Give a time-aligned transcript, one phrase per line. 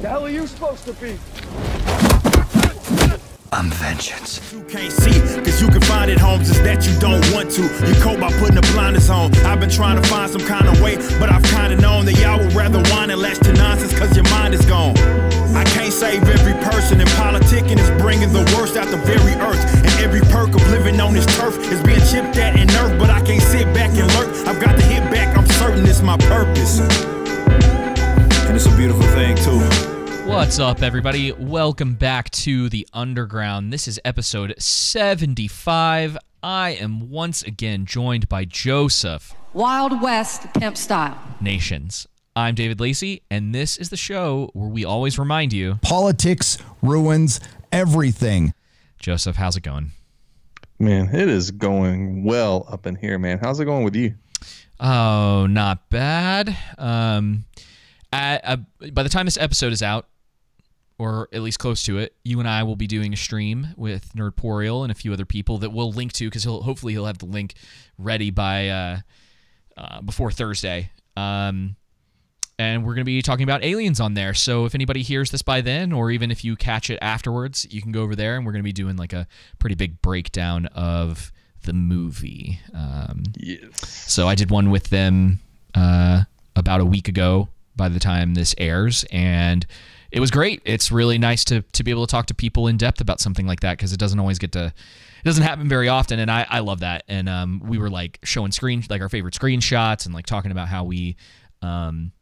[0.00, 1.16] The hell are you supposed to be?
[3.50, 4.52] I'm vengeance.
[4.52, 7.62] You can't see, cause you can find it, homes, is that you don't want to.
[7.62, 9.34] You cope by putting the blinders on.
[9.46, 12.38] I've been trying to find some kind of way, but I've kinda known that y'all
[12.38, 14.98] would rather whine and latch to nonsense cause your mind is gone.
[15.56, 19.00] I can't save every person, in politics and politicking is bringing the worst out the
[19.08, 19.64] very earth.
[19.80, 23.08] And every perk of living on this turf is being chipped at and nerfed, but
[23.08, 24.28] I can't sit back and lurk.
[24.46, 26.84] I've got to hit back, I'm certain it's my purpose.
[28.56, 30.26] And it's a beautiful thing, too.
[30.26, 31.30] What's up, everybody?
[31.30, 33.70] Welcome back to the Underground.
[33.70, 36.16] This is episode 75.
[36.42, 41.18] I am once again joined by Joseph Wild West pimp style.
[41.38, 42.06] Nations.
[42.34, 47.40] I'm David Lacey, and this is the show where we always remind you Politics ruins
[47.70, 48.54] everything.
[48.98, 49.90] Joseph, how's it going?
[50.78, 53.38] Man, it is going well up in here, man.
[53.38, 54.14] How's it going with you?
[54.80, 56.56] Oh, not bad.
[56.78, 57.44] Um,
[58.12, 58.56] at, uh,
[58.92, 60.06] by the time this episode is out,
[60.98, 64.14] or at least close to it, you and I will be doing a stream with
[64.14, 67.18] Nerdporial and a few other people that we'll link to because he'll hopefully he'll have
[67.18, 67.54] the link
[67.98, 68.98] ready by uh,
[69.76, 70.90] uh, before Thursday.
[71.16, 71.76] Um,
[72.58, 74.32] and we're going to be talking about aliens on there.
[74.32, 77.82] So if anybody hears this by then, or even if you catch it afterwards, you
[77.82, 79.26] can go over there and we're going to be doing like a
[79.58, 81.30] pretty big breakdown of
[81.64, 82.60] the movie.
[82.72, 83.86] Um, Yes.
[83.86, 85.40] so I did one with them
[85.74, 86.22] uh,
[86.54, 89.66] about a week ago by the time this airs, and
[90.10, 90.62] it was great.
[90.64, 93.46] It's really nice to to be able to talk to people in depth about something
[93.46, 94.66] like that because it doesn't always get to.
[94.66, 97.02] It doesn't happen very often, and I, I love that.
[97.08, 100.68] And um, we were like showing screen like our favorite screenshots and like talking about
[100.68, 101.16] how we
[101.62, 102.12] um,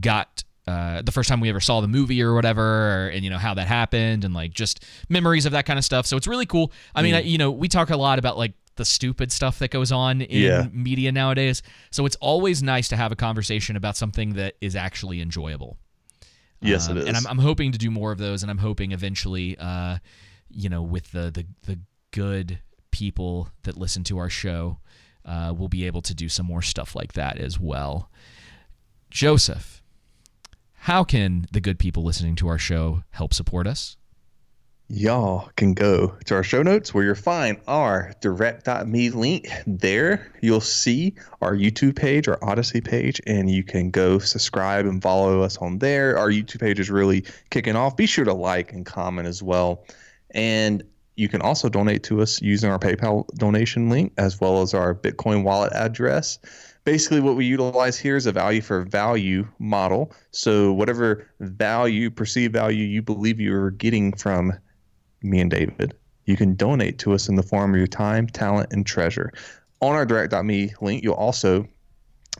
[0.00, 3.30] got uh, the first time we ever saw the movie or whatever, or, and you
[3.30, 6.06] know how that happened, and like just memories of that kind of stuff.
[6.06, 6.72] So it's really cool.
[6.94, 9.70] I mean, I, you know, we talk a lot about like the stupid stuff that
[9.70, 10.68] goes on in Yeah.
[10.72, 11.62] media nowadays.
[11.90, 15.78] So it's always nice to have a conversation about something that is actually enjoyable.
[16.60, 17.06] Yes, Um, it is.
[17.08, 19.98] And I'm, I'm hoping to do more of those, and I'm hoping eventually, uh,
[20.50, 21.78] you know, with the the the
[22.10, 24.78] good people that listen to our show,
[25.24, 28.08] uh, we'll be able to do some more stuff like that as well.
[29.10, 29.82] Joseph,
[30.72, 33.96] how can the good people listening to our show help support us?
[34.88, 39.48] Y'all can go to our show notes where you'll find our direct.me link.
[39.66, 45.02] There you'll see our YouTube page, our Odysee page, and you can go subscribe and
[45.02, 46.18] follow us on there.
[46.18, 47.96] Our YouTube page is really kicking off.
[47.96, 49.86] Be sure to like and comment as well.
[50.32, 50.84] And
[51.16, 54.94] you can also donate to us using our PayPal donation link as well as our
[54.94, 56.38] Bitcoin wallet address.
[56.84, 60.12] Basically, what we utilize here is a value for value model.
[60.32, 64.52] So, whatever value, perceived value you believe you are getting from
[65.24, 65.94] me and David,
[66.26, 69.32] you can donate to us in the form of your time, talent, and treasure.
[69.80, 71.66] On our direct.me link, you'll also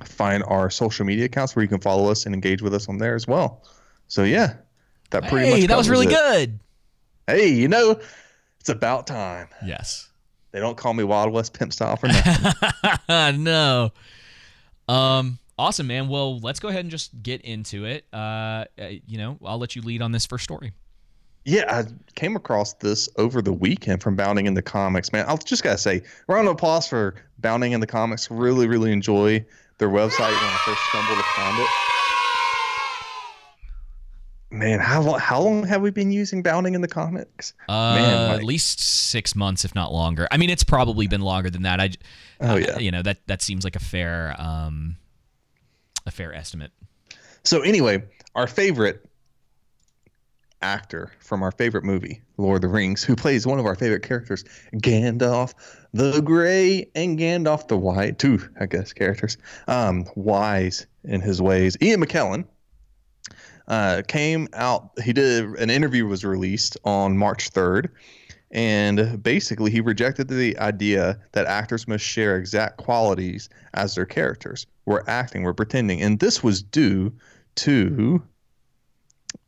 [0.04, 2.98] find our social media accounts where you can follow us and engage with us on
[2.98, 3.62] there as well.
[4.08, 4.54] So, yeah,
[5.10, 6.10] that pretty much hey, that was really it.
[6.10, 6.60] good.
[7.26, 8.00] Hey, you know,
[8.60, 9.48] it's about time.
[9.64, 10.08] Yes.
[10.52, 13.42] They don't call me Wild West Pimp Style for nothing.
[13.42, 13.92] no.
[14.88, 15.38] Um.
[15.56, 16.08] Awesome, man.
[16.08, 18.04] Well, let's go ahead and just get into it.
[18.12, 20.72] Uh, uh, you know, I'll let you lead on this first story.
[21.44, 21.84] Yeah, I
[22.14, 25.12] came across this over the weekend from Bounding in the Comics.
[25.12, 28.30] Man, I just gotta say, round of applause for Bounding in the Comics.
[28.30, 29.44] Really, really enjoy
[29.78, 31.66] their website when I first stumbled upon it.
[34.50, 37.54] Man, how long, how long have we been using Bounding in the Comics?
[37.68, 40.28] Uh, Man, at least six months, if not longer.
[40.30, 41.80] I mean, it's probably been longer than that.
[41.80, 41.90] I,
[42.40, 42.78] Oh, uh, yeah.
[42.78, 44.96] you know that that seems like a fair, um,
[46.06, 46.70] a fair estimate.
[47.42, 49.04] So anyway, our favorite
[50.64, 54.02] actor from our favorite movie, Lord of the Rings, who plays one of our favorite
[54.02, 54.44] characters,
[54.74, 55.52] Gandalf
[55.92, 59.36] the Grey and Gandalf the White, two, I guess, characters,
[59.68, 61.76] um, wise in his ways.
[61.80, 62.46] Ian McKellen
[63.68, 64.90] uh, came out.
[65.04, 67.92] He did an interview was released on March third,
[68.50, 74.66] and basically he rejected the idea that actors must share exact qualities as their characters.
[74.86, 77.12] We're acting, we're pretending, and this was due
[77.56, 78.22] to.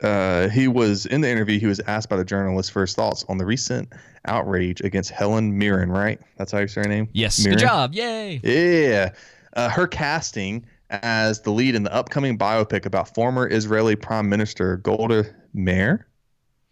[0.03, 1.59] Uh, he was in the interview.
[1.59, 3.93] He was asked by the journalist for his thoughts on the recent
[4.27, 5.91] outrage against Helen Mirren.
[5.91, 7.09] Right, that's how you say her name.
[7.13, 7.59] Yes, Mirren?
[7.59, 8.41] good job, yay!
[8.43, 9.13] Yeah.
[9.55, 14.77] Uh, her casting as the lead in the upcoming biopic about former Israeli Prime Minister
[14.77, 16.07] Golda Meir.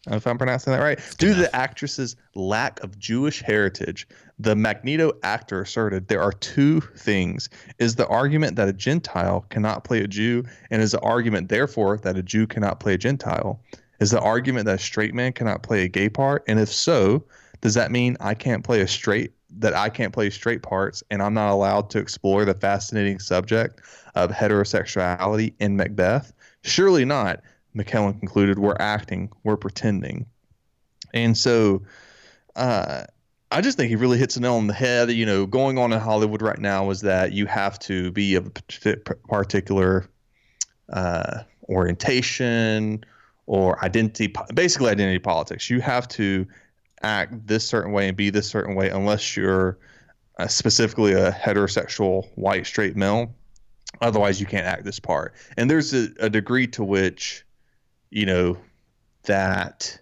[0.07, 1.01] I don't know if I'm pronouncing that right.
[1.17, 4.07] Due to the actress's lack of Jewish heritage,
[4.39, 7.49] the Magneto actor asserted there are two things.
[7.79, 11.99] Is the argument that a Gentile cannot play a Jew, and is the argument, therefore,
[11.99, 13.61] that a Jew cannot play a Gentile?
[14.01, 16.43] Is the argument that a straight man cannot play a gay part?
[16.49, 17.25] And if so,
[17.61, 21.23] does that mean I can't play a straight that I can't play straight parts and
[21.23, 23.81] I'm not allowed to explore the fascinating subject
[24.17, 26.33] of heterosexuality in Macbeth?
[26.63, 27.41] Surely not.
[27.77, 30.27] McKellen concluded, we're acting, we're pretending.
[31.13, 31.83] And so
[32.57, 33.05] uh,
[33.55, 35.13] I just think he really hits the nail on the head.
[35.13, 38.49] You know, going on in Hollywood right now is that you have to be of
[38.49, 40.09] a particular
[40.93, 43.05] uh, orientation
[43.47, 45.71] or identity, basically identity politics.
[45.71, 46.49] You have to
[47.03, 49.79] act this certain way and be this certain way unless you're
[50.41, 53.33] uh, specifically a heterosexual white straight male.
[54.01, 55.33] Otherwise, you can't act this part.
[55.57, 57.47] And there's a, a degree to which,
[58.11, 58.57] you know,
[59.27, 59.97] that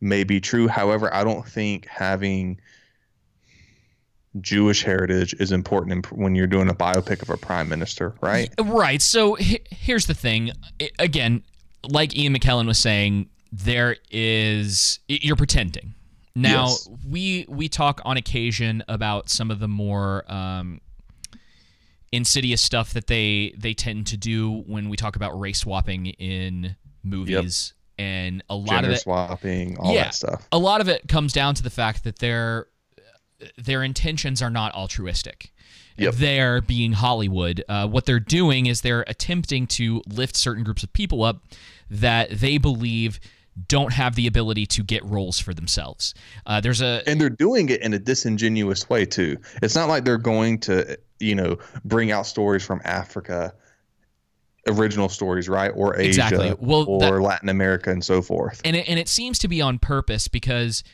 [0.00, 0.68] may be true.
[0.68, 2.60] However, I don't think having
[4.40, 8.52] Jewish heritage is important when you're doing a biopic of a prime minister, right?
[8.60, 9.00] Right.
[9.00, 10.52] So here's the thing.
[10.98, 11.42] Again,
[11.88, 15.94] like Ian McKellen was saying, there is you're pretending.
[16.34, 16.88] Now yes.
[17.08, 20.80] we we talk on occasion about some of the more um,
[22.12, 26.76] insidious stuff that they they tend to do when we talk about race swapping in
[27.02, 27.72] movies.
[27.72, 27.76] Yep.
[27.98, 30.46] And a lot Gender of it, swapping, all yeah, that stuff.
[30.52, 32.66] A lot of it comes down to the fact that their
[33.56, 35.52] their intentions are not altruistic.
[35.98, 36.14] Yep.
[36.14, 37.64] They're being Hollywood.
[37.68, 41.42] Uh, what they're doing is they're attempting to lift certain groups of people up
[41.90, 43.18] that they believe
[43.68, 46.14] don't have the ability to get roles for themselves.
[46.44, 49.38] Uh, there's a and they're doing it in a disingenuous way too.
[49.62, 53.54] It's not like they're going to you know bring out stories from Africa,
[54.66, 56.54] original stories, right, or Asia, exactly.
[56.60, 58.60] well, or that, Latin America, and so forth.
[58.64, 60.84] And it, and it seems to be on purpose because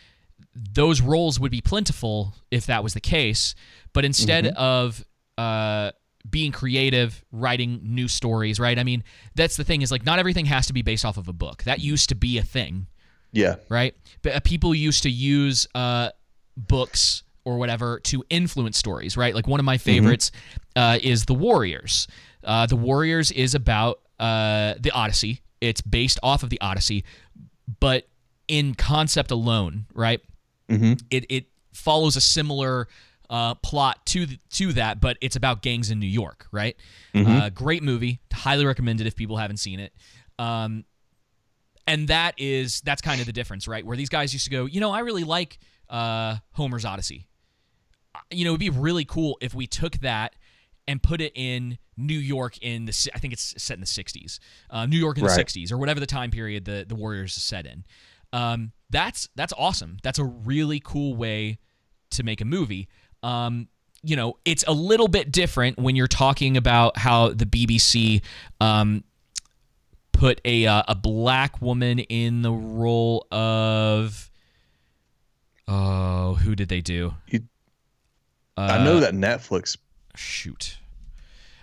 [0.55, 3.55] those roles would be plentiful if that was the case.
[3.93, 4.57] But instead mm-hmm.
[4.57, 5.05] of
[5.39, 5.93] uh,
[6.29, 8.79] being creative, writing new stories, right?
[8.79, 9.05] I mean,
[9.35, 11.65] that's the thing is like not everything has to be based off of a book.
[11.65, 12.87] That used to be a thing.
[13.33, 13.57] Yeah.
[13.69, 13.95] Right?
[14.23, 16.11] But uh, people used to use uh,
[16.57, 19.35] books or whatever to influence stories, right?
[19.35, 19.85] Like one of my mm-hmm.
[19.85, 20.31] favorites
[20.77, 20.95] mm-hmm.
[20.95, 22.07] uh, is The Warriors.
[22.45, 25.41] Uh, the Warriors is about uh, the Odyssey.
[25.61, 27.05] It's based off of the Odyssey,
[27.81, 28.07] but
[28.49, 30.21] in concept alone, right?
[30.69, 30.95] Mm-hmm.
[31.11, 32.89] It it follows a similar
[33.31, 36.77] uh, plot to the, to that, but it's about gangs in New York, right?
[37.15, 37.31] Mm-hmm.
[37.31, 39.93] Uh, great movie, highly recommended if people haven't seen it.
[40.39, 40.85] Um,
[41.87, 43.85] and that is that's kind of the difference, right?
[43.85, 47.29] Where these guys used to go, you know, I really like uh, Homer's Odyssey.
[48.15, 50.37] Uh, you know, it'd be really cool if we took that
[50.87, 54.39] and put it in New York in the I think it's set in the 60s,
[54.71, 55.35] uh, New York in right.
[55.35, 57.85] the 60s or whatever the time period the the Warriors is set in.
[58.33, 59.99] Um, that's that's awesome.
[60.03, 61.59] That's a really cool way
[62.11, 62.89] to make a movie.
[63.23, 63.69] Um,
[64.03, 68.23] you know, it's a little bit different when you're talking about how the BBC
[68.61, 69.05] um,
[70.13, 74.31] put a uh, a black woman in the role of
[75.69, 77.15] oh, who did they do?
[77.29, 77.41] You,
[78.57, 79.77] uh, I know that Netflix.
[80.15, 80.77] Shoot.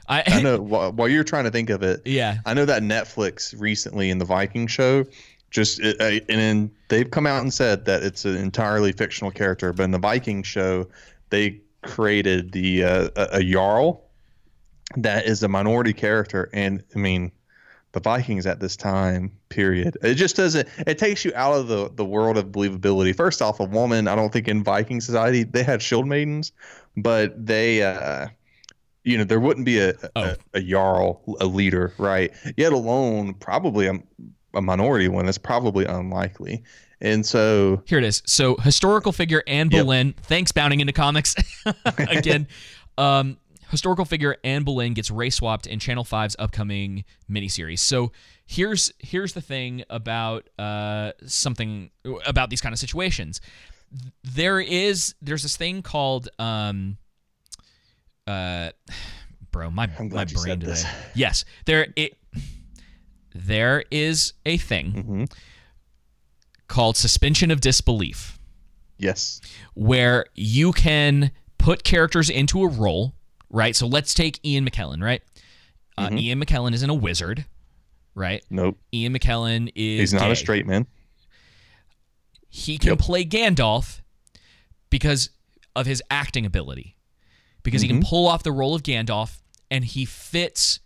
[0.08, 2.02] I, I know while, while, you're trying to think of it.
[2.06, 2.40] Yeah.
[2.46, 5.06] I know that Netflix recently in the Viking show
[5.50, 9.74] just uh, and then they've come out and said that it's an entirely fictional character,
[9.74, 10.88] but in the Viking show,
[11.30, 14.04] they created the uh, a, jarl
[14.98, 17.32] that is a minority character, and I mean,
[17.94, 20.68] the Vikings at this time period, it just doesn't.
[20.86, 23.16] It takes you out of the the world of believability.
[23.16, 26.52] First off, a woman, I don't think in Viking society they had shield maidens,
[26.96, 27.84] but they.
[27.84, 28.28] Uh,
[29.06, 30.22] you know, there wouldn't be a, oh.
[30.24, 32.32] a, a jarl, a leader, right?
[32.58, 33.94] Yet alone, probably a,
[34.54, 35.26] a minority one.
[35.26, 36.64] That's probably unlikely.
[37.02, 38.22] And so here it is.
[38.26, 40.08] So historical figure Anne Boleyn.
[40.08, 40.20] Yep.
[40.22, 41.36] Thanks, bounding into comics
[41.98, 42.48] again.
[42.98, 43.38] um,
[43.70, 47.80] historical figure Anne Boleyn gets race swapped in Channel 5's upcoming miniseries.
[47.80, 48.12] So
[48.46, 51.90] here's here's the thing about uh, something
[52.26, 53.40] about these kind of situations.
[54.24, 56.98] There is there's this thing called um,
[58.28, 58.72] uh,
[59.52, 60.66] bro, my my brain today.
[60.66, 60.86] This.
[61.16, 62.18] Yes, there it
[63.34, 64.92] there is a thing.
[64.92, 65.24] Mm-hmm
[66.70, 68.40] called suspension of disbelief.
[68.98, 69.42] Yes.
[69.74, 73.16] Where you can put characters into a role,
[73.50, 73.76] right?
[73.76, 75.22] So let's take Ian McKellen, right?
[75.98, 76.18] Uh, mm-hmm.
[76.20, 77.46] Ian McKellen isn't a wizard,
[78.16, 78.42] right?
[78.50, 78.78] Nope.
[78.94, 80.00] Ian McKellen is.
[80.00, 80.32] He's not gay.
[80.32, 80.88] a straight man.
[82.48, 83.00] He can yep.
[83.00, 84.02] play Gandalf
[84.90, 85.30] because
[85.76, 86.96] of his acting ability,
[87.64, 87.84] because mm-hmm.
[87.84, 88.10] he can mm-hmm.
[88.10, 90.80] pull off the role of Gandalf, and he fits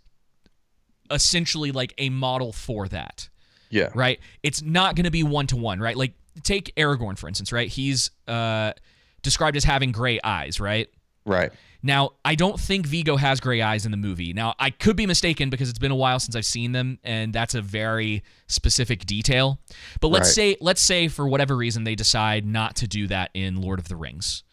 [1.14, 3.30] essentially like a model for that.
[3.70, 3.90] Yeah.
[3.96, 4.20] Right?
[4.44, 5.98] It's not going to be one to one, right?
[5.98, 7.70] Like take Aragorn for instance, right?
[7.70, 8.74] He's uh
[9.22, 10.90] described as having gray eyes, right?
[11.26, 11.52] Right.
[11.86, 14.32] Now, I don't think Viggo has gray eyes in the movie.
[14.32, 17.34] Now, I could be mistaken because it's been a while since I've seen them and
[17.34, 19.60] that's a very specific detail.
[20.00, 20.54] But let's right.
[20.54, 23.88] say let's say for whatever reason they decide not to do that in Lord of
[23.90, 24.44] the Rings.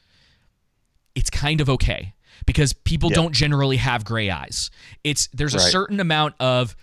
[1.14, 2.14] It's kind of okay
[2.46, 4.70] because people don't generally have gray eyes.
[5.04, 6.74] It's there's a certain amount of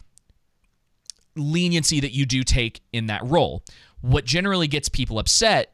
[1.35, 3.63] leniency that you do take in that role.
[4.01, 5.73] What generally gets people upset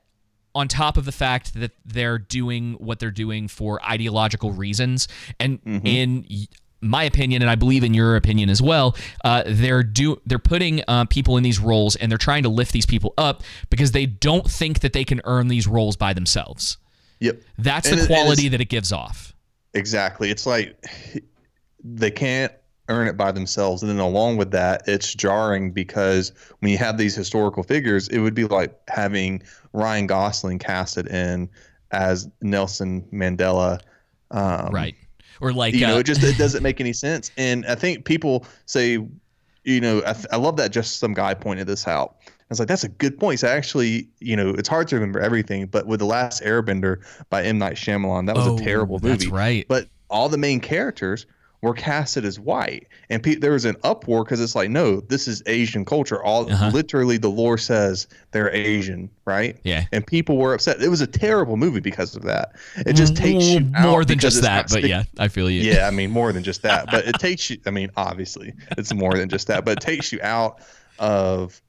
[0.56, 5.08] on top of the fact that they're doing what they're doing for ideological reasons
[5.40, 6.28] and in
[6.80, 10.84] my opinion and i believe in your opinion as well uh, they're do they're putting
[10.88, 14.06] uh, people in these roles and they're trying to lift these people up because they
[14.06, 16.78] don't think that they can earn these roles by themselves
[17.20, 17.42] Yep.
[17.58, 19.33] that's And the it- quality that it gives off
[19.74, 20.30] Exactly.
[20.30, 20.86] It's like
[21.84, 22.54] they can't
[22.90, 23.82] earn it by themselves.
[23.82, 28.20] And then along with that, it's jarring because when you have these historical figures, it
[28.20, 29.42] would be like having
[29.74, 31.50] Ryan Gosling casted in
[31.92, 33.80] as Nelson Mandela.
[34.32, 34.96] Um, right
[35.44, 37.32] or like You know, uh, it just it doesn't make any sense.
[37.38, 39.06] And I think people say,
[39.64, 42.16] you know, I, th- I love that just some guy pointed this out.
[42.54, 43.40] I was like, that's a good point.
[43.40, 47.44] So actually, you know, it's hard to remember everything, but with the last Airbender by
[47.44, 49.26] M Night Shyamalan, that was Oh, a terrible movie.
[49.26, 49.66] that's right.
[49.68, 51.26] But all the main characters
[51.64, 55.30] were casted as white, and pe- there was an uproar because it's like, no, this
[55.30, 56.22] is Asian culture.
[56.22, 56.72] All Uh-huh.
[56.74, 59.58] literally, the lore says they're Asian, right?
[59.64, 59.86] Yeah.
[59.94, 60.82] And people were upset.
[60.82, 62.52] It was a terrible movie because of that.
[62.86, 65.62] It just takes you Mm, more than just that but stick- yeah i feel you
[65.62, 67.58] yeah, I mean more than just that, but it takes you.
[67.66, 70.60] I mean, obviously, it's more than just that, but it takes you out
[71.00, 71.62] of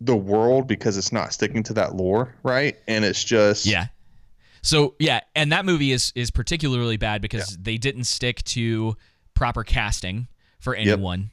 [0.00, 2.76] the world because it's not sticking to that lore, right?
[2.86, 3.86] And it's just Yeah.
[4.62, 8.96] So yeah, and that movie is is particularly bad because they didn't stick to
[9.34, 11.30] proper casting for anyone.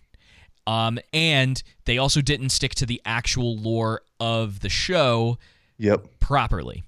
[0.68, 5.38] Um, and they also didn't stick to the actual lore of the show
[5.78, 6.20] Yep.
[6.20, 6.84] properly.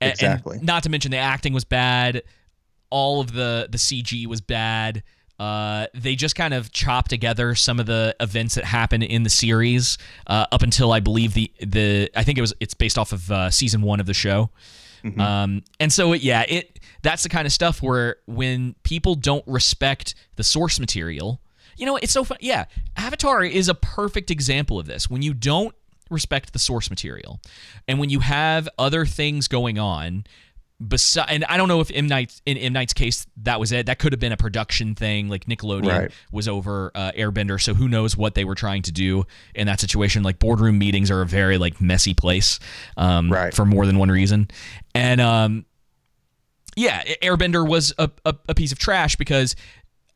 [0.00, 0.58] A- Exactly.
[0.62, 2.22] not to mention the acting was bad.
[2.90, 5.02] All of the the CG was bad.
[5.38, 9.30] Uh, they just kind of chop together some of the events that happen in the
[9.30, 13.12] series uh, up until I believe the the I think it was it's based off
[13.12, 14.50] of uh, season one of the show.
[15.20, 19.44] Um, and so it, yeah, it that's the kind of stuff where when people don't
[19.46, 21.40] respect the source material,
[21.76, 22.38] you know, it's so fun.
[22.40, 22.64] Yeah,
[22.96, 25.08] Avatar is a perfect example of this.
[25.08, 25.74] When you don't
[26.10, 27.40] respect the source material,
[27.86, 30.24] and when you have other things going on,
[30.86, 33.86] beside, and I don't know if M Night in M Night's case that was it.
[33.86, 36.10] That could have been a production thing, like Nickelodeon Right.
[36.30, 39.80] was over uh, Airbender, so who knows what they were trying to do in that
[39.80, 40.22] situation.
[40.22, 42.60] Like boardroom meetings are a very like messy place,
[42.96, 43.52] um, Right.
[43.54, 44.48] for more than one reason,
[44.94, 45.64] and um,
[46.76, 49.56] yeah, Airbender was a, a, a piece of trash because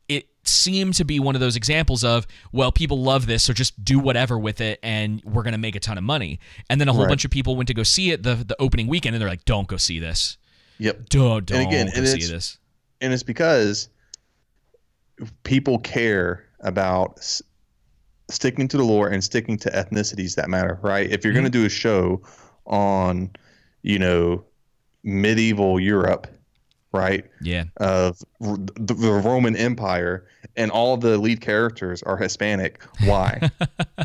[0.07, 3.83] it seemed to be one of those examples of well people love this so just
[3.85, 6.37] do whatever with it and we're going to make a ton of money
[6.69, 7.09] and then a whole Right.
[7.09, 9.45] bunch of people went to go see it the, the opening weekend and they're like
[9.45, 10.37] don't go see this
[10.79, 11.09] Yep.
[11.09, 12.57] don't, don't And again, and see it's- this
[13.01, 13.89] And it's because
[15.43, 17.41] people care about s-
[18.29, 21.09] sticking to the lore and sticking to ethnicities that matter, right?
[21.09, 22.21] If you're going to do a show
[22.65, 23.31] on,
[23.81, 24.45] you know,
[25.03, 26.27] medieval Europe,
[26.93, 27.25] right?
[27.41, 30.25] yeah of the, the Roman Empire
[30.55, 32.81] and all the lead characters are Hispanic.
[33.03, 33.49] Why?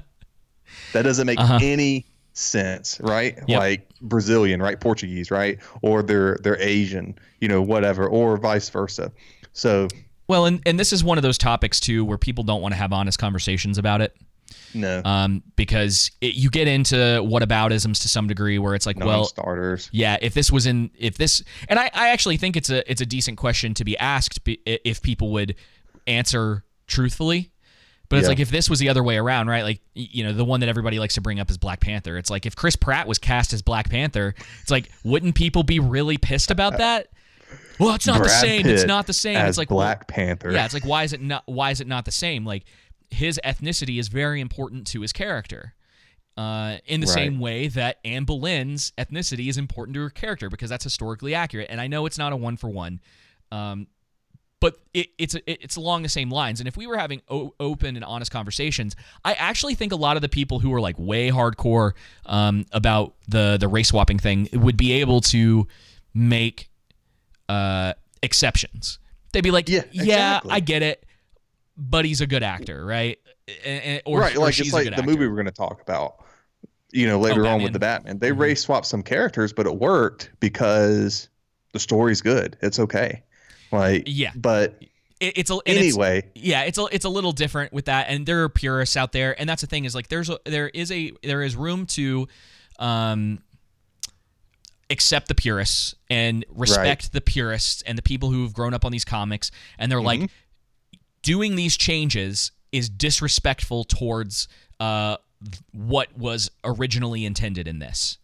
[0.93, 1.59] that doesn't make Uh-huh.
[1.63, 2.07] any
[2.39, 3.39] sense, right?
[3.47, 3.59] Yep.
[3.59, 4.79] Like Brazilian, right?
[4.79, 5.59] Portuguese, right?
[5.83, 9.13] Or they're they're Asian, you know, whatever, or vice versa.
[9.53, 9.89] So
[10.29, 12.79] well and, and this is one of those topics too where people don't want to
[12.79, 14.15] have honest conversations about it
[14.75, 19.19] no, um, because it, you get into whataboutisms to some degree where it's like well
[19.19, 19.91] non-starters.
[19.93, 23.01] yeah if this was in if this and I, I actually think it's a it's
[23.01, 25.55] a decent question to be asked be, if people would
[26.07, 27.51] answer truthfully
[28.09, 28.29] but it's Yeah.
[28.31, 30.69] like if this was the other way around right like you know the one that
[30.69, 33.53] everybody likes to bring up is black panther it's like if chris pratt was cast
[33.53, 37.09] as black panther it's like wouldn't people be really pissed about that
[37.79, 40.51] well it's not the Brad same it's not the same as it's like Black Panther.
[40.51, 42.45] yeah, it's like why is it not why is it not the same?
[42.45, 42.65] Like
[43.11, 45.75] his ethnicity is very important to his character.
[46.37, 47.15] Uh, in the Right.
[47.15, 51.67] same way that Anne Boleyn's ethnicity is important to her character because that's historically accurate.
[51.69, 53.01] And I know it's not a one for one,
[53.51, 53.89] um,
[54.61, 56.61] but it, it's it, it's along the same lines.
[56.61, 60.17] And if we were having o- open and honest conversations, I actually think a lot
[60.17, 61.93] of the people who are like way hardcore
[62.27, 65.67] um, about the the race swapping thing would be able to
[66.15, 66.69] make
[67.49, 68.99] uh, exceptions.
[69.33, 70.03] They'd be like, Yeah, yeah,
[70.37, 70.51] exactly.
[70.53, 71.07] I get it,
[71.77, 73.19] but he's a good actor, right?
[73.65, 75.03] And- or, right, or like she's it's like the actor.
[75.07, 76.25] movie we're going to talk about.
[76.91, 78.39] You know, later on with the Batman, they Mhm.
[78.39, 81.29] race swapped some characters, but it worked because
[81.75, 82.57] the story's good.
[82.63, 83.23] It's okay.
[83.73, 84.33] Like, Yeah.
[84.35, 84.83] but
[85.21, 88.07] It- it's a and it's- anyway, yeah it's a it's a little different with that
[88.09, 90.69] and there are purists out there and that's the thing is like there's a there
[90.69, 92.29] is a there is room to
[92.79, 93.41] um
[94.91, 98.93] accept the purists and respect the purists and the people who have grown up on
[98.93, 100.31] these comics and they're like
[101.23, 104.49] doing these changes is disrespectful towards
[104.81, 105.17] uh
[105.73, 108.19] what was originally intended in this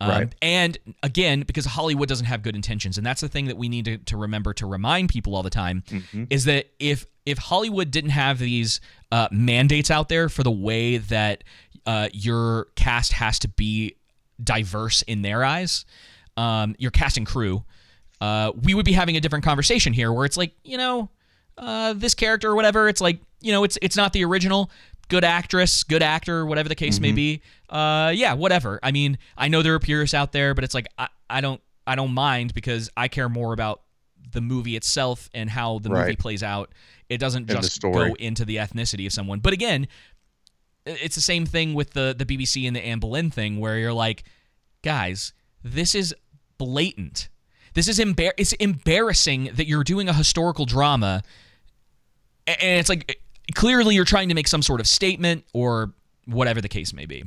[0.00, 0.34] Um, Right.
[0.40, 3.84] And again, because Hollywood doesn't have good intentions, and that's the thing that we need
[3.86, 6.24] to, to remember to remind people all the time Mm-hmm.
[6.30, 8.80] is that if if Hollywood didn't have these
[9.12, 11.44] uh, mandates out there for the way that
[11.86, 13.96] uh, your cast has to be
[14.42, 15.84] diverse in their eyes,
[16.36, 17.64] um, your cast and crew,
[18.20, 21.10] uh, we would be having a different conversation here, where it's like you know
[21.58, 22.88] uh, this character or whatever.
[22.88, 24.70] It's like you know, it's it's not the original.
[25.08, 27.42] Good actress, good actor, whatever the case may be.
[27.68, 28.78] Uh, yeah, whatever.
[28.82, 31.60] I mean, I know there are purists out there, but it's like I, I don't
[31.86, 33.82] I don't mind because I care more about
[34.32, 36.72] the movie itself and how the movie plays out.
[37.08, 39.40] It doesn't just go into the ethnicity of someone.
[39.40, 39.88] But again,
[40.84, 43.92] it's the same thing with the the BBC and the Anne Boleyn thing, where you're
[43.94, 44.24] like,
[44.82, 45.32] guys,
[45.64, 46.14] this is
[46.58, 47.28] blatant.
[47.74, 51.22] This is embar- it's embarrassing that you're doing a historical drama,
[52.46, 53.20] and it's like
[53.54, 55.92] clearly you're trying to make some sort of statement or
[56.26, 57.24] whatever the case may be.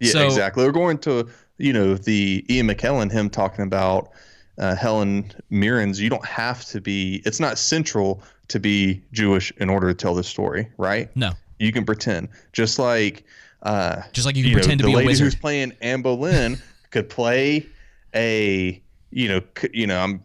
[0.00, 0.64] Yeah, So- exactly.
[0.64, 1.28] We're going to,
[1.58, 4.10] you know, the Ian McKellen, him talking about
[4.58, 6.00] uh, Helen Mirren's.
[6.00, 7.22] You don't have to be.
[7.24, 11.08] It's not central to be Jewish in order to tell this story, right?
[11.16, 13.24] No, You can pretend, just like,
[13.62, 15.24] uh, just like you can you know, pretend to the be a lady wizard.
[15.24, 17.66] who's playing Anne Boleyn could play
[18.14, 19.40] a, you know,
[19.72, 20.22] you know, I'm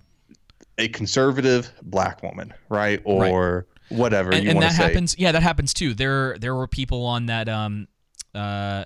[0.77, 4.83] a conservative black woman, right, or whatever and, you and that say.
[4.83, 5.15] happens.
[5.17, 5.93] Yeah, that happens too.
[5.93, 7.87] There there were people on that um
[8.35, 8.85] uh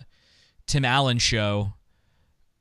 [0.67, 1.73] Tim Allen show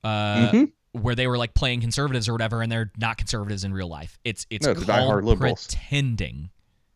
[0.04, 0.73] uh Mhm.
[0.92, 4.18] where they were like playing conservatives or whatever and they're not conservatives in real life.
[4.25, 6.50] It's it's No, called pretending.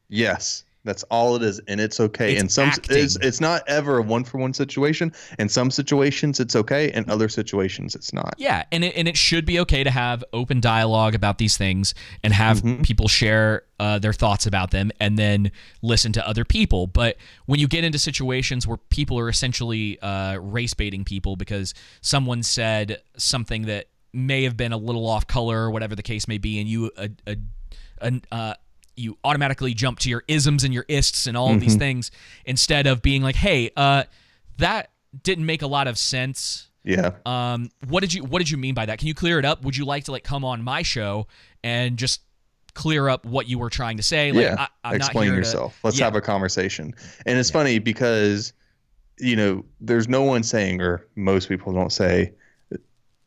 [0.09, 2.33] Yes, that's all it is, and it's okay.
[2.33, 5.13] It's in some, it's, it's not ever a one for one situation.
[5.39, 6.93] In some situations, it's okay.
[6.93, 8.35] In other situations, it's not.
[8.37, 11.95] Yeah, and it, and it should be okay to have open dialogue about these things
[12.23, 12.83] and have Mm-hmm.
[12.83, 15.51] people share uh, their thoughts about them and then
[15.83, 16.87] listen to other people.
[16.87, 21.75] But when you get into situations where people are essentially uh, race baiting people because
[22.01, 26.29] someone said something that may have been a little off color or whatever the case
[26.29, 28.55] may be, and you uh, uh, uh,
[28.97, 31.61] you automatically jump to your isms and your ists and all of Mm-hmm.
[31.61, 32.11] these things
[32.45, 34.05] instead of being like, hey, uh,
[34.59, 34.91] that
[35.23, 36.69] didn't make a lot of sense.
[36.85, 37.13] Yeah.
[37.25, 38.99] Um, what did you what did you mean by that?
[38.99, 39.65] Can you clear it up?
[39.65, 41.27] Would you like to like come on my show
[41.63, 42.21] and just
[42.75, 44.33] clear up what you were trying to say?
[44.33, 44.67] Like, yeah.
[44.85, 45.73] I, I'm Explain not here yourself.
[45.81, 46.95] To, Let's yeah, have a conversation.
[47.25, 48.53] And it's funny because,
[49.19, 52.33] you know, there's no one saying, or most people don't say,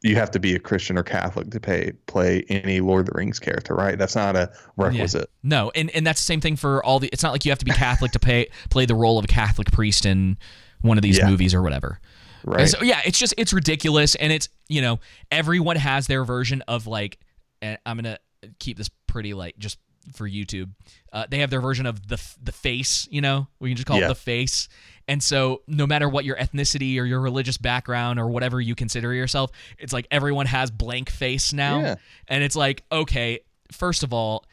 [0.08, 3.18] you have to be a Christian or Catholic to pay play any Lord of the
[3.18, 3.98] Rings character, right?
[3.98, 4.86] That's not a yeah.
[4.86, 5.30] requisite.
[5.44, 7.10] No, and and that's the same thing for all the.
[7.14, 9.28] It's not like you have to be Catholic to pay play the role of a
[9.28, 10.38] Catholic priest in
[10.82, 11.30] one of these Yeah.
[11.30, 12.00] movies or whatever.
[12.44, 12.68] Right.
[12.70, 15.00] So yeah, it's just it's ridiculous, and it's you know
[15.32, 17.20] everyone has their version of like.
[17.62, 18.20] And I'm gonna
[18.60, 19.80] keep this pretty like just
[20.14, 20.70] for YouTube.
[21.12, 23.98] Uh, they have their version of the the face, you know, we can just call
[23.98, 24.06] Yeah.
[24.06, 24.70] it the face.
[25.08, 29.14] And so, no matter what your ethnicity or your religious background or whatever you consider
[29.14, 31.80] yourself, it's like everyone has blank face now.
[31.80, 31.96] Yeah.
[32.28, 33.40] And it's like, okay,
[33.72, 34.46] first of all,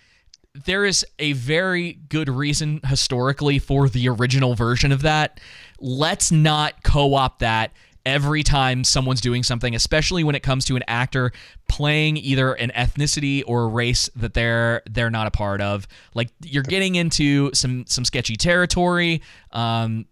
[0.64, 5.40] there is a very good reason historically for the original version of that.
[5.80, 7.72] Let's not co opt that
[8.06, 11.32] every time someone's doing something, especially when it comes to an actor
[11.68, 15.88] playing either an ethnicity or a race that they're they're not a part of.
[16.14, 19.22] Like you're getting into some some sketchy territory.
[19.52, 20.06] Um,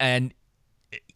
[0.00, 0.32] and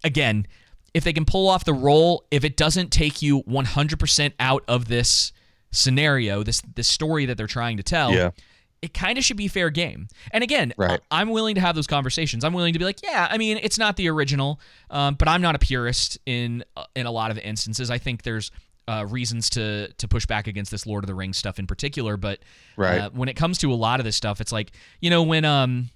[0.04, 0.46] again,
[0.94, 4.88] if they can pull off the role, if it doesn't take you 100% out of
[4.88, 5.32] this
[5.70, 8.30] scenario, this this story that they're trying to tell, Yeah.
[8.82, 10.08] it kind of should be fair game.
[10.32, 11.00] And again, Right.
[11.10, 12.42] I- I'm willing to have those conversations.
[12.42, 15.40] I'm willing to be like, yeah, I mean, it's not the original, um, but I'm
[15.42, 17.90] not a purist in uh, in a lot of instances.
[17.90, 18.50] I think there's
[18.88, 22.16] uh, reasons to to push back against this Lord of the Rings stuff in particular,
[22.16, 22.40] but
[22.76, 22.98] Right.
[23.02, 25.44] uh, when it comes to a lot of this stuff, it's like you know when
[25.44, 25.90] um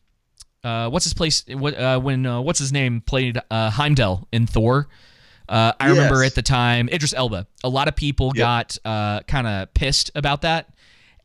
[0.64, 1.44] uh, what's his place?
[1.48, 4.88] What uh, when uh, what's his name played uh, Heimdall in Thor?
[5.48, 7.46] Uh, I remember at the time Idris Elba.
[7.62, 8.36] A lot of people Yep.
[8.36, 10.72] got uh, kind of pissed about that,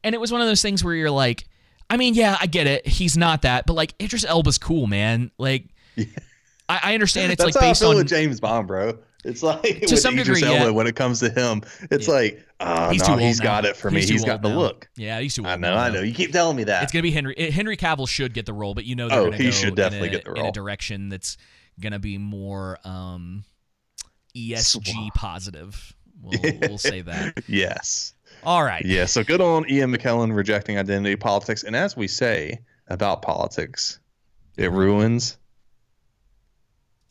[0.03, 1.45] and it was one of those things where you're like,
[1.89, 2.85] I mean, yeah, I get it.
[2.85, 5.31] He's not that, but like Idris Elba's cool, man.
[5.37, 5.65] Like,
[5.97, 8.97] I, I understand it's That's like based on with James Bond, bro.
[9.25, 10.69] It's like To with some Idris degree, Elba, yeah.
[10.71, 12.13] when it comes to him, it's Yeah.
[12.13, 13.43] like, oh he's no, too old he's now.
[13.43, 14.01] got it for me.
[14.05, 14.57] too He's got the now.
[14.57, 14.89] look.
[14.95, 15.49] Yeah, he's too old.
[15.51, 15.99] I know, now, I know.
[16.01, 16.83] You keep telling me that.
[16.83, 17.35] It's gonna be Henry.
[17.37, 19.51] eh, Henry Cavill should get the role, but you know they're Oh, gonna he go
[19.51, 21.35] should in definitely a, get the role in a direction that's
[21.81, 23.43] gonna be more um,
[24.37, 25.09] ESG Swah.
[25.15, 25.93] positive.
[26.21, 27.43] We'll, we'll say that.
[27.47, 28.13] yes.
[28.43, 28.85] All right.
[28.85, 29.05] Yeah.
[29.05, 31.63] So good on Ian McKellen rejecting identity politics.
[31.63, 33.99] And as we say about politics,
[34.57, 35.37] it ruins.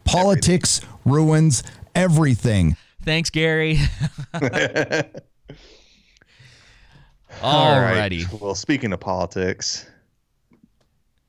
[0.05, 1.63] Politics ruins
[1.99, 2.77] everything.
[3.03, 3.79] Thanks, Gary.
[4.35, 4.41] All
[7.43, 8.25] Alrighty.
[8.25, 8.41] right.
[8.41, 9.89] Well, speaking of politics,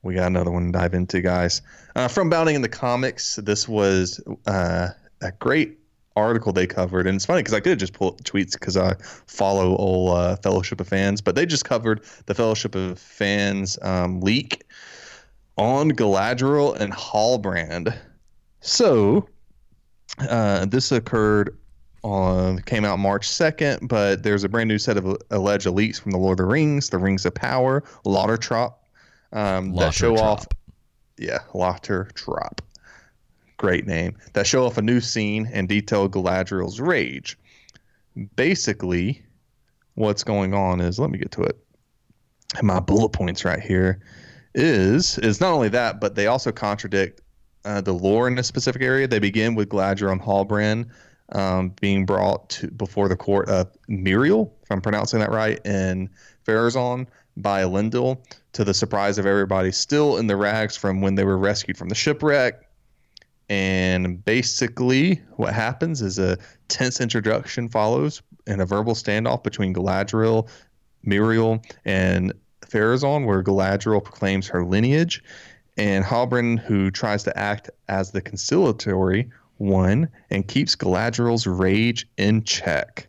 [0.02, 1.62] we got another one to dive into, guys.
[1.94, 4.88] Uh, from Bounding in the Comics, this was uh,
[5.20, 5.78] a great
[6.16, 8.94] article they covered, and it's funny because I could have just pulled tweets because I
[9.26, 14.20] follow old uh, Fellowship of Fans, but they just covered the Fellowship of Fans um,
[14.20, 14.64] leak
[15.56, 17.96] on Galadriel and Halbrand.
[18.60, 19.28] So
[20.28, 21.56] uh, this occurred
[22.02, 26.12] on came out March 2nd, but there's a brand new set of alleged elites from
[26.12, 28.74] the Lord of the Rings, the Rings of Power, Lautertrop,
[29.32, 30.46] um, that show off.
[31.18, 32.60] Yeah, Lautertrop.
[33.58, 34.16] Great name.
[34.32, 37.38] That show off a new scene and detail Galadriel's rage.
[38.34, 39.22] Basically,
[39.94, 41.58] what's going on is let me get to it.
[42.62, 44.00] My bullet points right here
[44.54, 47.20] is is not only that, but they also contradict
[47.64, 49.06] uh, the lore in a specific area.
[49.06, 50.90] They begin with Galadriel and Halbrand
[51.32, 56.10] um, being brought to before the court of Muriel, if I'm pronouncing that right, in
[56.46, 58.18] Pharazôn by Lindel,
[58.52, 61.88] to the surprise of everybody, still in the rags from when they were rescued from
[61.88, 62.66] the shipwreck.
[63.48, 70.48] And basically, what happens is a tense introduction follows and a verbal standoff between Galadriel,
[71.02, 75.22] Muriel, and Pharazôn, where Galadriel proclaims her lineage,
[75.76, 82.42] and Halbrand, who tries to act as the conciliatory one and keeps Galadriel's rage in
[82.42, 83.08] check.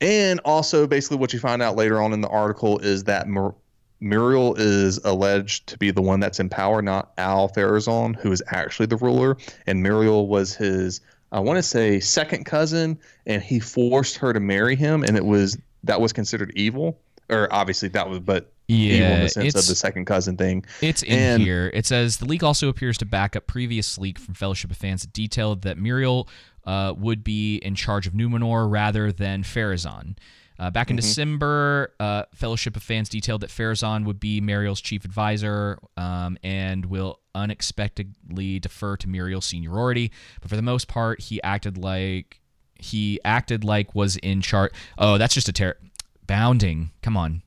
[0.00, 3.54] And also, basically, what you find out later on in the article is that Mur-
[4.00, 8.86] Muriel is alleged to be the one that's in power, not Ar-Pharazôn, who is actually
[8.86, 9.36] the ruler.
[9.66, 11.00] And Muriel was his,
[11.32, 15.24] I want to say, second cousin, and he forced her to marry him, and it
[15.24, 16.98] was that was considered evil.
[17.30, 20.64] Or obviously that was, but yeah, in the sense of the second cousin thing.
[20.80, 21.70] It's in and, here.
[21.74, 25.02] It says the leak also appears to back up previous leak from Fellowship of Fans
[25.02, 26.28] that detailed that Muriel
[26.66, 30.16] uh, would be in charge of Numenor rather than Pharazôn.
[30.58, 31.02] Uh, back in mm-hmm.
[31.02, 36.86] December, uh, Fellowship of Fans detailed that Pharazôn would be Muriel's chief advisor um, and
[36.86, 40.12] will unexpectedly defer to Muriel's seniority.
[40.40, 42.40] But for the most part, he acted like
[42.76, 44.72] he acted like was in charge.
[44.96, 45.78] Oh, that's just a ter-
[46.26, 46.90] bounding.
[47.02, 47.42] Come on,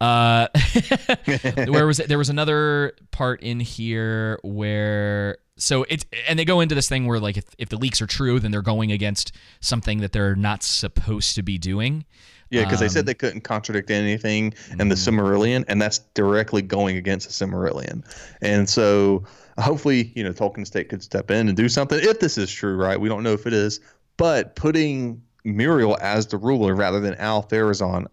[0.00, 0.48] uh,
[1.68, 2.08] where was it?
[2.08, 7.06] There was another part in here where so it and they go into this thing
[7.06, 10.36] where like if, if the leaks are true, then they're going against something that they're
[10.36, 12.04] not supposed to be doing.
[12.50, 15.64] Yeah, because um, they said um, they couldn't contradict anything in the mm-hmm.
[15.68, 18.02] And that's directly going against the Silmarillion.
[18.40, 19.24] And so
[19.58, 22.74] hopefully, you know, Tolkien Estate could step in and do something if this is true,
[22.74, 23.00] right?
[23.00, 23.78] We don't know if it is,
[24.16, 28.06] but putting Muriel as the ruler rather than Ar-Pharazôn,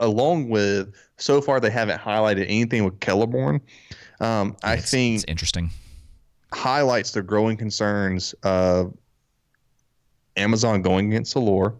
[0.00, 3.60] along with so far they haven't highlighted anything with Celeborn.
[4.20, 5.70] Um, I it's, think it's interesting.
[6.52, 8.94] Highlights the growing concerns of
[10.36, 11.74] Amazon going against the lore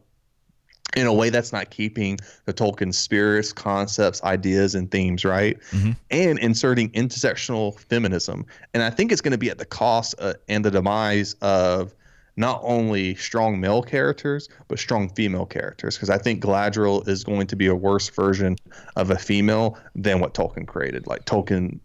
[0.96, 5.92] in a way that's not keeping the Tolkien spirits, concepts, ideas, and themes right, mm-hmm.
[6.10, 8.46] and inserting intersectional feminism.
[8.74, 11.94] And I think it's going to be at the cost uh, and the demise of
[12.36, 17.46] not only strong male characters but strong female characters because I think Galadriel is going
[17.48, 18.56] to be a worse version
[18.96, 21.06] of a female than what Tolkien created.
[21.06, 21.78] Like Tolkien,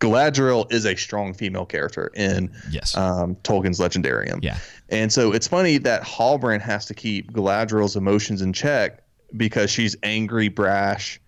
[0.00, 2.96] Galadriel is a strong female character in yes.
[2.96, 4.40] um, Tolkien's Legendarium.
[4.42, 9.02] Yeah, and so it's funny that Halbrand has to keep Galadriel's emotions in check
[9.36, 11.20] because she's angry, brash,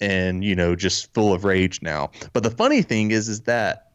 [0.00, 2.10] and you know just full of rage now.
[2.32, 3.87] But the funny thing is, is that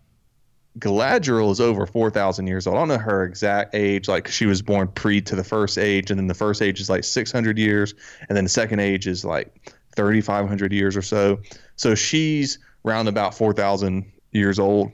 [0.79, 2.75] Galadriel is over 4,000 years old.
[2.75, 4.07] I don't know her exact age.
[4.07, 6.89] Like she was born pre to the first age, and then the first age is
[6.89, 7.93] like 600 years,
[8.27, 11.39] and then the second age is like 3,500 years or so.
[11.75, 14.91] So she's round about 4,000 years old.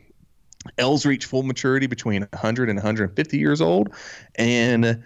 [0.77, 3.95] Elves reach full maturity between 100 and 150 years old,
[4.35, 5.01] and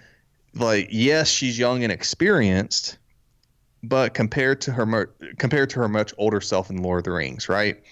[0.55, 2.97] like yes, she's young and experienced,
[3.83, 7.47] but compared to her compared to her much older self in Lord of the Rings,
[7.47, 7.83] right?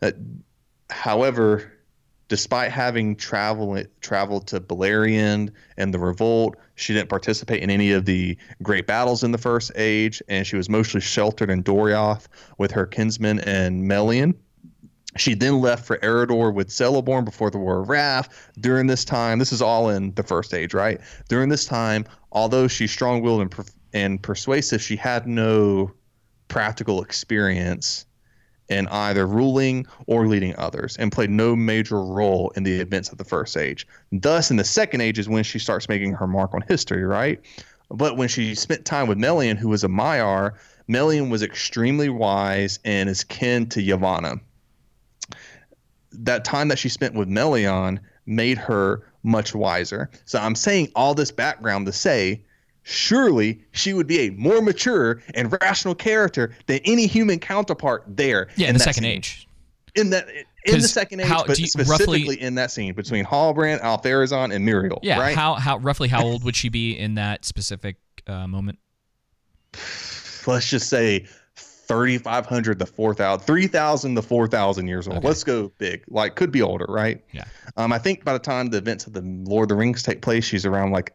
[0.00, 0.12] Uh,
[0.90, 1.72] however,
[2.32, 8.06] despite having traveled traveled to Beleriand and the Revolt, she didn't participate in any of
[8.06, 12.70] the great battles in the First Age, and she was mostly sheltered in Doriath with
[12.70, 14.34] her kinsmen and Melian.
[15.18, 18.50] She then left for Eriador with Celeborn before the War of Wrath.
[18.58, 21.02] During this time, this is all in the First Age, right?
[21.28, 25.92] During this time, although she's strong-willed and, per- and persuasive, she had no
[26.48, 28.06] practical experience
[28.72, 33.18] in either ruling or leading others and played no major role in the events of
[33.18, 33.86] the first age.
[34.10, 37.40] Thus, in the second age is when she starts making her mark on history, right?
[37.90, 40.52] But when she spent time with Melian, who was a Maiar,
[40.88, 44.40] Melian was extremely wise and is kin to Yavanna.
[46.12, 50.10] That time that she spent with Melian made her much wiser.
[50.24, 52.42] So I'm saying all this background to say
[52.82, 58.48] surely she would be a more mature and rational character than any human counterpart there.
[58.56, 59.12] Yeah, in, the second scene.
[59.12, 59.48] age.
[59.94, 60.26] In that,
[60.64, 64.54] in the second age, how- but you- specifically roughly- in that scene between Halbrand, Ar-Pharazôn,
[64.54, 65.00] and Muriel.
[65.02, 65.20] Yeah.
[65.20, 65.36] right.
[65.36, 68.78] How how roughly how old would she be in that specific uh, moment?
[70.46, 71.26] Let's just say.
[71.88, 75.18] 3,500 to 4,000, 3,000 to 4,000 years old.
[75.18, 75.26] Okay.
[75.26, 76.02] Let's go big.
[76.08, 77.22] Like, could be older, right?
[77.32, 77.44] Yeah.
[77.76, 80.22] Um, I think by the time the events of the Lord of the Rings take
[80.22, 81.12] place, she's around like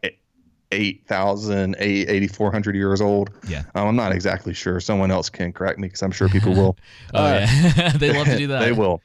[0.72, 3.30] 8,000, 8, 8,400 years old.
[3.48, 3.64] Yeah.
[3.76, 4.80] Um, I'm not exactly sure.
[4.80, 6.78] Someone else can correct me because I'm sure people will.
[7.14, 7.90] Oh Uh, yeah.
[7.98, 8.60] they love to do that.
[8.60, 9.02] they will.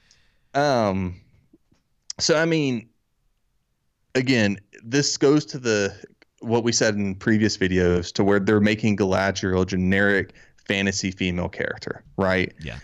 [0.54, 1.20] Um,
[2.18, 2.88] so I mean,
[4.14, 5.94] again, this goes to the
[6.40, 10.32] what we said in previous videos to where they're making Galadriel a generic
[10.66, 12.52] fantasy female character, right?
[12.60, 12.78] Yeah.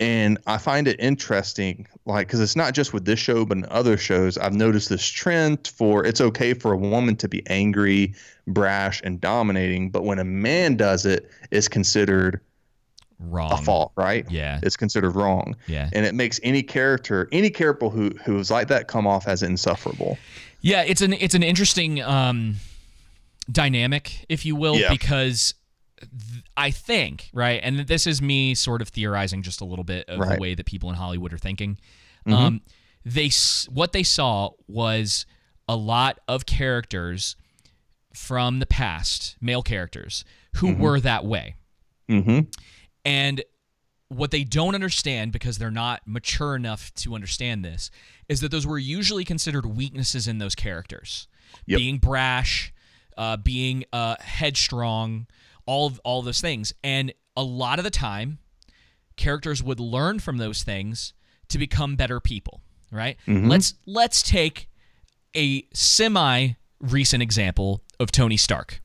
[0.00, 3.66] And I find it interesting, like, because it's not just with this show, but in
[3.70, 8.14] other shows, I've noticed this trend for it's okay for a woman to be angry,
[8.46, 12.40] brash, and dominating, but when a man does it, it's considered
[13.20, 13.52] Wrong.
[13.52, 14.28] a fault, right?
[14.28, 14.58] Yeah.
[14.64, 15.88] It's considered wrong Yeah.
[15.92, 20.18] and it makes any character any character who who's like that come off as insufferable
[20.60, 22.56] Yeah, it's an it's an interesting um,
[23.50, 24.90] dynamic, if you will, Yeah.
[24.90, 25.54] because
[26.56, 30.18] I think right, and this is me sort of theorizing just a little bit of
[30.28, 31.78] the way that people in Hollywood are thinking.
[32.26, 32.34] Mm-hmm.
[32.34, 32.60] Um,
[33.04, 33.30] they
[33.68, 35.26] what they saw was
[35.68, 37.36] a lot of characters
[38.14, 40.24] from the past, male characters,
[40.56, 41.56] who were that way.
[42.08, 42.40] mm-hmm
[43.04, 43.42] And
[44.08, 47.90] what they don't understand because they're not mature enough to understand this
[48.28, 51.26] is that those were usually considered weaknesses in those characters.
[51.66, 51.78] Yep.
[51.78, 52.72] Being brash,
[53.16, 55.26] uh, being uh, headstrong,
[55.66, 56.72] all of, all of those things.
[56.82, 58.38] And a lot of the time,
[59.16, 61.12] characters would learn from those things
[61.48, 63.16] to become better people, right?
[63.26, 63.48] Mm-hmm.
[63.48, 64.68] Let's let's take
[65.36, 68.80] a semi recent example of Tony Stark.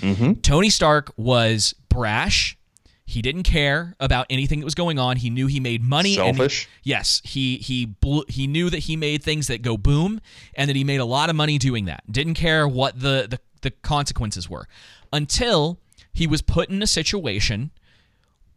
[0.00, 0.34] Mm-hmm.
[0.40, 2.56] Tony Stark was brash.
[3.04, 5.16] He didn't care about anything that was going on.
[5.16, 6.16] He knew he made money.
[6.16, 6.68] and he- Selfish.
[6.84, 10.20] yes, he he blew, he knew that he made things that go boom,
[10.54, 12.04] and that he made a lot of money doing that.
[12.10, 14.66] Didn't care what the the, the consequences were,
[15.12, 15.80] until
[16.12, 17.70] he was put in a situation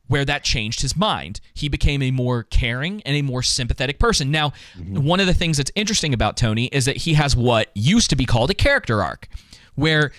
[0.07, 1.39] where that changed his mind.
[1.53, 4.31] He became a more caring and a more sympathetic person.
[4.31, 5.03] Now, mm-hmm.
[5.03, 8.15] one of the things that's interesting about Tony is that he has what used to
[8.15, 9.27] be called a character arc,
[9.75, 10.11] where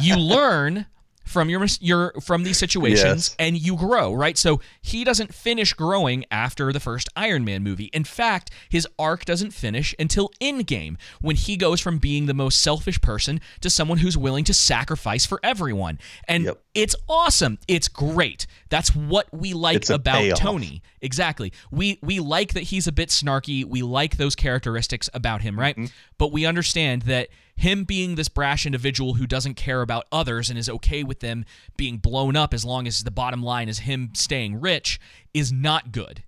[0.00, 0.86] you learn
[1.24, 3.36] from your your from these situations Yes.
[3.38, 4.36] and you grow, right?
[4.36, 7.86] So he doesn't finish growing after the first Iron Man movie.
[7.94, 12.60] In fact, his arc doesn't finish until Endgame, when he goes from being the most
[12.60, 15.98] selfish person to someone who's willing to sacrifice for everyone.
[16.28, 16.62] And Yep.
[16.74, 17.58] it's awesome.
[17.66, 18.46] It's great.
[18.68, 20.38] That's what we like about payoff.
[20.38, 20.82] Tony.
[21.00, 21.52] Exactly.
[21.70, 23.64] We we like that he's a bit snarky.
[23.64, 25.74] We like those characteristics about him, right?
[25.76, 25.86] Mm-hmm.
[26.18, 30.58] But we understand that him being this brash individual who doesn't care about others and
[30.58, 31.44] is okay with them
[31.76, 34.98] being blown up as long as the bottom line is him staying rich
[35.32, 36.22] is not good.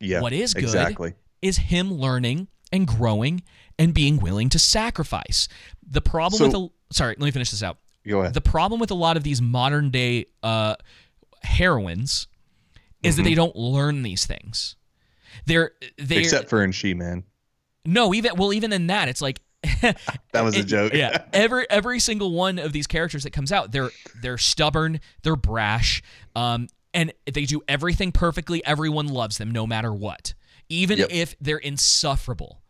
[0.00, 3.42] yeah what is good exactly is him learning and growing
[3.78, 5.48] and being willing to sacrifice.
[5.88, 6.54] The problem So- with
[6.90, 7.78] a sorry, let me finish this out.
[8.06, 10.76] go ahead The problem with a lot of these modern day uh,
[11.42, 12.26] heroines
[13.02, 13.22] is Mm-hmm.
[13.24, 14.76] that they don't learn these things.
[15.46, 17.24] They're they except for in she man
[17.84, 19.40] no even well even in that it's like
[20.32, 20.92] that was a joke.
[20.94, 21.24] yeah.
[21.32, 26.02] Every every single one of these characters that comes out they're they're stubborn they're brash
[26.34, 28.64] um and they do everything perfectly.
[28.66, 30.34] Everyone loves them no matter what
[30.68, 31.08] even Yep.
[31.10, 32.60] if they're insufferable.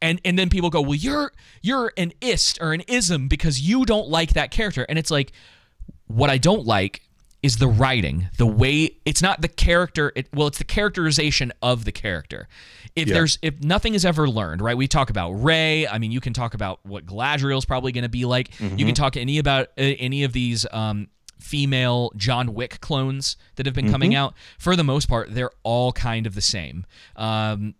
[0.00, 3.84] And and then people go well you're you're an ist or an ism because you
[3.84, 4.86] don't like that character.
[4.88, 5.32] And it's like
[6.06, 7.02] what I don't like
[7.48, 10.12] is the writing, the way it's not the character.
[10.14, 12.46] It, well, it's the characterization of the character.
[12.94, 13.14] If Yeah.
[13.14, 14.76] there's if nothing is ever learned, right?
[14.76, 15.86] We talk about Rey.
[15.88, 18.50] I mean, you can talk about what Galadriel's probably going to be like.
[18.60, 21.08] You can talk any about uh, any of these um,
[21.40, 24.34] female John Wick clones that have been coming out.
[24.58, 26.84] For the most part, they're all kind of the same.
[27.16, 27.74] Um,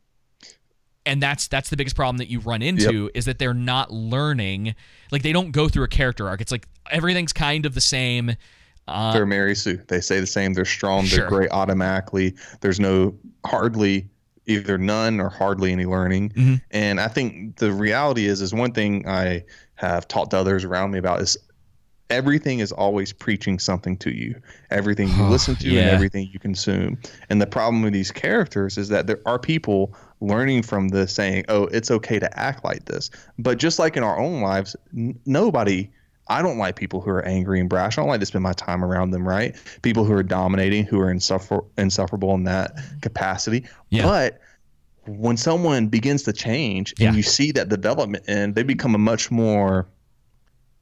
[1.05, 4.75] and that's that's the biggest problem that you run into is that they're not learning
[5.11, 8.33] like they don't go through a character arc it's like everything's kind of the same
[8.89, 9.81] uh, they're Mary Sue.
[9.89, 10.55] They say the same.
[10.55, 11.05] They're strong.
[11.05, 11.21] Sure.
[11.21, 12.35] They're great automatically.
[12.61, 14.09] There's no hardly
[14.47, 16.31] either none or hardly any learning.
[16.31, 16.55] Mm-hmm.
[16.71, 20.91] And I think the reality is is one thing I have taught to others around
[20.91, 21.37] me about is
[22.11, 24.41] everything is always preaching something to you.
[24.71, 25.83] Everything you listen to yeah.
[25.83, 26.99] and everything you consume.
[27.29, 31.45] And the problem with these characters is that there are people learning from this saying,
[31.49, 35.19] "Oh, it's okay to act like this." But just like in our own lives, n-
[35.27, 35.91] nobody
[36.29, 37.97] I don't like people who are angry and brash.
[37.97, 39.57] I don't like to spend my time around them, right?
[39.83, 43.65] People who are dominating, who are insuffer- insufferable in that capacity.
[43.89, 44.03] Yeah.
[44.03, 44.41] But
[45.07, 47.13] when someone begins to change and Yeah.
[47.15, 49.89] you see that development and they become a much more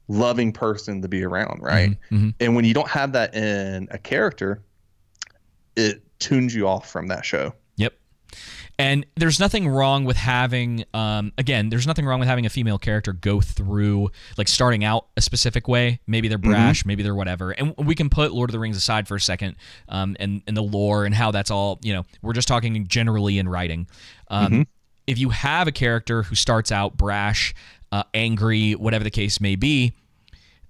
[0.09, 1.97] loving person to be around, right?
[2.11, 2.33] mhm.
[2.39, 4.61] And when you don't have that in a character,
[5.77, 7.53] it tunes you off from that show.
[8.79, 12.77] And there's nothing wrong with having, um, again, there's nothing wrong with having a female
[12.77, 15.99] character go through, like starting out a specific way.
[16.05, 17.51] Maybe they're brash, maybe they're whatever.
[17.51, 19.55] And we can put Lord of the Rings aside for a second
[19.89, 23.39] um, and, and the lore and how that's all, you know, we're just talking generally
[23.39, 23.87] in writing.
[24.27, 24.67] Um,
[25.07, 27.55] If you have a character who starts out brash,
[27.91, 29.93] uh, angry, whatever the case may be,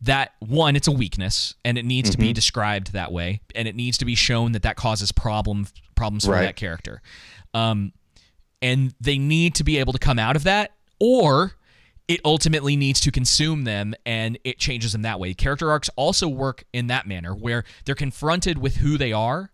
[0.02, 3.76] that one it's a weakness and it needs to be described that way and it
[3.76, 6.44] needs to be shown that that causes problem problems for Right.
[6.44, 7.02] that character
[7.58, 7.94] um,
[8.62, 11.54] and they need to be able to come out of that or
[12.08, 15.34] it ultimately needs to consume them and it changes them that way.
[15.34, 19.52] Character arcs also work in that manner where they're confronted with who they are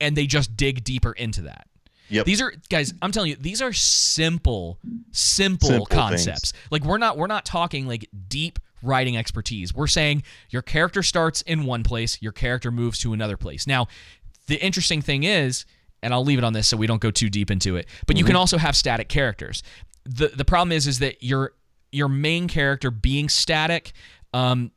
[0.00, 1.66] and they just dig deeper into that.
[2.12, 2.26] Yep.
[2.26, 4.80] these are guys i'm telling you these are simple
[5.12, 6.52] simple, Simple concepts.
[6.72, 9.72] Like we're not we're not talking like deep writing expertise.
[9.72, 13.64] We're saying your character starts in one place your character moves to another place.
[13.64, 13.86] Now
[14.48, 15.64] the interesting thing is
[16.02, 18.16] and i'll leave it on this so we don't go too deep into it but
[18.16, 19.62] you can also have static characters
[20.04, 21.52] the the problem is is that your
[21.92, 23.92] your main character being static
[24.32, 24.70] um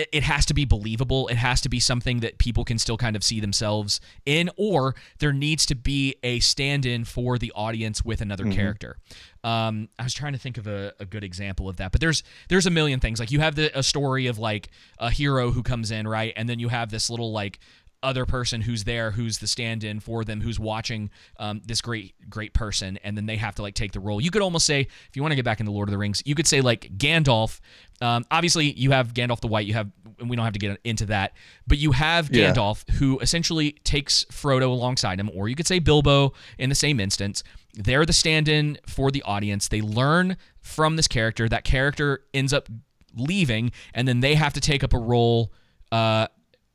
[0.00, 1.28] it it has to be believable.
[1.28, 4.94] It has to be something that people can still kind of see themselves in, or
[5.18, 8.96] there needs to be a stand in for the audience with another character.
[9.44, 12.22] Um, I was trying to think of a, a good example of that, but there's
[12.48, 13.20] there's a million things.
[13.20, 16.32] Like you have the, a story of like a hero who comes in, right?
[16.36, 17.58] And then you have this little like
[18.02, 22.54] other person who's there who's the stand-in for them who's watching um, this great great
[22.54, 24.20] person and then they have to like take the role.
[24.20, 26.22] You could almost say if you want to get back into lord of the rings
[26.24, 27.60] you could say like gandalf
[28.00, 30.80] um, obviously you have gandalf the white you have and we don't have to get
[30.84, 31.32] into that
[31.66, 32.52] but you have Yeah.
[32.52, 37.00] gandalf who essentially takes frodo alongside him or you could say bilbo in the same
[37.00, 37.42] instance.
[37.74, 39.68] They're the stand-in for the audience.
[39.68, 41.48] They learn from this character.
[41.48, 42.68] That character ends up
[43.14, 45.52] leaving and then they have to take up a role
[45.92, 46.26] uh,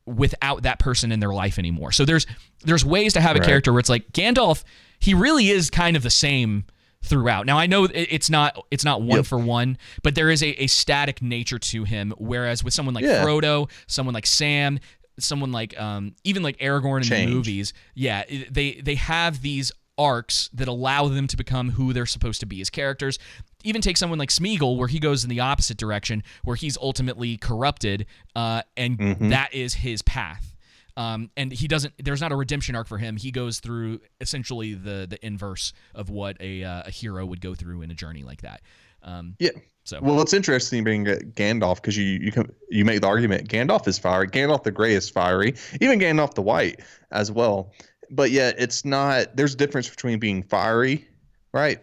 [0.05, 1.91] without that person in their life anymore.
[1.91, 2.25] So there's
[2.63, 3.47] there's ways to have a Right.
[3.47, 4.63] character where it's like Gandalf,
[4.99, 6.65] he really is kind of the same
[7.03, 7.45] throughout.
[7.45, 9.25] Now I know it's not it's not one Yep.
[9.25, 12.13] for one, but there is a, a static nature to him.
[12.17, 13.23] Whereas with someone like Yeah.
[13.23, 14.79] Frodo, someone like Sam,
[15.19, 17.29] someone like um, even like Aragorn in Change.
[17.29, 22.05] the movies, yeah, they they have these arcs that allow them to become who they're
[22.05, 23.17] supposed to be as characters.
[23.63, 27.37] Even take someone like Smeagol, where he goes in the opposite direction, where he's ultimately
[27.37, 28.05] corrupted,
[28.35, 29.29] uh, and Mm-hmm.
[29.29, 30.51] that is his path.
[30.97, 31.93] Um, and he doesn't.
[32.01, 33.17] There's not a redemption arc for him.
[33.17, 37.53] He goes through essentially the the inverse of what a uh, a hero would go
[37.53, 38.61] through in a journey like that.
[39.03, 39.49] Um, Yeah.
[39.83, 43.87] So- well, it's interesting being Gandalf because you you can, you make the argument Gandalf
[43.87, 46.79] is fiery, Gandalf the Gray is fiery, even Gandalf the White
[47.11, 47.71] as well.
[48.09, 49.35] But yet it's not.
[49.35, 51.07] There's a difference between being fiery,
[51.53, 51.79] right,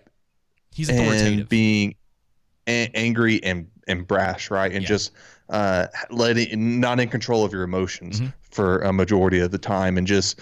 [0.72, 1.94] he's and being
[2.66, 4.88] a- angry and and brash, right, and Yeah.
[4.88, 5.12] just
[5.48, 8.30] uh, letting not in control of your emotions Mm-hmm.
[8.50, 10.38] for a majority of the time, and just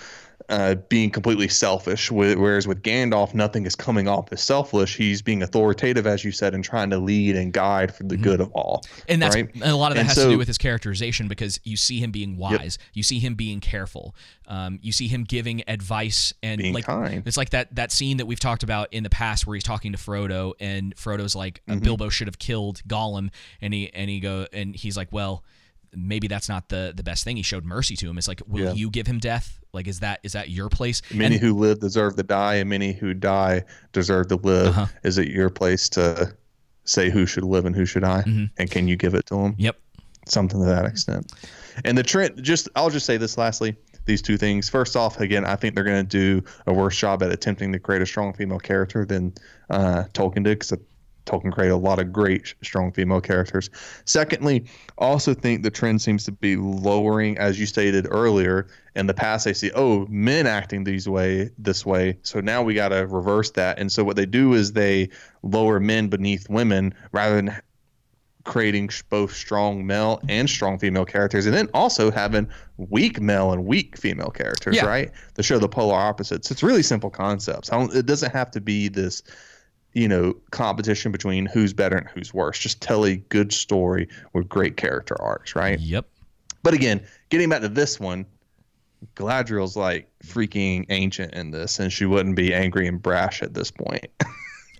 [0.49, 2.11] uh, being completely selfish.
[2.11, 4.97] Whereas with Gandalf, nothing is coming off as selfish.
[4.97, 8.41] He's being authoritative, as you said, and trying to lead and guide for the good
[8.41, 8.83] of all.
[8.85, 9.01] Mm-hmm.
[9.09, 9.51] and that's right?
[9.63, 12.11] a lot of that And has to do with his characterization because you see him
[12.11, 14.15] being wise, you see him being careful,
[14.49, 17.23] um, you see him giving advice and Being like kind.
[17.27, 19.93] it's like that that scene that we've talked about in the past where he's talking
[19.93, 21.85] to Frodo and Frodo's like uh, Mm-hmm.
[21.85, 25.45] Bilbo should have killed Gollum and he and he go and he's like well
[25.95, 28.61] maybe that's not the the best thing he showed mercy to him it's like will
[28.65, 28.73] Yeah.
[28.73, 31.81] you give him death like is that is that your place Many And- who live
[31.81, 34.69] deserve to die, and many who die deserve to live.
[34.69, 34.87] Uh-huh.
[35.05, 36.35] Is it your place to
[36.85, 38.25] say who should live and who should die?
[38.27, 38.45] Mm-hmm.
[38.59, 39.55] And can you give it to them?
[39.59, 39.77] yep
[40.27, 41.33] something to that extent.
[41.85, 44.69] And the trend, just I'll just say this lastly: these two things.
[44.69, 47.79] First off, again, I think they're going to do a worse job at attempting to
[47.79, 49.33] create a strong female character than
[49.71, 50.73] uh, Tolkien did, because
[51.31, 53.71] Tolkien created a lot of great strong female characters.
[54.05, 54.65] Secondly,
[54.99, 58.67] also think the trend seems to be lowering, as you stated earlier.
[58.97, 62.75] In the past, they see oh men acting these way this way, so now we
[62.75, 63.79] got to reverse that.
[63.79, 65.11] And so what they do is they
[65.43, 67.55] lower men beneath women rather than
[68.45, 73.65] creating both strong male and strong female characters, and then also having weak male and
[73.67, 74.87] weak female characters, Yeah.
[74.87, 75.11] right?
[75.35, 76.51] To show the polar opposites.
[76.51, 77.71] It's really simple concepts.
[77.71, 79.23] I don't, it doesn't have to be this,
[79.93, 82.59] you know, competition between who's better and who's worse.
[82.59, 85.79] Just tell a good story with great character arcs, right?
[85.81, 86.07] yep
[86.63, 88.27] But again, getting back to this one,
[89.17, 93.71] Galadriel's like freaking ancient in this, and she wouldn't be angry and brash at this
[93.71, 94.07] point.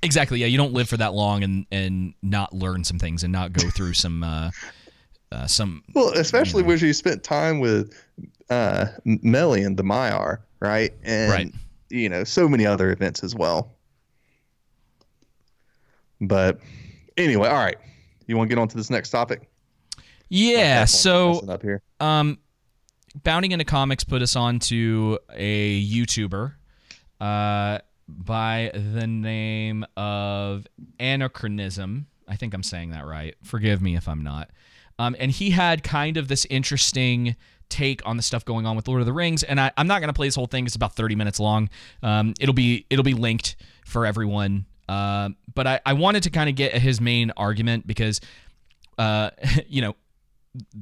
[0.03, 0.41] Exactly.
[0.41, 3.53] Yeah, you don't live for that long and and not learn some things and not
[3.53, 4.51] go through some uh,
[5.31, 7.93] uh some Well, especially when she spent time with
[8.49, 10.93] uh, Melian the Maiar, right?
[11.03, 11.55] And Right.
[11.91, 13.77] you know, so many other events as well.
[16.21, 16.61] But
[17.17, 17.79] anyway, all right.
[18.27, 19.49] You want to get on to this next topic?
[20.29, 20.85] yeah.
[20.85, 21.83] So up here.
[21.99, 22.39] um,
[23.25, 26.53] bounding into comics put us on to a YouTuber
[27.21, 30.67] uh by the name of
[30.99, 32.07] Anachronism.
[32.29, 33.35] I think I'm saying that right.
[33.43, 34.51] Forgive me if I'm not.
[34.99, 37.37] Um, and he had kind of this interesting
[37.69, 39.43] take on the stuff going on with Lord of the Rings.
[39.43, 40.67] And I, I'm not going to play this whole thing.
[40.67, 41.71] It's about 30 minutes long.
[42.03, 43.57] Um, it'll be it'll be linked
[43.87, 44.67] for everyone.
[44.91, 48.21] Uh, but I, I wanted to kind of get his main argument because,
[48.99, 49.31] uh,
[49.69, 49.95] you know,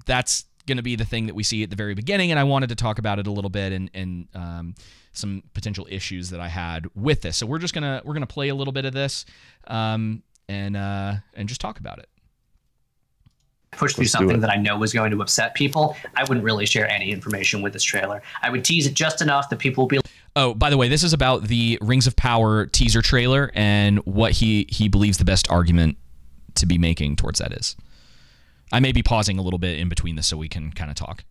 [0.06, 2.44] that's going to be the thing that we see at the very beginning, and I
[2.44, 4.74] wanted to talk about it a little bit and and um,
[5.12, 7.36] some potential issues that I had with this.
[7.36, 9.26] So we're just gonna we're gonna play a little bit of this,
[9.66, 12.08] um, and uh, and just talk about it.
[13.72, 15.94] Push through Let's something that I know was going to upset people.
[16.16, 18.22] I wouldn't really share any information with this trailer.
[18.40, 20.00] I would tease it just enough that people will be
[20.38, 24.30] Oh, by the way, this is about the Rings of Power teaser trailer and what
[24.30, 25.98] he he believes the best argument
[26.54, 27.74] to be making towards that is.
[28.70, 30.96] I may be pausing a little bit in between this so we can kind of
[30.96, 31.24] talk.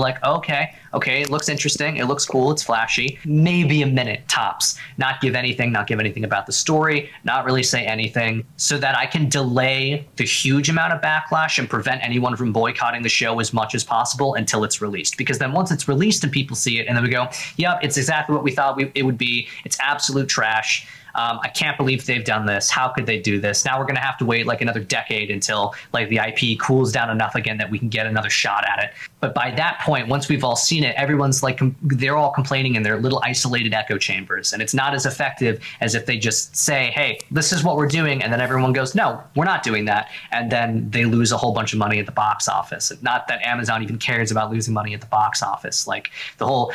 [0.00, 3.18] Like, okay, okay, it looks interesting, it looks cool, it's flashy.
[3.24, 4.76] Maybe a minute tops.
[4.98, 8.96] Not give anything, not give anything about the story, not really say anything, so that
[8.96, 13.38] I can delay the huge amount of backlash and prevent anyone from boycotting the show
[13.40, 15.16] as much as possible until it's released.
[15.16, 17.96] Because then once it's released and people see it, and then we go, yep, it's
[17.96, 19.48] exactly what we thought we, it would be.
[19.64, 20.86] It's absolute trash.
[21.14, 22.70] Um, I can't believe they've done this.
[22.70, 23.64] How could they do this?
[23.64, 26.92] Now we're going to have to wait like another decade until like the IP cools
[26.92, 28.90] down enough again that we can get another shot at it.
[29.20, 32.82] But by that point, once we've all seen it, everyone's like they're all complaining in
[32.82, 36.90] their little isolated echo chambers, and it's not as effective as if they just say,
[36.94, 40.08] "Hey, this is what we're doing," and then everyone goes, "No, we're not doing that,"
[40.32, 42.92] and then they lose a whole bunch of money at the box office.
[43.02, 45.86] Not that Amazon even cares about losing money at the box office.
[45.86, 46.72] Like the whole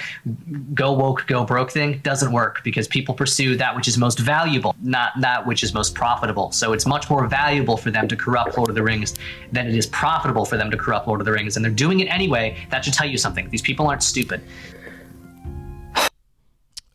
[0.74, 4.76] go woke, go broke thing doesn't work because people pursue that which is most valuable,
[4.82, 6.52] not that which is most profitable.
[6.52, 9.16] So it's much more valuable for them to corrupt Lord of the Rings
[9.52, 11.56] than it is profitable for them to corrupt Lord of the Rings.
[11.56, 12.35] And they're doing it anyway.
[12.70, 13.50] That should tell you something.
[13.50, 14.42] These people aren't stupid.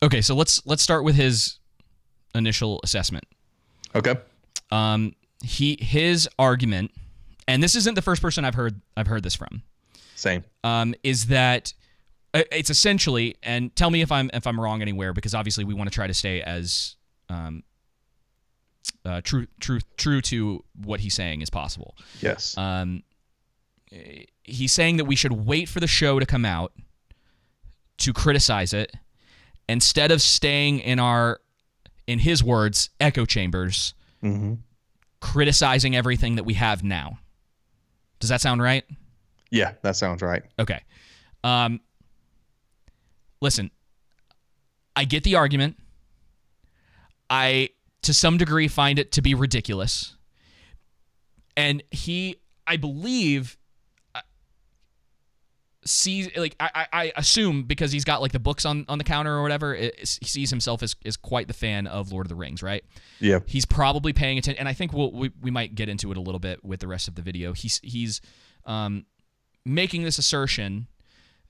[0.03, 1.59] Okay, so let's let's start with his
[2.33, 3.25] initial assessment.
[3.93, 4.15] Okay.
[4.71, 5.13] Um,
[5.43, 6.91] he his argument,
[7.47, 9.63] and this isn't the first person I've heard I've heard this from.
[10.15, 10.43] Same.
[10.63, 11.73] um, is that
[12.33, 15.73] uh, it's essentially, and tell me if I'm if I'm wrong anywhere, because obviously we
[15.73, 16.95] want to try to stay as
[17.29, 17.63] um,
[19.03, 21.95] uh, true true true to what he's saying as possible.
[22.21, 22.57] Yes.
[22.57, 23.03] Um,
[24.43, 26.73] he's saying that we should wait for the show to come out
[27.97, 28.91] to criticize it
[29.69, 31.39] instead of staying in our,
[32.07, 34.53] in his words, echo chambers, hmm
[35.21, 37.19] criticizing everything that we have now.
[38.19, 38.83] Does that sound right?
[39.51, 40.41] Yeah, that sounds right.
[40.57, 40.81] Okay.
[41.43, 41.79] Um,
[43.39, 43.69] listen,
[44.95, 45.77] I get the argument.
[47.29, 47.69] I,
[48.01, 50.15] to some degree, find it to be ridiculous.
[51.55, 53.57] And he, I believe,
[55.83, 59.33] sees like I, I assume because he's got like the books on on the counter
[59.33, 59.73] or whatever.
[59.73, 62.83] It, he sees himself as as quite the fan of Lord of the Rings, right?
[63.19, 63.39] Yeah.
[63.45, 66.19] he's probably paying attention and i think we'll, we, we might get into it a
[66.21, 68.19] little bit with the rest of the video he's he's
[68.65, 69.05] um,
[69.63, 70.87] making this assertion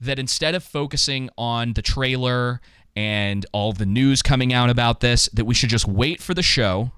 [0.01, 2.59] that instead of focusing on the trailer
[2.93, 6.43] and all the news coming out about this that we should just wait for the
[6.43, 6.91] show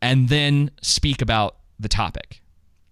[0.00, 2.40] and then speak about the topic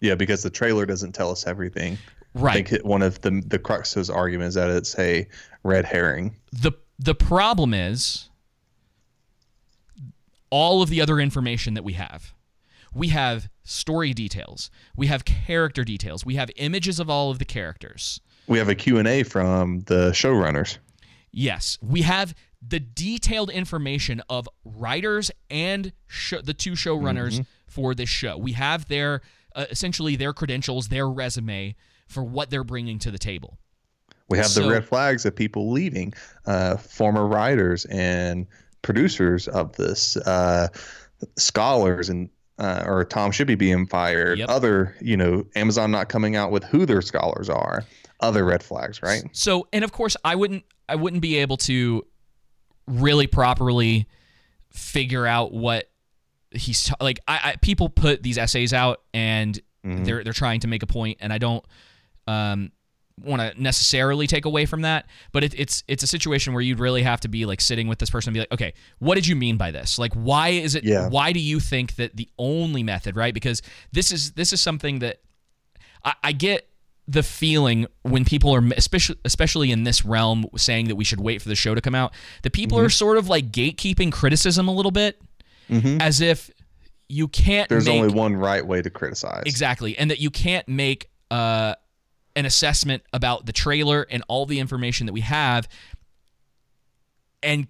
[0.01, 1.97] Yeah, because the trailer doesn't tell us everything.
[2.37, 2.55] I right.
[2.55, 5.27] Think it- one of the the crux of his argument is that it's a
[5.65, 6.37] red herring.
[6.53, 8.29] the the problem is
[10.51, 12.35] all of the other information that we have.
[12.93, 14.71] We have story details.
[14.97, 16.25] We have character details.
[16.27, 18.21] We have images of all of the characters.
[18.49, 20.79] We have a Q&A from the showrunners.
[21.31, 21.79] yes.
[21.81, 28.37] We have the detailed information of writers and sh- the two showrunners for this show.
[28.37, 29.21] We have their
[29.55, 31.77] uh, essentially their credentials their resume
[32.11, 33.57] for what they're bringing to the table
[34.29, 36.13] We have So- the red flags of people leaving,
[36.47, 38.47] uh, former writers and
[38.83, 40.69] producers of this, uh,
[41.37, 44.49] scholars and uh, or Tom Shippey being fired, Yep.
[44.51, 47.85] other you know Amazon not coming out with who their scholars are,
[48.21, 49.23] other red flags, right?
[49.33, 52.05] So, and of course, I wouldn't, I wouldn't be able to
[52.87, 54.07] really properly
[54.73, 55.91] figure out what
[56.51, 57.19] he's like.
[57.27, 61.17] I, I people put these essays out and they're they're trying to make a point,
[61.21, 61.65] and I don't
[62.27, 62.73] um,
[63.23, 65.07] want to necessarily take away from that.
[65.33, 67.99] But it, it's it's a situation where you'd really have to be like sitting with
[67.99, 69.99] this person and be like, okay, what did you mean by this?
[69.99, 70.85] Like, why is it?
[70.85, 71.09] Yeah.
[71.09, 73.35] Why do you think that the only method, right?
[73.35, 73.63] Because
[73.93, 75.21] this is this is something that
[76.05, 76.67] I, I get
[77.09, 81.43] the feeling when people are especially especially in this realm saying that we should wait
[81.43, 82.13] for the show to come out
[82.43, 82.87] that people Mm-hmm.
[82.87, 85.21] are sort of like gatekeeping criticism a little bit
[86.01, 86.51] as if
[87.09, 89.43] you can't There's make, only one right way to criticize.
[89.47, 91.75] exactly and that you can't make uh,
[92.41, 95.69] an assessment about the trailer and all the information that we have
[97.43, 97.69] and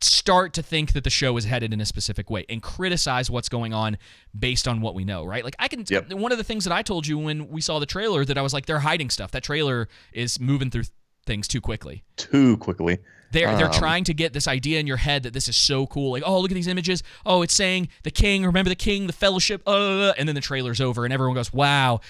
[0.00, 3.48] start to think that the show is headed in a specific way and criticize what's
[3.48, 3.96] going on
[4.38, 5.44] based on what we know, right?
[5.44, 6.12] Like I can Yep.
[6.14, 8.42] one of the things that I told you when we saw the trailer that I
[8.42, 9.30] was like they're hiding stuff.
[9.30, 10.84] That trailer is moving through
[11.26, 12.04] things too quickly.
[12.16, 12.98] Too quickly.
[13.32, 15.86] They're they're Um, trying to get this idea in your head that this is so
[15.86, 16.12] cool.
[16.12, 17.02] Like, oh, look at these images.
[17.24, 20.80] Oh, it's saying the king, remember the king, the fellowship, uh, and then the trailer's
[20.80, 22.00] over and everyone goes, "Wow,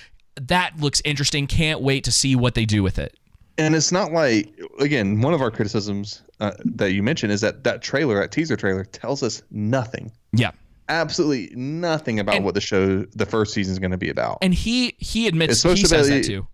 [0.40, 1.46] that looks interesting.
[1.46, 3.16] Can't wait to see what they do with it."
[3.56, 7.62] and it's not like again one of our criticisms uh, that you mentioned is that
[7.62, 10.50] that trailer that teaser trailer tells us nothing Yeah.
[10.88, 14.38] absolutely nothing about And- what the show the first season is going to be about
[14.42, 16.48] And he he admits he to says be- that too.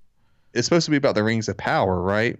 [0.52, 2.38] it's supposed to be about the rings of power right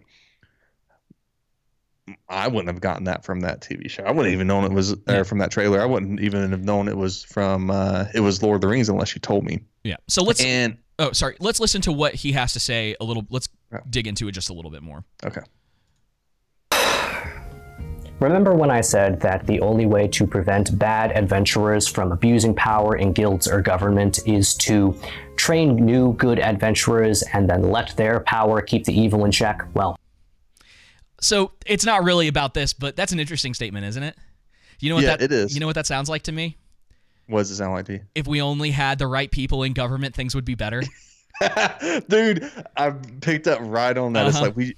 [2.28, 4.94] i wouldn't have gotten that from that tv show i wouldn't even known it was
[5.08, 5.22] Yeah.
[5.22, 8.56] from that trailer i wouldn't even have known it was from uh, it was lord
[8.56, 9.96] of the rings unless you told me Yeah.
[10.08, 11.34] So let's and Oh, sorry.
[11.40, 13.26] Let's listen to what he has to say a little.
[13.30, 13.78] Let's Yeah.
[13.88, 15.04] dig into it just a little bit more.
[15.24, 15.40] okay
[18.20, 22.94] Remember when I said that the only way to prevent bad adventurers from abusing power
[22.96, 24.94] in guilds or government is to
[25.36, 29.62] train new good adventurers and then let their power keep the evil in check?
[29.72, 29.96] Well,
[31.22, 34.16] So it's not really about this, but that's an interesting statement, isn't it?
[34.80, 35.54] You know what Yeah, that it is.
[35.54, 36.58] You know what that sounds like to me?
[37.30, 39.72] What does it sound like to you If we only had the right people in
[39.72, 40.82] government, things would be better.
[42.08, 42.90] dude i
[43.22, 44.46] picked up right on that it's Uh-huh.
[44.46, 44.74] like we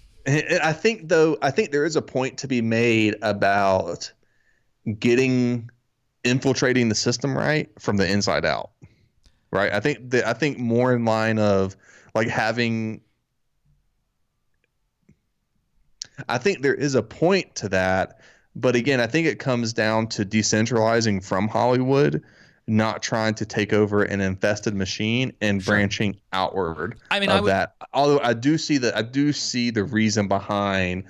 [0.63, 4.13] i think though i think there is a point to be made about
[5.01, 5.69] getting
[6.23, 8.71] infiltrating the system right from the inside out
[9.51, 11.75] right i think that i think more in line of
[12.15, 13.01] like having
[16.29, 18.21] i think there is a point to that
[18.55, 22.23] but again i think it comes down to decentralizing from hollywood
[22.73, 27.41] not trying to take over an infested machine and branching outward I mean, of I
[27.43, 27.75] would, that.
[27.93, 31.05] Although I do see that I do see the reason behind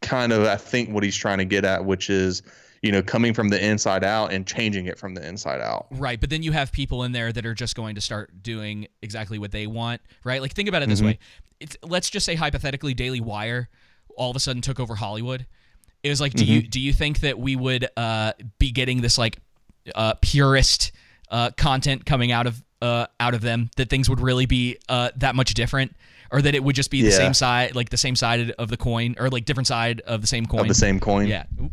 [0.00, 2.42] kind of I think what he's trying to get at, which is
[2.82, 5.86] you know coming from the inside out and changing it from the inside out.
[5.92, 8.88] right, but then you have people in there that are just going to start doing
[9.02, 10.42] exactly what they want, right?
[10.42, 11.06] Like think about it this Mm-hmm.
[11.06, 11.18] way.
[11.60, 13.68] It's, let's just say hypothetically, Daily Wire
[14.16, 15.46] all of a sudden took over Hollywood.
[16.02, 16.52] It was like, do Mm-hmm.
[16.54, 19.38] you do you think that we would uh, be getting this like
[19.94, 20.92] uh, purist
[21.30, 23.70] uh, content coming out of uh, out of them?
[23.76, 25.94] That things would really be uh, that much different,
[26.30, 27.16] or that it would just be the Yeah.
[27.16, 30.26] same side, like the same side of the coin, or like different side of the
[30.26, 30.60] same coin?
[30.62, 31.44] Of the same coin, Yeah.
[31.62, 31.72] Oop.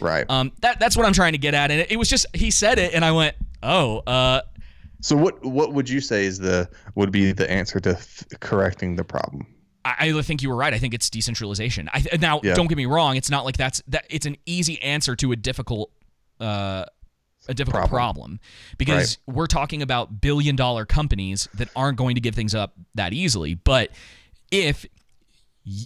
[0.00, 0.24] right?
[0.28, 2.50] Um, that that's what I'm trying to get at, and it, it was just he
[2.50, 4.42] said it, and I went, oh, uh,
[5.00, 8.96] so what what would you say is the would be the answer to f- correcting
[8.96, 9.46] the problem?
[9.84, 10.74] I, I think you were right.
[10.74, 11.88] I think it's decentralization.
[11.92, 12.54] I now Yeah.
[12.54, 13.16] don't get me wrong.
[13.16, 14.06] It's not like that's that.
[14.10, 15.92] It's an easy answer to a difficult,
[16.40, 16.84] uh,
[17.48, 18.40] a difficult problem, Problem.
[18.76, 23.12] because we're talking about billion dollar companies that aren't going to give things up that
[23.12, 23.54] easily.
[23.54, 23.90] But
[24.50, 24.86] if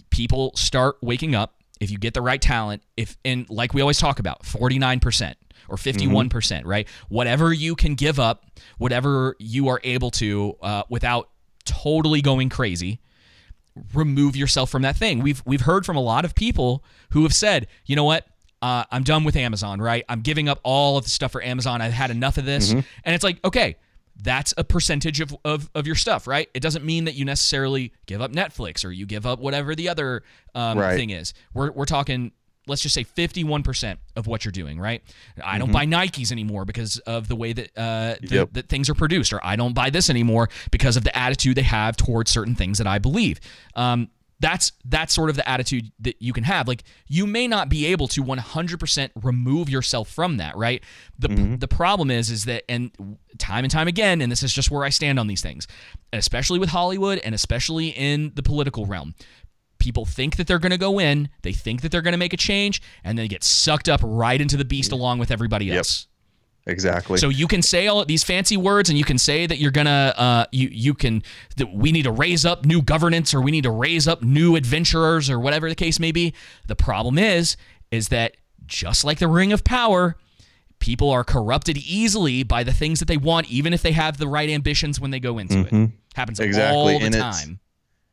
[0.09, 3.97] people start waking up, if you get the right talent, if and like we always
[3.99, 5.37] talk about, forty nine percent
[5.69, 6.87] or fifty one percent, right?
[7.09, 8.45] Whatever you can give up,
[8.77, 11.29] whatever you are able to, uh, without
[11.65, 12.99] totally going crazy
[13.93, 15.19] remove yourself from that thing.
[15.21, 18.27] We've we've heard from a lot of people who have said, you know what,
[18.63, 19.79] uh, I'm done with Amazon.
[19.81, 21.81] Right, I'm giving up all of the stuff for Amazon.
[21.81, 23.75] I've had enough of this, and it's like, okay,
[24.21, 26.47] that's a percentage of, of of your stuff, right?
[26.53, 29.89] It doesn't mean that you necessarily give up Netflix or you give up whatever the
[29.89, 30.23] other
[30.55, 30.95] um, Right.
[30.95, 31.33] thing is.
[31.53, 32.31] We're we're talking.
[32.65, 35.03] Let's just say 51% of what you're doing, right?
[35.35, 35.59] I Mm-hmm.
[35.59, 38.49] don't buy Nikes anymore because of the way that uh, the, Yep.
[38.53, 41.63] that things are produced, or I don't buy this anymore because of the attitude they
[41.63, 43.41] have towards certain things that I believe.
[43.75, 44.07] Um,
[44.43, 46.67] that's that's sort of the attitude that you can have.
[46.67, 50.83] Like you may not be able to 100% remove yourself from that, right?
[51.17, 51.55] The mm-hmm.
[51.55, 52.91] the problem is is that and
[53.37, 55.65] time and time again, and this is just where I stand on these things,
[56.11, 59.15] especially with Hollywood and especially in the political realm.
[59.79, 62.33] People think that they're going to go in, they think that they're going to make
[62.33, 66.07] a change, and they get sucked up right into the beast along with everybody else.
[66.65, 67.17] Exactly.
[67.17, 70.13] So you can say all these fancy words, and you can say that you're gonna,
[70.15, 71.23] uh, you you can,
[71.57, 74.55] that we need to raise up new governance, or we need to raise up new
[74.55, 76.33] adventurers, or whatever the case may be.
[76.67, 77.57] The problem is,
[77.91, 80.15] is that just like the Ring of Power,
[80.79, 84.27] people are corrupted easily by the things that they want, even if they have the
[84.27, 85.91] right ambitions when they go into it.
[86.15, 86.47] Happens Mm-hmm.
[86.47, 87.59] Exactly, all the and time.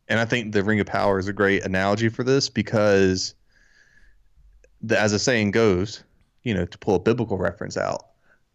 [0.09, 3.35] And I think the Ring of Power is a great analogy for this because,
[4.83, 6.03] the, as the saying goes,
[6.43, 8.07] you know, to pull a biblical reference out,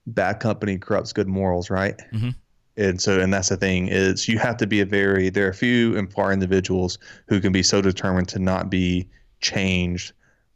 [0.07, 1.99] bad company corrupts good morals, right?
[2.13, 2.35] Mhm.
[2.77, 5.53] And so, and that's the thing is you have to be a very, there are
[5.53, 6.97] few and far individuals
[7.27, 9.07] who can be so determined to not be
[9.39, 10.11] changed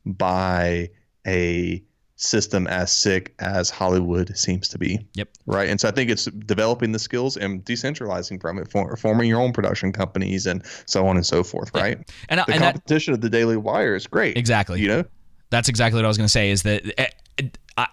[0.05, 0.89] by
[1.25, 1.81] a
[2.17, 4.99] system as sick as Hollywood seems to be.
[5.13, 5.29] Yep.
[5.45, 5.69] Right.
[5.69, 9.39] And so I think it's developing the skills and decentralizing from it, for, forming your
[9.39, 11.71] own production companies and so on and so forth.
[11.73, 11.97] Right.
[12.27, 14.37] And, The and that, competition of the Daily Wire is great.
[14.37, 14.81] Exactly.
[14.81, 15.03] You know,
[15.49, 16.49] That's exactly what I was going to say.
[16.49, 17.07] Is that eh,
[17.77, 17.87] I, I,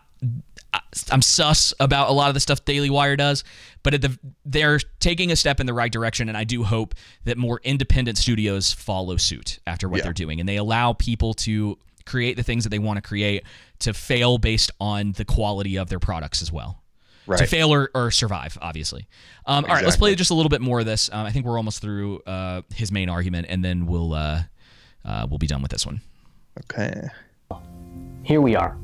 [1.10, 3.44] I'm sus about a lot of the stuff Daily Wire does,
[3.82, 6.94] but at the, they're taking a step in the right direction, and I do hope
[7.24, 10.04] that more independent studios follow suit after what Yeah.
[10.04, 13.42] they're doing, and they allow people to create the things that they want to create
[13.80, 16.82] to fail based on the quality of their products as well.
[17.38, 19.08] To fail or, or survive, obviously.
[19.46, 21.10] Um, All right, let's play just a little bit more of this.
[21.12, 24.42] Um, I think we're almost through uh, his main argument, and then we'll uh,
[25.04, 26.00] uh, we'll be done with this one.
[26.70, 27.08] Okay.
[28.22, 28.78] Here we are.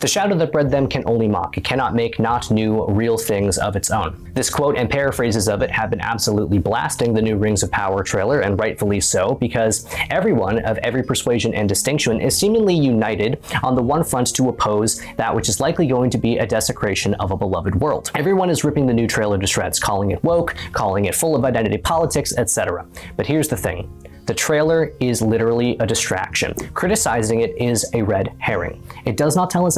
[0.00, 1.56] The shadow that bred them can only mock.
[1.56, 4.30] It cannot make not new, real things of its own.
[4.34, 8.02] This quote and paraphrases of it have been absolutely blasting the new Rings of Power
[8.02, 13.74] trailer, and rightfully so, because everyone of every persuasion and distinction is seemingly united on
[13.74, 17.30] the one front to oppose that which is likely going to be a desecration of
[17.30, 18.10] a beloved world.
[18.14, 21.44] Everyone is ripping the new trailer to shreds, calling it woke, calling it full of
[21.44, 22.86] identity politics, etc.
[23.16, 23.90] But here's the thing.
[24.30, 26.54] The trailer is literally a distraction.
[26.72, 28.80] Criticizing it is a red herring.
[29.04, 29.76] It does not tell us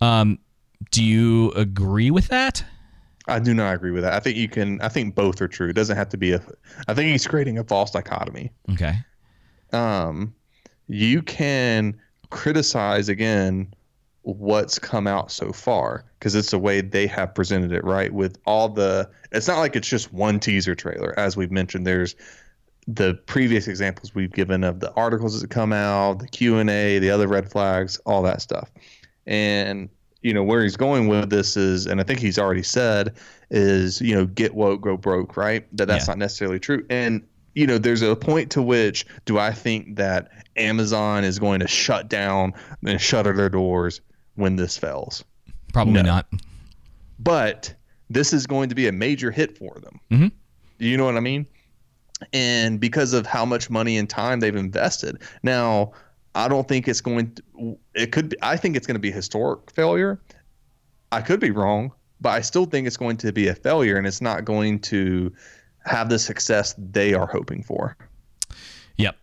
[0.00, 0.38] Um,
[0.90, 2.64] do you agree with that?
[3.28, 4.14] I do not agree with that.
[4.14, 4.80] I think you can.
[4.80, 5.68] I think both are true.
[5.68, 6.40] It doesn't have to be a.
[6.88, 8.50] I think he's creating a false dichotomy.
[8.70, 8.94] Okay.
[9.74, 10.34] Um,
[10.86, 12.00] you can
[12.30, 13.74] criticize again
[14.22, 18.14] what's come out so far because it's the way they have presented it, right?
[18.14, 21.12] With all the, it's not like it's just one teaser trailer.
[21.18, 22.16] As we've mentioned, there's
[22.86, 26.98] the previous examples we've given of the articles that come out, the Q and A,
[26.98, 28.70] the other red flags, all that stuff.
[29.26, 29.88] And
[30.22, 33.14] you know where he's going with this is, and I think he's already said
[33.50, 35.66] is, you know, get woke, go broke, right?
[35.76, 36.12] That that's Yeah.
[36.12, 36.84] not necessarily true.
[36.90, 37.22] And
[37.54, 41.68] you know, there's a point to which do I think that Amazon is going to
[41.68, 42.52] shut down
[42.84, 44.00] and shutter their doors
[44.34, 45.22] when this fails?
[45.72, 46.02] Probably No.
[46.02, 46.26] not.
[47.20, 47.72] but
[48.10, 50.00] this is going to be a major hit for them.
[50.10, 50.32] Mhm.
[50.78, 51.46] You know what I mean?
[52.32, 55.22] And because of how much money and time they've invested.
[55.42, 55.92] Now,
[56.34, 59.10] I don't think it's going to, it could be, I think it's going to be
[59.10, 60.20] a historic failure.
[61.12, 64.06] I could be wrong, but I still think it's going to be a failure and
[64.06, 65.32] it's not going to
[65.84, 67.96] have the success they are hoping for.
[68.96, 69.16] Yep.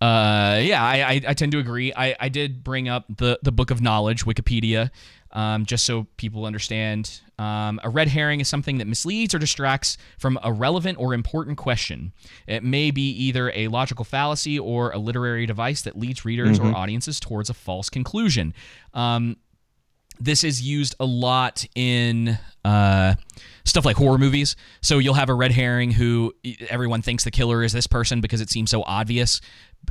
[0.00, 1.92] Uh, yeah, I, I, I tend to agree.
[1.94, 4.90] I, I did bring up the, the Book of Knowledge, Wikipedia,
[5.32, 7.20] um, just so people understand.
[7.40, 11.56] Um, a red herring is something that misleads or distracts from a relevant or important
[11.56, 12.12] question.
[12.46, 16.66] It may be either a logical fallacy or a literary device that leads readers or
[16.76, 18.52] audiences towards a false conclusion.
[18.92, 19.38] Um,
[20.20, 23.14] this is used a lot in uh,
[23.64, 24.54] stuff like horror movies.
[24.82, 26.34] So you'll have a red herring who
[26.68, 29.40] everyone thinks the killer is this person because it seems so obvious.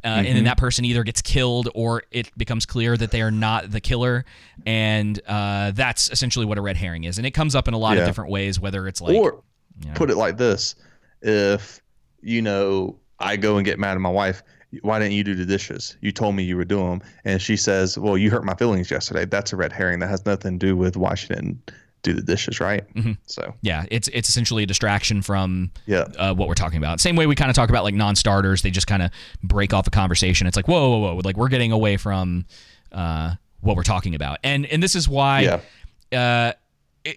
[0.03, 3.31] Uh, And then that person either gets killed or it becomes clear that they are
[3.31, 4.23] not the killer.
[4.65, 7.17] And uh, that's essentially what a red herring is.
[7.17, 9.15] And it comes up in a lot of different ways, whether it's like.
[9.15, 9.43] or
[9.81, 9.93] you know.
[9.95, 10.75] put it like this
[11.21, 11.81] if
[12.21, 14.43] you know i go and get mad at my wife
[14.81, 17.55] why didn't you do the dishes you told me you would do them and she
[17.55, 20.65] says well you hurt my feelings yesterday that's a red herring that has nothing to
[20.67, 21.71] do with why she didn't
[22.01, 22.85] do the dishes right
[23.25, 26.05] so yeah, it's it's essentially a distraction from Yeah.
[26.17, 26.99] uh, what we're talking about.
[27.01, 29.11] Same way we kind of talk about like non-starters, they just kind of
[29.43, 30.47] break off a conversation.
[30.47, 32.45] It's like whoa, whoa, whoa, like we're getting away from
[32.91, 36.17] uh, what we're talking about, and and this is why, Yeah.
[36.17, 36.53] uh,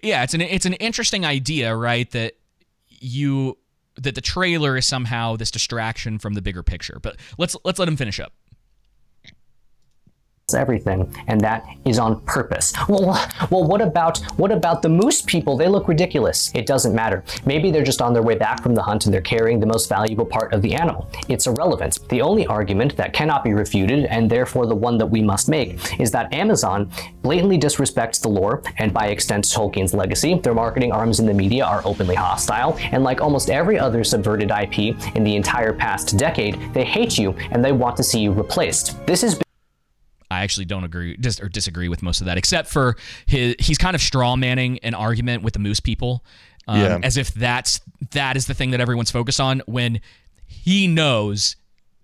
[0.03, 2.09] yeah, it's an it's an interesting idea, right?
[2.11, 2.33] That
[2.89, 3.57] you
[3.95, 6.99] that the trailer is somehow this distraction from the bigger picture.
[7.01, 8.33] But let's let's let him finish up.
[10.55, 12.73] Everything, and that is on purpose.
[12.93, 15.57] Well, well, what about what about the moose people?
[15.57, 16.51] They look ridiculous.
[16.53, 17.23] It doesn't matter.
[17.45, 19.89] Maybe they're just on their way back from the hunt and they're carrying the most
[19.89, 21.09] valuable part of the animal.
[21.27, 21.97] It's irrelevant.
[22.09, 25.99] The only argument that cannot be refuted, and therefore the one that we must make,
[25.99, 26.91] is that Amazon
[27.21, 30.35] blatantly disrespects the lore and by extent Tolkien's legacy.
[30.35, 34.51] Their marketing arms in the media are openly hostile, and like almost every other subverted
[34.51, 38.31] IP in the entire past decade, they hate you and they want to see you
[38.31, 39.05] replaced.
[39.05, 39.42] This is
[40.31, 42.95] I actually don't agree dis- or disagree with most of that, except for
[43.25, 46.23] his he's kind of straw manning an argument with the moose people,
[46.67, 46.99] um, Yeah.
[47.03, 49.99] as if that's that is the thing that everyone's focused on when
[50.45, 51.55] he knows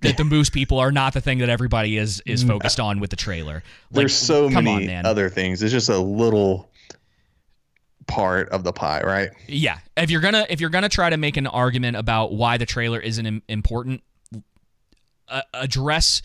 [0.01, 3.09] that the moose people are not the thing that everybody is is focused on with
[3.09, 3.55] the trailer.
[3.55, 6.69] Like, there's so many on, other things it's just a little
[8.07, 11.37] part of the pie right yeah, if you're gonna if you're gonna try to make
[11.37, 14.01] an argument about why the trailer isn't im- important,
[15.27, 16.21] uh, address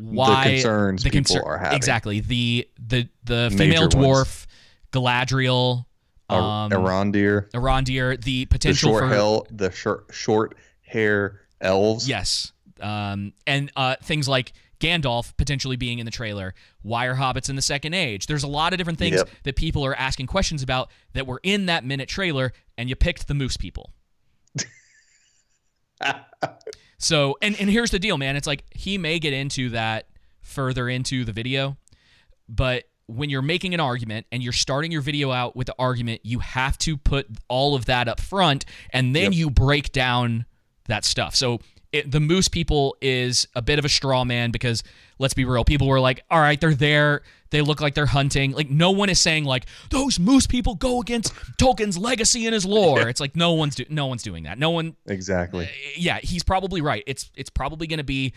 [0.00, 1.76] why concerns people concern- are having.
[1.76, 3.94] Exactly the the the Major female ones.
[3.94, 4.46] dwarf,
[4.92, 5.84] Galadriel,
[6.28, 12.08] Ar- um, Arondir, Arondir, the the potential short for hell the short short hair elves
[12.08, 16.54] yes, um, and uh, things like Gandalf potentially being in the trailer.
[16.82, 18.26] Why are hobbits in the Second Age?
[18.26, 19.28] There's a lot of different things Yep.
[19.42, 23.28] that people are asking questions about that were in that minute trailer, and you picked
[23.28, 23.92] the moose people.
[27.00, 28.36] so, and and here's the deal, man.
[28.36, 30.06] It's like he may get into that
[30.42, 31.76] further into the video,
[32.48, 36.20] but when you're making an argument and you're starting your video out with the argument,
[36.22, 40.46] you have to put all of that up front and then you break down
[40.86, 41.34] that stuff.
[41.34, 41.58] So
[41.92, 44.84] it, the moose people is a bit of a straw man because
[45.18, 47.22] let's be real, people were like, all right, they're there.
[47.50, 48.52] They look like they're hunting.
[48.52, 52.64] Like no one is saying like those moose people go against Tolkien's legacy and his
[52.64, 53.08] lore.
[53.08, 54.58] It's like no one's do- no one's doing that.
[54.58, 55.68] No one Exactly.
[55.96, 57.02] yeah, he's probably right.
[57.06, 58.32] It's it's probably going to be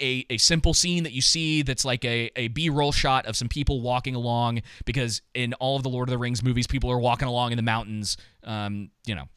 [0.00, 3.48] a, a simple scene that you see that's like a, a b-roll shot of some
[3.48, 6.98] people walking along because in all of the lord of the rings movies people are
[6.98, 9.28] walking along in the mountains um, you know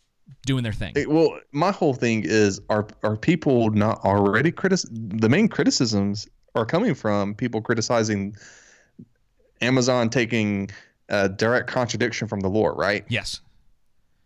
[0.47, 4.79] doing their thing It- well, my whole thing is are are people not already critic?
[4.91, 8.35] The main criticisms are coming from people criticizing
[9.61, 10.69] Amazon taking
[11.09, 13.05] a direct contradiction from the lore, right?
[13.07, 13.41] yes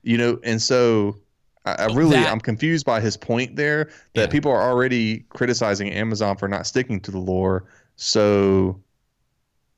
[0.03, 1.17] You know, and so
[1.65, 4.27] I, I really that- I'm confused by his point there that Yeah.
[4.27, 7.65] people are already criticizing Amazon for not sticking to the lore.
[7.97, 8.79] So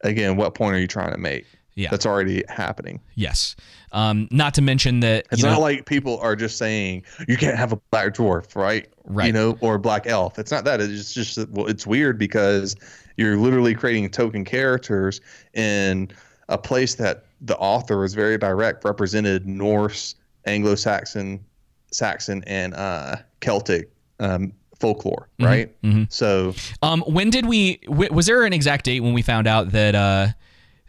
[0.02, 1.46] again, what point are you trying to make?
[1.76, 1.90] Yeah.
[1.90, 3.00] That's already happening.
[3.16, 3.56] yes
[3.94, 7.38] um, not to mention that It's you not know, like people are just saying you
[7.38, 8.88] can't have a black dwarf, right?
[9.06, 9.28] Right.
[9.28, 10.40] You know, or a black elf.
[10.40, 10.82] It's not that.
[10.82, 12.76] It's just well, it's weird because
[13.18, 15.22] you're literally creating token characters
[15.54, 16.10] in
[16.50, 21.44] a place that the author is very direct, represented Norse, Anglo-Saxon,
[21.92, 25.82] Saxon, and uh, Celtic um, folklore, right?
[25.82, 26.12] mhm.
[26.12, 29.72] So um, when did we w- was there an exact date when we found out
[29.72, 30.28] that uh,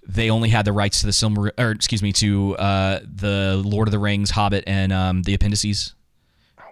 [0.06, 3.88] they only had the rights to the Silmar or excuse me to uh, the lord
[3.88, 5.94] of the rings hobbit and um, the appendices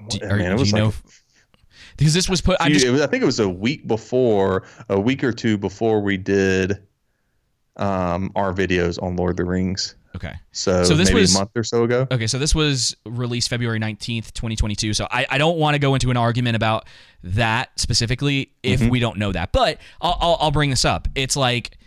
[0.08, 1.21] do, I or- mean, it do was you know like if-
[1.96, 4.98] because this was put i just was- I think it was a week before, a
[5.00, 6.82] week or two before we did
[7.76, 9.94] um, our videos on Lord of the Rings.
[10.14, 12.06] okay So, So this maybe was- a month or so ago.
[12.10, 14.92] Okay, so this was released February 19th, 2022.
[14.94, 16.86] So I, I don't want to go into an argument about
[17.24, 18.90] that specifically if Mm-hmm.
[18.90, 19.52] we don't know that.
[19.52, 21.08] But I'll, I'll, I'll bring this up.
[21.14, 21.78] It's like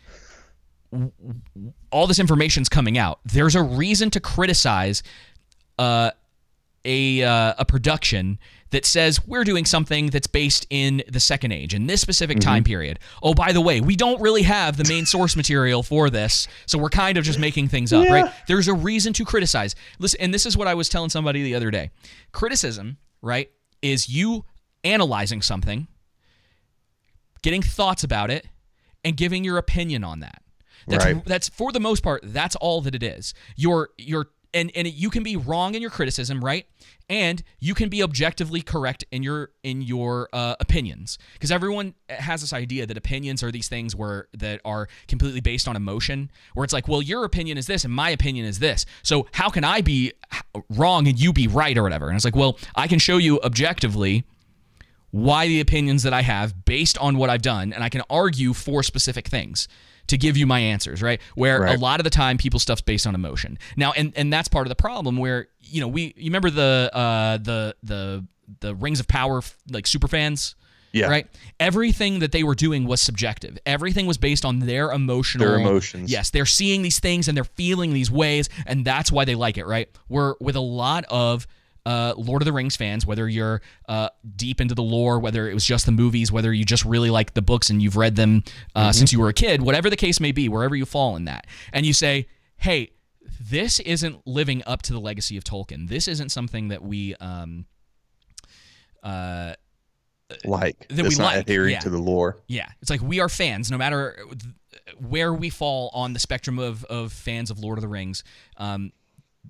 [1.91, 3.19] all this information's coming out.
[3.25, 5.03] There's a reason to criticize
[5.77, 6.11] uh,
[6.83, 8.39] a, uh, a production
[8.71, 12.63] that says we're doing something that's based in the second age in this specific time
[12.63, 12.69] mm-hmm.
[12.69, 12.99] period.
[13.21, 16.77] Oh, by the way, we don't really have the main source material for this, so
[16.77, 18.31] we're kind of just making things up, right?
[18.47, 19.75] There's a reason to criticize.
[19.99, 21.91] Listen, and this is what I was telling somebody the other day.
[22.31, 23.49] Criticism, right,
[23.81, 24.45] is you
[24.83, 25.87] analyzing something,
[27.41, 28.47] getting thoughts about it,
[29.03, 30.41] and giving your opinion on that.
[30.87, 31.25] That's Right.
[31.25, 33.33] that's for the most part that's all that it is.
[33.55, 36.65] You're you're and and you can be wrong in your criticism, right?
[37.07, 42.41] And you can be objectively correct in your in your uh, opinions because everyone has
[42.41, 46.63] this idea that opinions are these things where that are completely based on emotion, where
[46.63, 49.63] it's like, well, your opinion is this and my opinion is this, so how can
[49.63, 50.13] I be
[50.69, 52.07] wrong and you be right or whatever?
[52.07, 54.23] And it's like, well, I can show you objectively
[55.11, 58.53] why the opinions that I have based on what I've done, and I can argue
[58.53, 59.67] for specific things
[60.07, 61.19] to give you my answers, right?
[61.35, 63.57] Where a lot of the time people stuff's based on emotion.
[63.75, 66.89] Now, and and that's part of the problem where you know we you remember the
[66.93, 68.25] uh the the
[68.59, 70.55] the Rings of Power like super fans.
[70.91, 71.07] Yeah.
[71.07, 71.27] Right.
[71.59, 73.57] Everything that they were doing was subjective.
[73.65, 76.09] Everything was based on their emotional Their emotions.
[76.09, 79.57] Yes, they're seeing these things and they're feeling these ways, and that's why they like
[79.57, 79.89] it, right?
[80.07, 81.47] Where with a lot of
[81.85, 85.53] uh, Lord of the Rings fans, whether you're uh, deep into the lore, whether it
[85.53, 88.43] was just the movies, whether you just really like the books and you've read them
[88.75, 91.25] uh, since you were a kid, whatever the case may be, wherever you fall in
[91.25, 92.27] that, and you say,
[92.57, 92.91] hey,
[93.39, 95.87] this isn't living up to the legacy of Tolkien.
[95.87, 97.15] This isn't something that we.
[97.15, 97.65] Um,
[99.03, 99.53] uh,
[100.43, 101.79] Like that it's we not like, adhering yeah.
[101.79, 102.37] to the lore.
[102.47, 104.17] yeah, it's like we are fans, no matter
[104.97, 108.23] where we fall on the spectrum of, of fans of Lord of the Rings.
[108.57, 108.91] Um,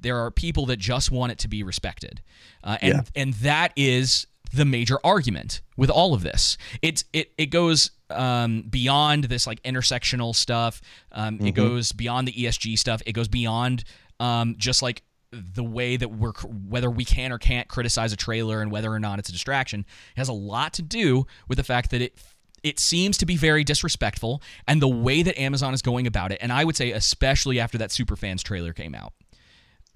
[0.02, 2.22] there are people that just want it to be respected,
[2.64, 3.02] uh, and Yeah.
[3.22, 6.58] and that is the major argument with all of this.
[6.82, 10.82] It's it it goes um, beyond this like intersectional stuff.
[11.12, 13.02] Um, It goes beyond the ESG stuff.
[13.06, 13.84] It goes beyond
[14.20, 18.62] um, just like the way that we're whether we can or can't criticize a trailer
[18.62, 21.64] and whether or not it's a distraction it has a lot to do with the
[21.64, 22.18] fact that it
[22.64, 26.38] it seems to be very disrespectful and the way that Amazon is going about it
[26.42, 29.12] and I would say especially after that Superfans trailer came out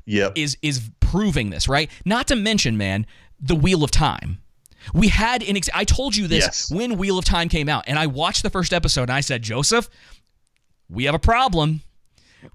[0.09, 0.33] Yep.
[0.35, 1.89] is is proving this, right?
[2.05, 3.05] Not to mention, man,
[3.39, 4.39] the Wheel of Time.
[4.93, 6.71] We had an ex- I told you this Yes.
[6.71, 9.41] when Wheel of Time came out, and I watched the first episode, and I said,
[9.41, 9.89] Joseph,
[10.89, 11.81] we have a problem.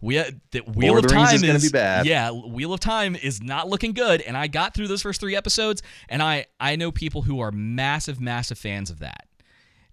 [0.01, 2.07] We uh, the Wheel Lord of Time is gonna be bad.
[2.07, 5.37] Yeah, Wheel of Time is not looking good, and I got through those first three
[5.37, 9.27] episodes, and I I know people who are massive, massive fans of that,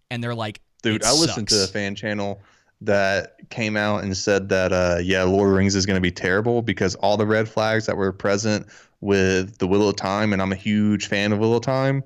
[0.10, 2.42] and they're like, Dude, "It I listened to the fan channel
[2.82, 6.02] that came out and said that uh yeah, Lord of the Rings is going to
[6.02, 8.66] be terrible because all the red flags that were present
[9.02, 12.04] with the Wheel of Time and I'm a huge fan of Wheel of Time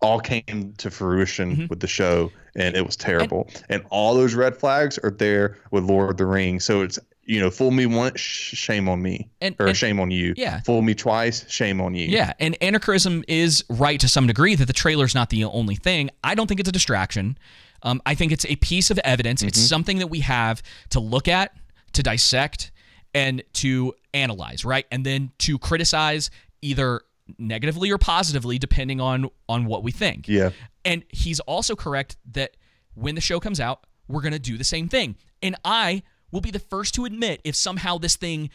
[0.00, 1.66] all came to fruition Mm-hmm.
[1.68, 3.48] with the show, and it was terrible.
[3.68, 6.64] And, all those red flags are there with Lord of the Rings.
[6.64, 9.98] So it's you know, fool me once, sh- shame on me, And- or and- shame
[10.00, 10.34] on you.
[10.36, 10.60] Yeah.
[10.60, 12.06] fool me twice, shame on you.
[12.06, 16.10] Yeah, and anarchism is right to some degree that the trailer's not the only thing.
[16.24, 17.36] I don't think it's a distraction.
[17.82, 19.42] Um, I think it's a piece of evidence.
[19.42, 21.54] It's something that we have to look at,
[21.92, 22.70] to dissect,
[23.14, 24.86] and to analyze, right?
[24.90, 27.02] And then to criticize either
[27.38, 30.28] negatively or positively, depending on on what we think.
[30.28, 30.50] Yeah.
[30.84, 32.56] And he's also correct that
[32.94, 35.16] when the show comes out, we're going to do the same thing.
[35.42, 38.50] And I will be the first to admit if somehow this thing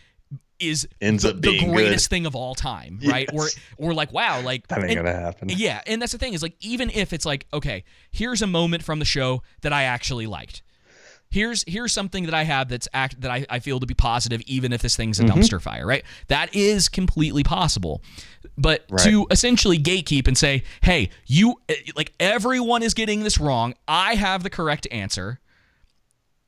[0.59, 2.15] is Ends the, up the greatest good.
[2.15, 3.27] thing of all time, right?
[3.33, 3.59] Or Yes.
[3.77, 5.49] or like wow, like That ain't and- gonna happen.
[5.49, 8.83] Yeah, and that's the thing is like even if it's like okay, here's a moment
[8.83, 10.61] from the show that I actually liked.
[11.29, 14.41] Here's here's something that I have that's act that I, I feel to be positive,
[14.45, 15.39] even if this thing's a Mm-hmm.
[15.39, 16.03] dumpster fire, right?
[16.27, 18.03] That is completely possible.
[18.55, 23.73] But to essentially gatekeep and say, hey, you eh, like everyone is getting this wrong.
[23.87, 25.39] I have the correct answer.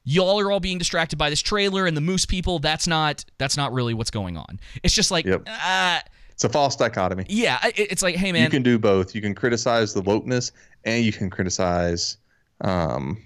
[0.06, 2.60] Y'all are all being distracted by this trailer and the moose people.
[2.60, 4.60] That's not that's not really what's going on.
[4.84, 5.48] It's just like, Yep.
[5.48, 6.00] uh,
[6.32, 7.26] It's a false dichotomy.
[7.28, 9.14] yeah, it's like, hey man, you can do both.
[9.16, 10.52] You can criticize the wokeness,
[10.84, 12.18] and you can criticize.
[12.62, 13.25] Um,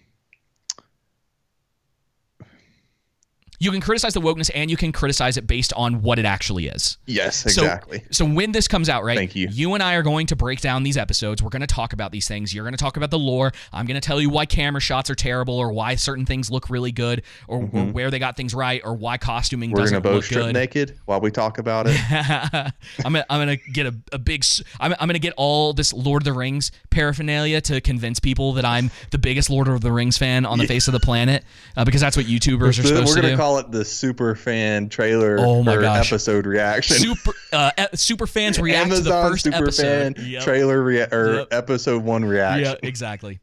[3.59, 6.67] you can criticize the wokeness and you can criticize it based on what it actually
[6.67, 6.97] is.
[7.05, 8.03] yes, exactly.
[8.11, 9.17] So, when this comes out, right?
[9.17, 9.47] Thank you.
[9.51, 11.43] You and I are going to break down these episodes.
[11.43, 12.53] We're going to talk about these things.
[12.53, 13.51] You're going to talk about the lore.
[13.71, 16.69] I'm going to tell you why camera shots are terrible, or why certain things look
[16.69, 19.75] really good, or, or where they got things right, or why costuming Mm-hmm.
[19.75, 20.53] We're doesn't gonna both look strip good.
[20.53, 21.97] naked while we talk about it.
[23.05, 24.43] I'm gonna, I'm gonna get a, a big
[24.79, 28.65] I'm, I'm gonna get all this Lord of the Rings paraphernalia to convince people that
[28.65, 31.43] I'm the biggest Lord of the Rings fan on the face of the planet
[31.75, 33.37] uh, because that's what YouTubers are So supposed we're to do.
[33.49, 36.11] Call it the super fan trailer Oh my or gosh.
[36.11, 36.97] episode reaction.
[36.97, 40.17] super uh, super fans react to the Amazon first super episode.
[40.17, 40.43] fan Yep.
[40.43, 41.47] trailer rea- or Yep.
[41.51, 42.77] episode one reaction.
[42.81, 43.39] Yeah, exactly.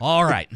[0.00, 0.48] All right.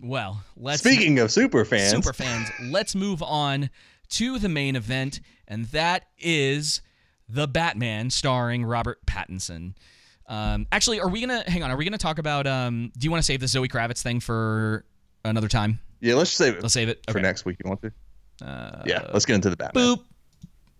[0.00, 3.70] Well, let's Speaking of super fans, super fans, let's move on
[4.10, 6.80] to the main event, and that is
[7.28, 9.74] the Batman starring Robert Pattinson.
[10.26, 11.70] Um, actually, are we gonna hang on?
[11.70, 12.46] Are we gonna talk about?
[12.46, 14.84] Um, do you want to save the Zoe Kravitz thing for
[15.24, 15.78] another time?
[16.02, 17.22] Yeah, let's save it Let's save it for Okay.
[17.22, 17.56] next week.
[17.64, 18.46] You want to?
[18.46, 19.84] Uh, yeah, let's get into the Batman.
[19.96, 20.00] Boop.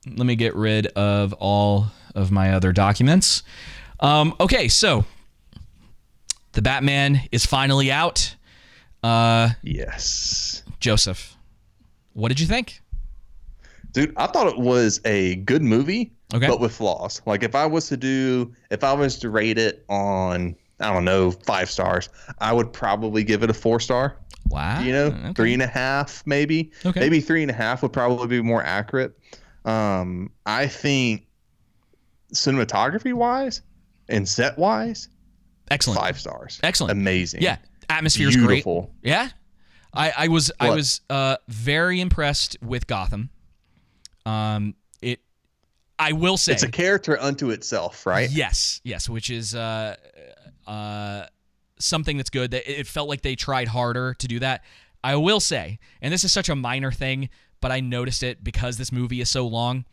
[0.07, 3.45] Let me get rid of all of my other documents.
[4.01, 5.05] Um, okay, so
[6.53, 8.35] the Batman is finally out.
[9.03, 11.37] Uh, Yes, Joseph,
[12.13, 12.81] what did you think?
[13.93, 16.47] dude, I thought it was a good movie, Okay.
[16.49, 17.21] but with flaws.
[17.27, 21.05] Like if I was to do, if I was to rate it on, I don't
[21.05, 22.09] know, five stars,
[22.39, 24.17] I would probably give it a four star.
[24.53, 24.81] Wow.
[24.83, 25.33] you know, Okay.
[25.35, 26.71] three and a half, maybe.
[26.85, 27.01] Okay.
[27.01, 29.19] Maybe three and a half would probably be more accurate.
[29.65, 31.27] Um, I think
[32.35, 33.63] cinematography wise
[34.09, 35.09] and set wise,
[35.71, 36.01] Excellent.
[36.01, 36.61] five stars.
[36.63, 36.93] Excellent.
[36.93, 37.43] Amazing.
[37.43, 37.57] Yeah,
[37.89, 38.83] atmosphere's Beautiful.
[39.03, 39.11] great.
[39.11, 39.29] Yeah,
[39.95, 43.31] I, I was I was uh, very impressed with Gotham.
[44.27, 45.21] Um, it,
[45.99, 48.31] I will say, It's a character unto itself, right?
[48.31, 49.97] Yes, yes, which is uh,
[50.67, 51.27] uh,
[51.85, 52.51] something that's good.
[52.53, 54.65] That it felt like they tried harder to do that.
[55.05, 57.29] I will say, and this is such a minor thing,
[57.61, 59.85] but I noticed it because this movie is so long.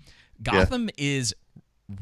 [0.41, 1.33] Gotham is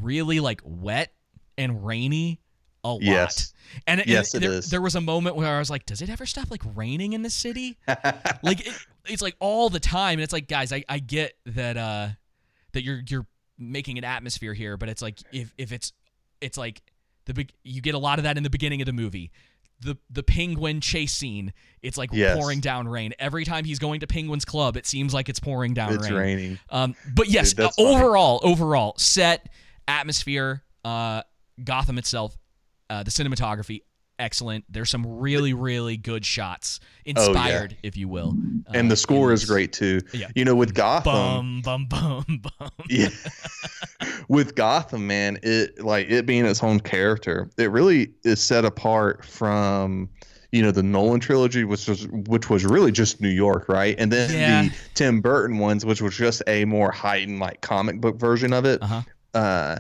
[0.02, 1.14] really like wet
[1.58, 2.42] and rainy
[2.84, 3.02] a lot.
[3.02, 3.54] Yes.
[3.86, 4.70] And, and Yes, it there, is.
[4.70, 7.22] there was a moment where I was like, does it ever stop like raining in
[7.22, 7.78] this city?
[8.44, 10.14] like it, it's like all the time.
[10.14, 12.10] And it's like, guys, I, I get that uh
[12.74, 13.26] that you're you're
[13.58, 15.94] making an atmosphere here, but it's like if if it's
[16.42, 16.82] it's like
[17.26, 19.32] the big you get a lot of that in the beginning of the movie.
[19.82, 21.54] The the penguin chase scene,
[21.84, 22.36] it's like Yes.
[22.38, 23.14] pouring down rain.
[23.20, 26.14] Every time he's going to Penguin's Club, it seems like it's pouring down It's rain.
[26.20, 26.60] raining.
[26.70, 29.50] Um, but yes, Dude, uh, overall, overall, set,
[29.88, 31.22] atmosphere, uh,
[31.64, 32.36] Gotham itself,
[32.90, 33.82] uh, the cinematography,
[34.20, 34.66] excellent.
[34.70, 38.34] There's some really, really good shots, inspired, if you will.
[38.68, 40.02] Oh, And uh, the score is great too.
[40.14, 40.28] Yeah.
[40.36, 42.72] You know, with Gotham, Bum, bum, bum, bum.
[42.90, 43.10] yeah
[44.30, 49.24] with gotham man it like it being its own character it really is set apart
[49.26, 50.10] from
[50.52, 54.12] you know the nolan trilogy which was which was really just new york right and
[54.12, 54.64] then Yeah.
[54.64, 58.66] the tim burton ones which was just a more heightened like comic book version of
[58.66, 59.02] it Uh-huh.
[59.34, 59.78] uh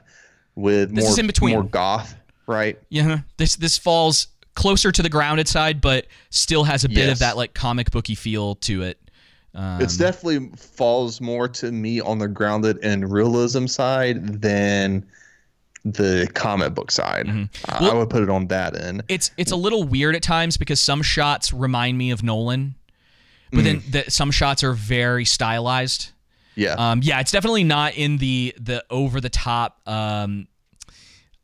[0.55, 1.53] with This more is in between.
[1.55, 2.15] more goth
[2.47, 7.09] right Yeah, this this falls closer to the grounded side, but still has a bit
[7.09, 8.99] of that like comic booky feel to it.
[9.53, 15.05] Um, it's definitely falls more to me on the grounded and realism side than
[15.85, 19.51] the comic book side I- I Well- would put it on that end it's it's
[19.51, 22.75] a little weird at times because some shots remind me of Nolan,
[23.53, 23.91] but then Mm.
[24.05, 26.11] the, some shots are very stylized.
[26.55, 29.79] yeah Um, yeah, it's definitely not in the the over the top.
[29.87, 30.47] Um,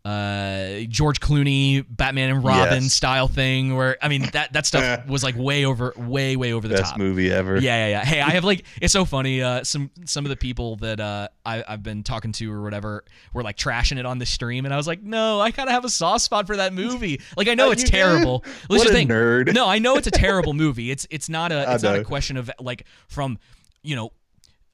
[0.05, 2.93] uh, George Clooney, Batman and Robin Yes.
[2.93, 3.75] style thing.
[3.75, 6.91] Where I mean that that stuff was like way over, way way over the Best
[6.91, 6.97] top.
[6.97, 7.55] movie ever.
[7.57, 8.05] Yeah, yeah, yeah.
[8.05, 9.41] Hey, I have like it's so funny.
[9.41, 13.05] Uh, some some of the people that uh I, I've been talking to or whatever
[13.33, 15.73] were like trashing it on the stream, and I was like, no, I kind of
[15.73, 17.21] have a soft spot for that movie.
[17.37, 18.43] Like I know it's terrible.
[18.67, 19.53] What just a think, nerd.
[19.53, 20.91] No, I know it's a terrible movie.
[20.91, 23.37] It's it's not a it's not a question of like from
[23.83, 24.11] you know.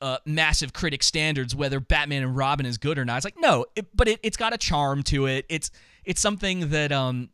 [0.02, 3.18] Uh, massive critic standards whether Batman and Robin is good or not.
[3.18, 5.46] It's like no, it, but it, it's got a charm to it.
[5.50, 5.72] It's
[6.06, 7.28] it's something that um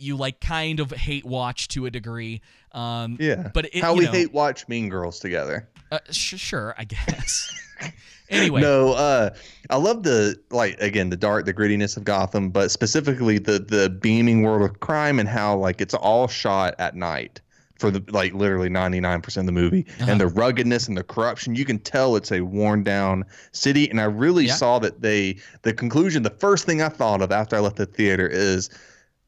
[0.00, 2.40] you like kind of hate watch to a degree.
[2.72, 3.50] Um, Yeah.
[3.54, 5.68] but it, how you we know, hate watch Mean Girls together.
[5.92, 7.54] uh, sh- sure, I guess.
[8.30, 9.30] anyway, No, uh,
[9.70, 13.88] I love the like again the dark, the grittiness of Gotham, but specifically the the
[13.90, 17.40] beaming world of crime and how like it's all shot at night
[17.78, 20.10] for the like literally ninety nine percent of the movie, Uh-huh.
[20.10, 21.54] and the ruggedness and the corruption.
[21.54, 24.54] You can tell it's a worn down city, and I really Yeah.
[24.54, 26.22] saw that they the conclusion.
[26.22, 28.68] The first thing I thought of after I left the theater is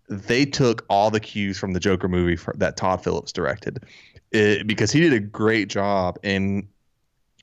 [0.09, 3.85] they took all the cues from the Joker movie for, that Todd Phillips directed,
[4.33, 6.69] it, because he did a great job in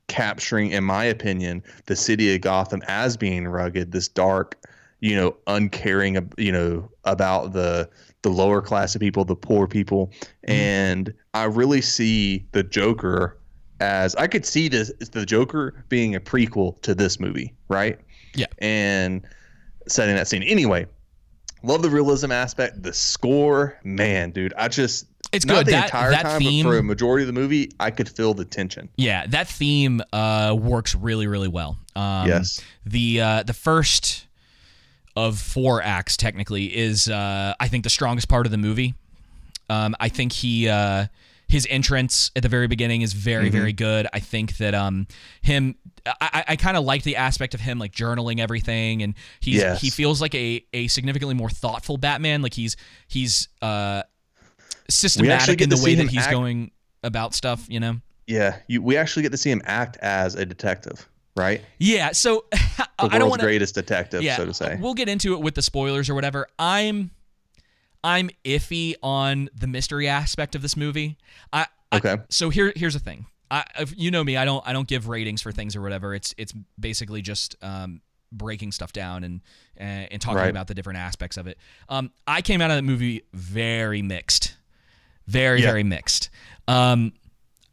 [0.08, 4.56] capturing, in my opinion, the city of Gotham as being rugged, this dark,
[5.00, 7.88] you know, uncaring, you know, about the
[8.22, 10.12] the lower class of people, the poor people,
[10.44, 13.38] and I really see the Joker
[13.80, 17.98] as I could see this the Joker being a prequel to this movie, right?
[18.34, 18.46] Yeah.
[18.58, 19.22] and
[19.88, 20.42] setting that scene.
[20.42, 20.86] Anyway,
[21.62, 22.82] love the realism aspect.
[22.82, 25.66] The score, man, dude, I just It's not good.
[25.68, 28.08] the That- entire that time, theme- but for a majority of the movie, I could
[28.08, 28.88] feel the tension.
[28.96, 31.78] Yeah, that theme uh, works really, really well.
[31.96, 32.60] Um, Yes.
[32.84, 34.26] The uh, the first
[35.26, 38.94] of four acts technically is uh, I think the strongest part of the movie.
[39.70, 41.06] Um, I think he uh,
[41.48, 43.56] his entrance at the very beginning is very Mm-hmm.
[43.56, 44.06] very good.
[44.12, 45.06] I think that um
[45.42, 45.74] him
[46.20, 49.80] I, I, kind of like the aspect of him like journaling everything and he's Yes.
[49.80, 52.40] he feels like a a significantly more thoughtful Batman.
[52.42, 52.76] Like he's
[53.08, 54.02] he's uh
[54.88, 56.70] systematic in the way that he's act- going
[57.02, 57.66] about stuff.
[57.68, 57.96] You know.
[58.26, 61.08] Yeah, you, we actually get to see him act as a detective,
[61.38, 61.62] right?
[61.78, 64.76] Yeah, so The I don't want greatest detective, Yeah, so to say.
[64.80, 66.48] we'll get into it with the spoilers or whatever.
[66.58, 67.10] I'm,
[68.04, 71.16] I'm iffy on the mystery aspect of this movie.
[71.52, 72.16] I, I- Okay.
[72.28, 73.26] so here, here's the thing.
[73.50, 76.14] I, if you know me, I don't, I don't give ratings for things or whatever.
[76.14, 79.40] It's, it's basically just um, breaking stuff down and,
[79.78, 80.50] and and talking Right.
[80.50, 81.56] about the different aspects of it.
[81.88, 84.54] Um, I came out of the movie very mixed,
[85.26, 85.68] very, Yeah.
[85.68, 86.28] very mixed.
[86.66, 87.14] Um,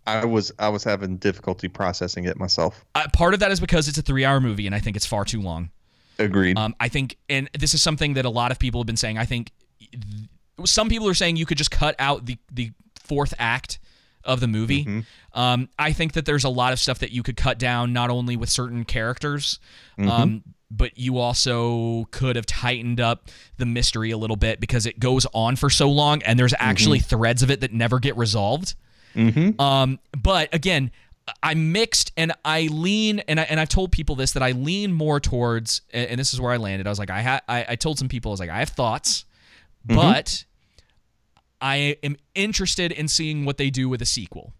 [0.07, 2.85] I was I was having difficulty processing it myself.
[2.95, 5.25] uh, part of that is because it's a three-hour movie, and I think it's far
[5.25, 5.71] too long.
[6.19, 6.57] Agreed.
[6.57, 9.17] Um, I think, and this is something that a lot of people have been saying.
[9.17, 9.93] I think th-
[10.65, 13.79] some people are saying you could just cut out the the fourth act
[14.23, 15.03] of the movie.
[15.33, 18.09] Um, I think that there's a lot of stuff that you could cut down, not
[18.09, 19.59] only with certain characters,
[19.99, 24.99] um, but you also could have tightened up the mystery a little bit because it
[24.99, 28.73] goes on for so long, and there's actually threads of it that never get resolved.
[29.59, 30.91] Um, but again,
[31.41, 34.93] I'm mixed and I lean and I and I've told people this that I lean
[34.93, 36.85] more towards and and this is where I landed.
[36.85, 38.69] I was like I ha- I, I told some people I was like I have
[38.69, 39.25] thoughts,
[39.85, 40.43] but
[41.59, 44.53] I am interested in seeing what they do with a sequel.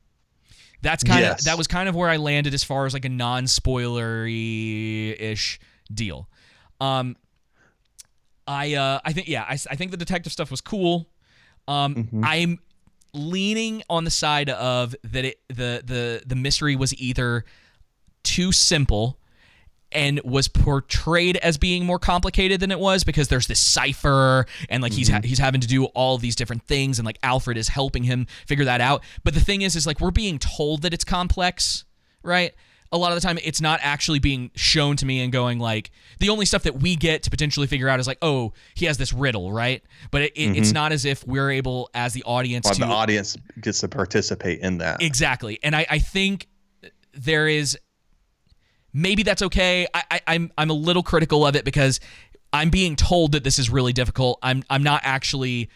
[0.82, 1.46] That's kind of Yes.
[1.46, 5.60] that was kind of where I landed as far as like a non-spoilery ish
[5.94, 6.28] deal.
[6.82, 7.16] Um
[8.48, 11.10] I uh I think yeah, I, I think the detective stuff was cool.
[11.68, 12.60] Um I'm
[13.16, 17.46] leaning on the side of that it the the the mystery was either
[18.24, 19.18] too simple
[19.92, 24.84] and was portrayed as being more complicated than it was because there's this cipher and
[24.84, 25.28] like he's ha- mm-hmm.
[25.28, 28.66] he's having to do all these different things and like Alfred is helping him figure
[28.66, 29.04] that out.
[29.24, 31.86] But the thing is is like we're being told that it's complex,
[32.24, 32.54] right?
[32.92, 35.92] A lot of the time it's not actually being shown to me and going like
[36.20, 38.98] the only stuff that we get to potentially figure out is like oh he has
[38.98, 42.66] this riddle right but it, it, it's not as if we're able as the audience
[42.66, 45.02] While to the audience gets to participate in that.
[45.02, 45.60] Exactly.
[45.64, 46.48] And I, I think
[47.14, 47.78] there is
[48.94, 49.88] maybe that's okay.
[49.94, 52.00] I, I, I'm I'm a little critical of it because
[52.54, 54.40] I'm being told that this is really difficult.
[54.42, 55.70] I'm I'm not actually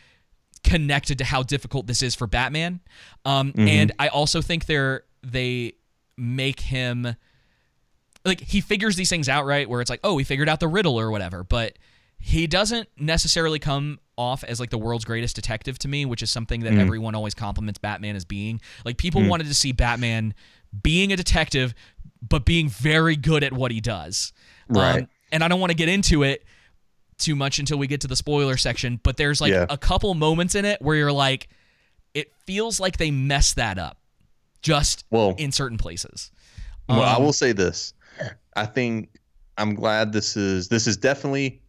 [0.64, 2.82] connected to how difficult this is for Batman.
[3.26, 5.74] Um, and I also think they're they
[6.20, 7.16] make him
[8.26, 10.68] like he figures these things out right where it's like oh he figured out the
[10.68, 11.78] riddle or whatever but
[12.20, 16.30] he doesn't necessarily come off as like the world's greatest detective to me which is
[16.30, 18.60] something that everyone always compliments batman as being.
[18.84, 20.34] Like people wanted to see batman
[20.84, 21.74] being a detective
[22.22, 24.34] but being very good at what he does.
[24.68, 25.04] Right.
[25.04, 26.44] Um, and i don't want to get into it
[27.18, 29.66] too much until we get to the spoiler section but there's like Yeah.
[29.70, 31.48] a couple moments in it where you're like
[32.14, 33.99] it feels like they messed that up
[34.62, 36.32] just Well- in certain places
[36.88, 37.94] Well, I Um, will say this.
[38.56, 39.10] I think
[39.58, 41.62] I'm glad this is this is definitely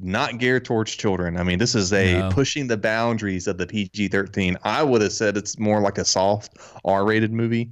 [0.00, 1.36] not geared towards children.
[1.36, 2.30] I mean, this is a No.
[2.30, 4.56] pushing the boundaries of the PG 13.
[4.64, 7.70] I would have said it's more like a soft R rated movie.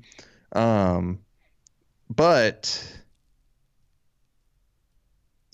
[0.53, 1.19] Um,
[2.15, 2.79] but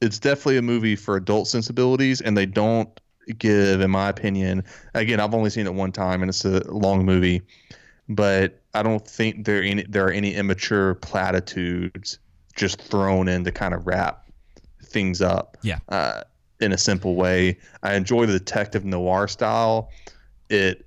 [0.01, 2.89] it's definitely a movie for adult sensibilities, and they don't
[3.39, 7.05] give, in my opinion, again, I've only seen it one time, and it's a long
[7.05, 7.43] movie,
[8.09, 12.19] but I don't think there any there are any immature platitudes
[12.55, 14.25] just thrown in to kind of wrap
[14.85, 15.79] things up Yeah.
[15.89, 16.23] uh,
[16.61, 17.59] in a simple way.
[17.83, 19.91] I enjoy the detective noir style.
[20.49, 20.87] It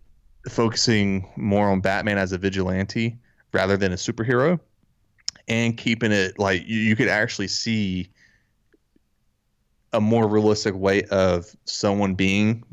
[0.50, 3.18] focusing more on Batman as a vigilante
[3.54, 4.60] rather than a superhero,
[5.50, 8.10] and keeping it like you, you could actually see
[9.94, 12.64] a more realistic way of someone being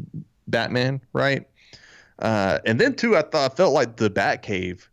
[0.46, 1.46] Batman, right?
[2.20, 4.86] Uh, and then too, I thought I felt like the Batcave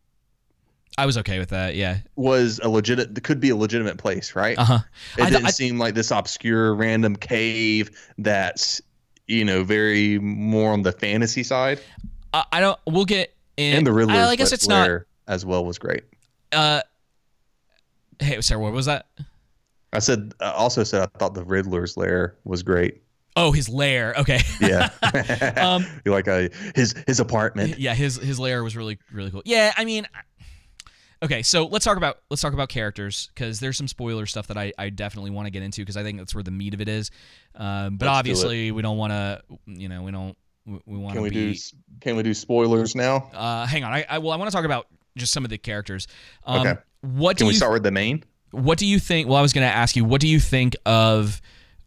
[0.98, 1.76] I was okay with that.
[1.76, 1.98] Yeah.
[2.16, 4.58] was a legit could be a legitimate place, right?
[4.58, 4.80] Uh huh.
[5.18, 8.82] It I- didn't I- seem like this obscure random cave that's
[9.28, 11.80] you know very more on the fantasy side.
[12.34, 12.80] I, I don't.
[12.88, 13.78] We'll get in.
[13.78, 14.89] And the Riddler, I, I guess it's not.
[15.28, 16.04] as well was great.
[16.52, 16.82] Uh.
[18.20, 18.62] Hey, sorry.
[18.62, 19.08] What was that?
[19.91, 23.02] I said I also said I thought the Riddler's lair was great.
[23.38, 24.14] Oh, his lair.
[24.18, 24.39] Okay.
[24.62, 24.89] Yeah,
[25.58, 27.78] Um, like a his his apartment.
[27.80, 29.41] yeah, his his lair was really really cool.
[29.43, 30.20] Yeah, I mean, I-
[31.24, 34.57] okay, so let's talk about let's talk about characters because there's some spoiler stuff that
[34.57, 36.82] I, I definitely want to get into because I think that's where the meat of
[36.82, 37.11] it is.
[37.55, 40.97] Um, but Let's do obviously, we don't want to, you know, we don't we, we
[40.97, 41.53] want Can to we be.
[41.53, 41.59] do
[42.01, 43.30] can we do spoilers now?
[43.34, 44.88] Uh, hang on, I, I well, I want to talk about
[45.18, 46.07] just some of the characters.
[46.45, 46.82] Um, Okay.
[47.01, 48.24] What do Can we you start with the main?
[48.51, 49.28] what do you think?
[49.28, 51.41] Well, I was going to ask you, what do you think of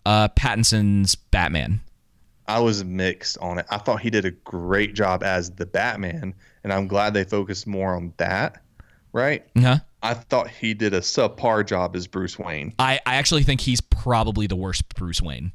[0.06, 1.80] uh, Pattinson's Batman?
[2.46, 3.66] I was mixed on it.
[3.68, 7.66] I thought he did a great job as the Batman, and I'm glad they focused
[7.66, 8.62] more on that.
[9.12, 9.44] Right?
[9.58, 9.78] Huh?
[10.02, 12.72] I thought he did a subpar job as Bruce Wayne.
[12.78, 15.52] I, I actually think he's probably the worst Bruce Wayne.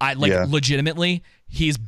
[0.00, 0.46] I like Yeah.
[0.48, 1.78] legitimately, he's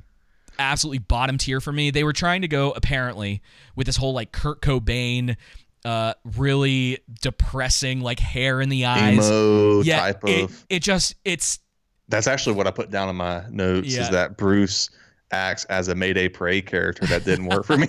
[0.58, 1.90] absolutely bottom tier for me.
[1.90, 3.42] They were trying to go apparently
[3.74, 5.36] with this whole like Kurt Cobain,
[5.84, 9.28] uh, really depressing like hair in the eyes.
[9.28, 10.66] Emo yeah, type it, of.
[10.68, 11.60] it just it's
[12.08, 13.94] That's actually what I put down in my notes.
[13.94, 14.02] Yeah.
[14.02, 14.90] Is that Bruce
[15.30, 17.88] acts as a Mayday Parade character that didn't work for me.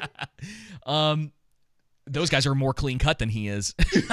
[0.86, 1.32] um
[2.06, 3.74] those guys are more clean cut than he is.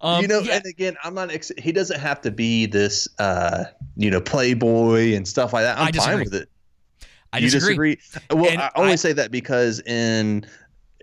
[0.00, 1.30] um, you know, yeah, and again, I'm not.
[1.30, 3.64] Ex- he doesn't have to be this, uh,
[3.96, 5.78] you know, playboy and stuff like that.
[5.78, 6.48] I'm fine with it.
[7.32, 7.98] I you disagree.
[8.30, 10.46] Well, And I only I- say that because in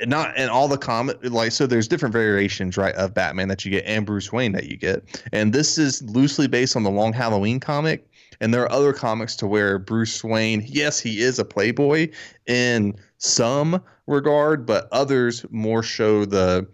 [0.06, 3.72] not in all the comic like so there's different variations right of Batman that you
[3.72, 5.22] get and Bruce Wayne that you get.
[5.34, 8.09] And this is loosely based on the Long Halloween comic
[8.42, 12.10] and there are other comics to where Bruce Wayne, yes, he is a playboy
[12.48, 16.68] in some regard, but others more show the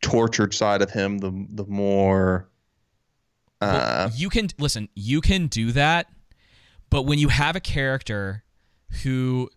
[0.00, 2.48] tortured side of him, the the more
[3.62, 6.08] uh you can listen you can do that
[6.90, 8.42] but when you have a character
[9.04, 9.48] who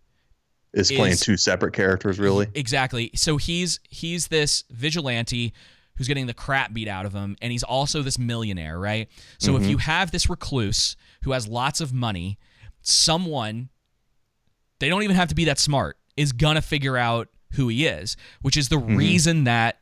[0.72, 2.46] is playing is- two separate characters really.
[2.54, 5.52] exactly so he's he's this vigilante
[5.96, 9.52] who's getting the crap beat out of him and he's also this millionaire right so
[9.52, 9.64] Mm-hmm.
[9.64, 12.38] if you have this recluse who has lots of money
[12.82, 13.68] someone
[14.78, 18.16] they don't even have to be that smart is gonna figure out who he is
[18.42, 18.96] which is the Mm-hmm.
[18.96, 19.78] reason that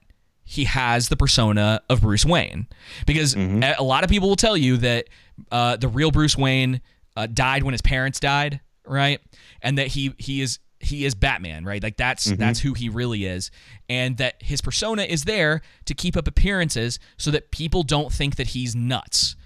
[0.47, 2.67] he has the persona of Bruce Wayne
[3.07, 3.63] because Mm-hmm.
[3.63, 5.07] a, a lot of people will tell you that
[5.51, 6.81] uh, the real Bruce Wayne
[7.17, 9.21] uh, died when his parents died, right?
[9.63, 11.83] And that he he is he is Batman, right?
[11.83, 12.37] Like that's Mm-hmm.
[12.41, 13.51] that's who he really is,
[13.89, 18.37] and that his persona is there to keep up appearances so that people don't think
[18.37, 19.37] that he's nuts.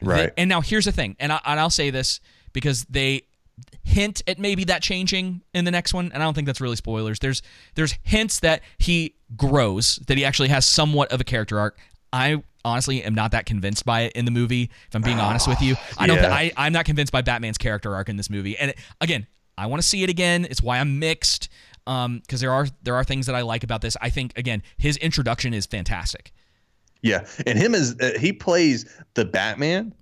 [0.00, 0.26] Right.
[0.34, 2.20] The- and now here's the thing, and, I, and I'll say this
[2.52, 3.22] because they
[3.84, 6.76] hint at maybe that changing in the next one, and I don't think that's really
[6.76, 7.18] spoilers.
[7.18, 7.42] There's
[7.74, 11.78] there's hints that he grows, that he actually has somewhat of a character arc.
[12.12, 14.70] I honestly am not that convinced by it in the movie.
[14.88, 16.16] If I'm being honest with you, I don't.
[16.18, 16.32] Yeah.
[16.32, 18.56] I I'm not convinced by Batman's character arc in this movie.
[18.58, 19.26] And it, again,
[19.56, 20.46] I want to see it again.
[20.48, 21.48] It's why I'm mixed.
[21.86, 23.96] Um, because there are there are things that I like about this.
[24.00, 26.32] I think again, his introduction is fantastic.
[27.02, 29.92] Yeah, and him as uh, he plays the Batman,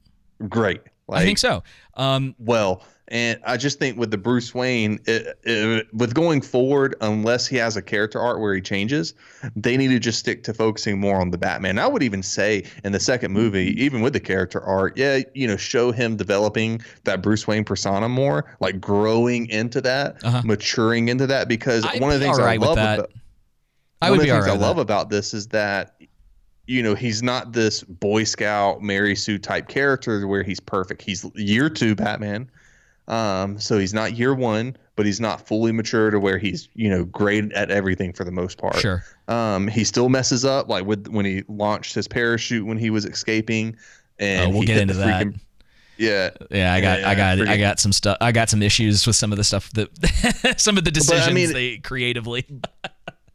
[0.48, 0.82] great.
[1.08, 1.62] Like, I think so.
[1.94, 6.94] Um, Well, and I just think with the Bruce Wayne, it, it, with going forward,
[7.00, 9.14] unless he has a character arc where he changes,
[9.56, 11.78] they need to just stick to focusing more on the Batman.
[11.78, 15.46] I would even say in the second movie, even with the character arc, yeah, you
[15.48, 20.42] know, show him developing that Bruce Wayne persona more, like growing into that, Uh-huh.
[20.44, 21.48] maturing into that.
[21.48, 23.10] Because I'd one of the things all I love about
[24.02, 24.82] I would be the things I love that.
[24.82, 25.96] about this is that
[26.66, 31.02] you know he's not this Boy Scout Mary Sue type character where he's perfect.
[31.02, 32.48] He's year two Batman,
[33.10, 36.88] um, so he's not year one, but he's not fully mature to where he's you
[36.88, 38.76] know great at everything for the most part.
[38.76, 39.04] Sure.
[39.28, 43.04] Um, he still messes up, like with when he launched his parachute when he was
[43.04, 43.76] escaping,
[44.18, 45.26] and Oh, we'll get into that.
[45.26, 45.40] freaking-
[45.98, 46.30] Yeah.
[46.50, 48.16] Yeah, I got, Yeah, I got, I got some stuff.
[48.22, 51.52] I got some issues with some of the stuff that, some of the decisions mean-
[51.52, 52.46] they creatively.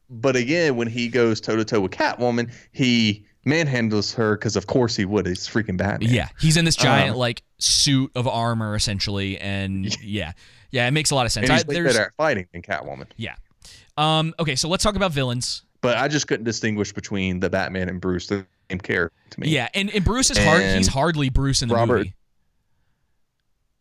[0.10, 4.68] But again, when he goes toe to toe with Catwoman, he manhandles her because of
[4.68, 5.26] course he would.
[5.28, 6.10] He's freaking Batman.
[6.12, 10.34] Yeah, he's in this giant Um, like suit of armor essentially, and yeah,
[10.72, 11.50] yeah, it makes a lot of sense.
[11.50, 13.08] And he's way there's, better at fighting than Catwoman.
[13.18, 13.36] yeah.
[13.98, 14.34] Um.
[14.40, 15.64] Okay, so let's talk about villains.
[15.82, 18.28] But I just couldn't distinguish between the Batman and Bruce.
[18.28, 19.50] The same character to me.
[19.50, 20.64] Yeah, and, and Bruce is hard.
[20.64, 22.14] He's hardly Bruce in the Robert- movie.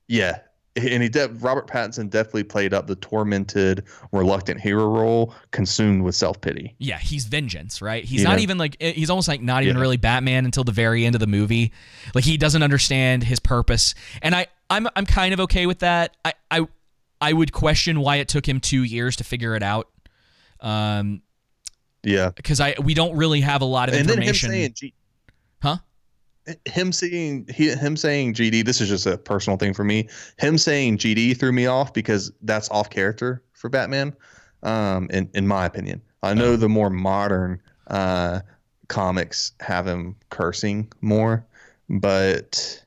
[0.06, 0.40] Yeah.
[0.76, 6.16] And he de- Robert Pattinson definitely played up the tormented, reluctant hero role, consumed with
[6.16, 6.74] self pity.
[6.78, 8.02] Yeah, he's vengeance, right?
[8.04, 8.42] He's You not know?
[8.42, 9.82] even like eh, he's almost like not even Yeah.
[9.82, 11.72] really Batman until the very end of the movie.
[12.12, 16.16] Like he doesn't understand his purpose, and I I'm I'm kind of okay with that.
[16.24, 16.66] I I
[17.20, 19.88] I would question why it took him two years to figure it out.
[20.60, 21.22] Um,
[22.02, 22.30] Yeah.
[22.34, 24.50] because I we don't really have a lot of And then him information.
[24.80, 24.92] saying,
[25.62, 25.76] huh?
[26.66, 28.64] Him saying he, him saying GD.
[28.64, 30.08] This is just a personal thing for me.
[30.38, 34.14] Him saying GD threw me off because that's off character for Batman.
[34.62, 38.40] Um, in in my opinion, I know the more modern uh
[38.88, 41.46] comics have him cursing more,
[41.88, 42.84] but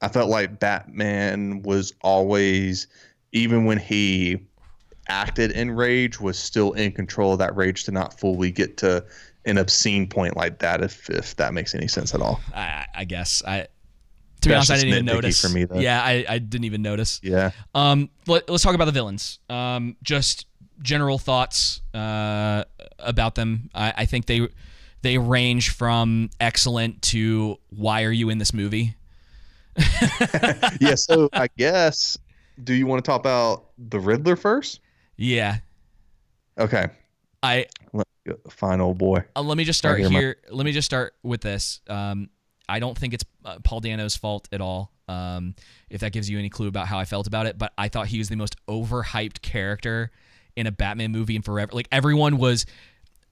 [0.00, 2.88] I felt like Batman was always,
[3.32, 4.38] even when he
[5.08, 9.04] acted in rage, was still in control of that rage to not fully get to
[9.46, 10.82] an obscene point like that.
[10.82, 12.40] If if that makes any sense at all.
[12.54, 13.68] I, I guess I.
[14.40, 15.40] To be That's honest, I didn't even notice.
[15.40, 15.78] for me, though.
[15.78, 17.18] yeah, I, I didn't even notice.
[17.22, 17.52] Yeah.
[17.74, 19.38] Um, let, us talk about the villains.
[19.48, 20.46] Um, just
[20.82, 22.64] general thoughts uh,
[22.98, 23.70] about them.
[23.74, 24.46] I, I think they
[25.00, 28.96] they range from excellent to why are you in this movie?
[30.80, 30.94] yeah.
[30.94, 32.18] So I guess,
[32.62, 34.80] do you want to talk about the Riddler first?
[35.16, 35.58] Yeah,
[36.58, 36.86] Okay.
[37.42, 37.83] I Let me go,
[38.50, 39.24] fine old boy.
[39.36, 40.36] uh, let me just start Right here, here.
[40.50, 41.80] Let me just start with this.
[41.88, 42.30] Um,
[42.68, 44.90] I don't think it's uh, Paul Dano's fault at all.
[45.06, 45.54] Um,
[45.90, 48.06] if that gives you any clue about how I felt about it, but I thought
[48.06, 50.10] he was the most overhyped character
[50.56, 51.72] in a Batman movie in forever.
[51.72, 52.64] Like everyone was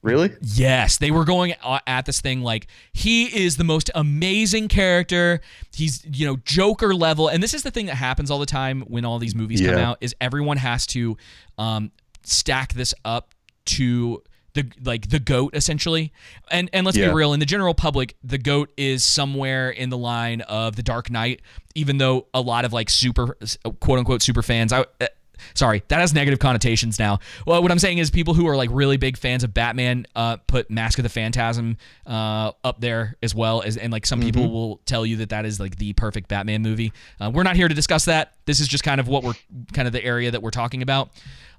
[0.03, 0.33] Really?
[0.43, 1.55] Yes, they were going
[1.87, 5.41] at this thing like he is the most amazing character.
[5.73, 7.29] He's, you know, Joker level.
[7.29, 9.79] And this is the thing that happens all the time when all these movies come
[9.79, 11.17] out is everyone has to
[11.57, 11.93] um,
[12.25, 13.33] stack this up
[13.67, 16.13] to the like the goat essentially.
[16.51, 17.09] And and let's Yeah.
[17.09, 20.83] be real, in the general public, the goat is somewhere in the line of the
[20.83, 21.41] Dark Knight,
[21.75, 23.37] even though a lot of like super
[23.81, 25.07] quote unquote super fans I uh,
[25.55, 27.19] Sorry, that has negative connotations now.
[27.49, 30.37] Well, what I'm saying is people who are like really big fans of Batman uh,
[30.47, 34.49] put Mask of the Phantasm uh, up there as well as, and like some people
[34.53, 36.93] will tell you that that is like the perfect Batman movie.
[37.21, 38.35] Uh, we're not here to discuss that.
[38.45, 39.35] This is just kind of what we're
[39.73, 41.11] kind of the area that we're talking about.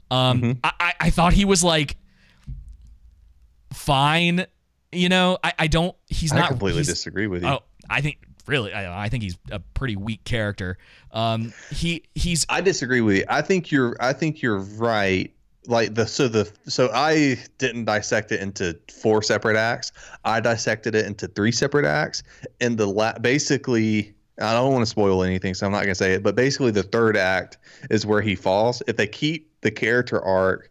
[0.09, 1.97] Um, I, I, I thought he was like
[3.83, 4.45] fine.
[4.91, 5.95] You know, I, I don't.
[6.07, 7.49] He's I not I completely disagree with you.
[7.49, 10.77] Oh, I think really, I, I think he's a pretty weak character.
[11.11, 13.25] Um, he he's I disagree with you.
[13.29, 15.33] I think you're I think you're right.
[15.65, 19.91] Like the so the so I didn't dissect it into four separate acts.
[20.25, 22.21] I dissected it into three separate acts.
[22.59, 26.13] And the la- basically I don't want to spoil anything, so I'm not gonna say
[26.13, 26.23] it.
[26.23, 27.57] But basically, the third act
[27.89, 28.81] is where he falls.
[28.87, 30.69] If they keep the character arc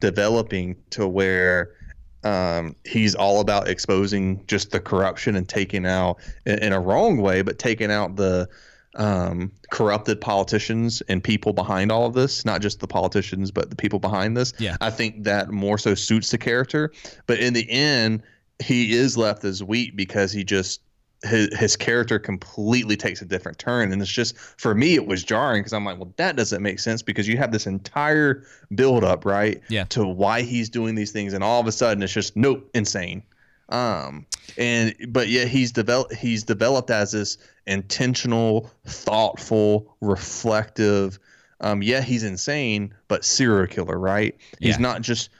[0.00, 1.74] developing to where
[2.24, 7.18] um, he's all about exposing just the corruption and taking out in, in a wrong
[7.18, 8.48] way, but taking out the
[8.94, 13.76] um, corrupted politicians and people behind all of this, not just the politicians, but the
[13.76, 14.52] people behind this.
[14.58, 14.76] Yeah.
[14.80, 16.92] I think that more so suits the character.
[17.26, 18.22] But in the end,
[18.62, 20.80] he is left as weak because he just
[21.24, 25.22] his, his character completely takes a different turn and it's just for me it was
[25.22, 28.44] jarring because i'm like well that doesn't make sense because you have this entire
[28.74, 29.84] build up right Yeah.
[29.84, 33.22] to why he's doing these things and all of a sudden it's just nope insane
[33.68, 34.26] um
[34.58, 37.38] and but yet he's developed he's developed as this
[37.68, 41.18] intentional thoughtful reflective
[41.60, 44.68] um yeah he's insane but serial killer right Yeah.
[44.68, 45.30] he's not just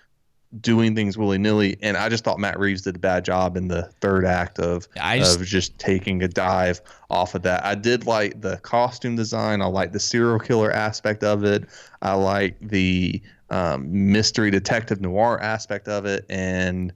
[0.60, 3.84] doing things willy-nilly and i just thought matt reeves did a bad job in the
[4.02, 8.38] third act of just- of just taking a dive off of that i did like
[8.42, 11.64] the costume design i like the serial killer aspect of it
[12.02, 13.20] i like the
[13.50, 16.92] um, mystery detective noir aspect of it and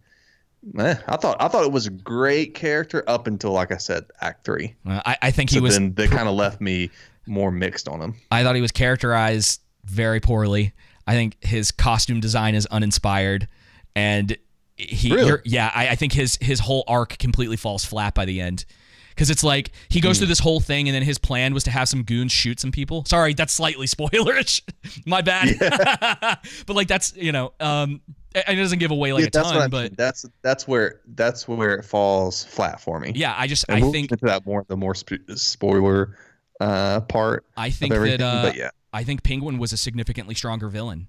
[0.79, 4.05] eh, i thought i thought it was a great character up until like i said
[4.21, 5.75] act three Uh, I, I think he so was.
[5.75, 6.91] then they kind of left me
[7.27, 10.73] more mixed on him I thought he was characterized very poorly.
[11.07, 13.49] I think his costume design is uninspired,
[13.95, 14.37] and
[14.77, 15.41] he, Really?
[15.45, 18.65] yeah, I, I think his his whole arc completely falls flat by the end.
[19.11, 21.71] Because it's like he goes through this whole thing, and then his plan was to
[21.71, 23.03] have some goons shoot some people.
[23.07, 24.61] Sorry, that's slightly spoilerish.
[25.07, 25.57] My bad.
[26.67, 28.03] but like that's you know, um,
[28.35, 31.77] It it doesn't give away like Yeah, a ton, but that's that's where that's where
[31.77, 33.13] it falls flat for me.
[33.15, 36.19] yeah, I just and I we'll think into that more the more sp- spoiler
[36.61, 40.69] uh, part I think that uh, but yeah, I think Penguin was a significantly stronger
[40.69, 41.09] villain,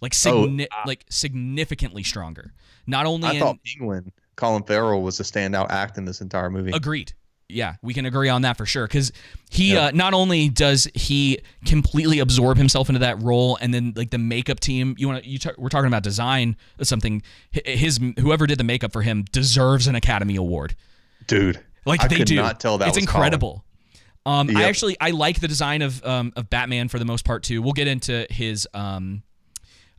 [0.00, 2.52] like Oh, signi- like significantly stronger.
[2.86, 6.50] Not only I in thought Penguin Colin Farrell was a standout act in this entire
[6.50, 6.72] movie.
[6.72, 7.12] Agreed.
[7.48, 8.86] Yeah, we can agree on that for sure.
[8.86, 9.10] Because
[9.50, 9.86] he Yeah.
[9.86, 14.18] uh, not only does he completely absorb himself into that role, and then like the
[14.18, 14.94] makeup team.
[14.98, 15.28] You want to?
[15.28, 17.22] You ta- we're talking about design of something.
[17.50, 20.74] His whoever did the makeup for him deserves an Academy Award.
[21.26, 22.36] Dude, Like I they could do.
[22.36, 23.64] not tell that it's incredible.
[24.26, 27.42] Um, I actually I like the design of um, of Batman for the most part
[27.42, 27.62] too.
[27.62, 29.22] We'll get into his um,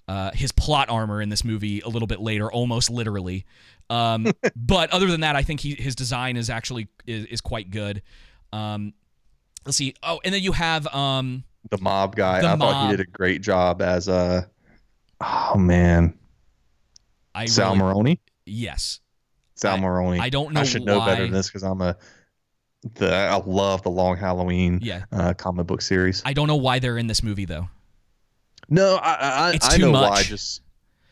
[0.07, 3.45] uh, his plot armor in this movie a little bit later, almost literally.
[3.89, 7.71] Um, but other than that, I think he, his design is actually is, is quite
[7.71, 8.01] good.
[8.53, 8.93] Um,
[9.65, 9.95] let's see.
[10.03, 12.41] Oh, and then you have um, the mob guy.
[12.41, 14.49] The I thought he did a great job as a.
[15.19, 16.17] Oh man,
[17.33, 18.19] I Sal really- Maroni.
[18.45, 18.99] Yes,
[19.55, 20.19] Sal I- Maroni.
[20.19, 21.97] I don't know I should know better than this because I'm a.
[22.95, 25.03] The I love the Long Halloween Yeah.
[25.11, 26.21] uh, comic book series.
[26.25, 27.69] I don't know why they're in this movie though.
[28.69, 30.09] no, I I, It's I too know why.
[30.09, 30.27] much.
[30.27, 30.61] Just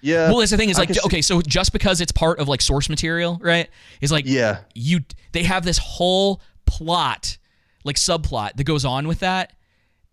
[0.02, 0.30] yeah.
[0.30, 2.48] well, that's the thing is like can see- okay, so just because it's part of
[2.48, 3.70] like source material, right?
[4.02, 4.62] Is like yeah.
[4.74, 5.02] you
[5.34, 7.38] they have this whole plot
[7.84, 9.54] like subplot that goes on with that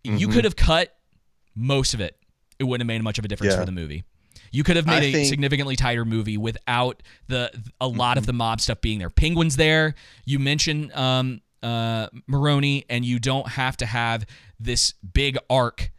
[0.04, 0.32] you Mhm.
[0.32, 0.96] could have cut
[1.54, 2.16] most of it
[2.58, 3.58] it wouldn't have made much of a difference Yeah.
[3.60, 4.04] for the movie
[4.52, 7.50] you could have made a think- significantly tighter movie without the
[7.80, 8.18] a lot Mm-hmm.
[8.18, 13.18] of the mob stuff being there penguins there you mentioned um uh Maroni and you
[13.18, 14.24] don't have to have
[14.60, 15.90] this big arc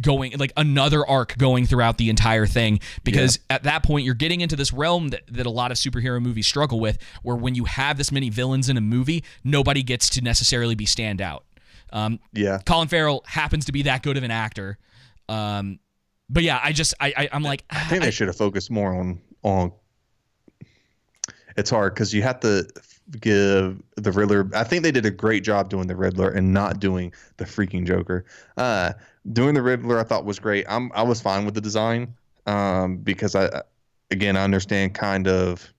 [0.00, 4.40] going like another arc going throughout the entire thing because at that point you're getting
[4.40, 7.64] into this realm that, that a lot of superhero movies struggle with where when you
[7.64, 11.44] have this many villains in a movie nobody gets to necessarily be stand out
[11.92, 12.58] um, Yeah.
[12.64, 14.78] colin farrell happens to be that good of an actor
[15.28, 15.78] um,
[16.30, 18.94] but yeah i just i, I i'm like I think they should have focused more
[18.94, 19.72] on on.
[21.56, 22.68] It's hard because you have to
[23.20, 24.48] give the Riddler.
[24.54, 27.86] I think they did a great job doing the Riddler and not doing the freaking
[27.86, 28.24] Joker.
[28.56, 28.92] Uh,
[29.32, 30.66] doing the Riddler, I thought was great.
[30.68, 32.14] I'm I was fine with the design
[32.46, 33.62] um, because I,
[34.10, 35.72] again, I understand kind of.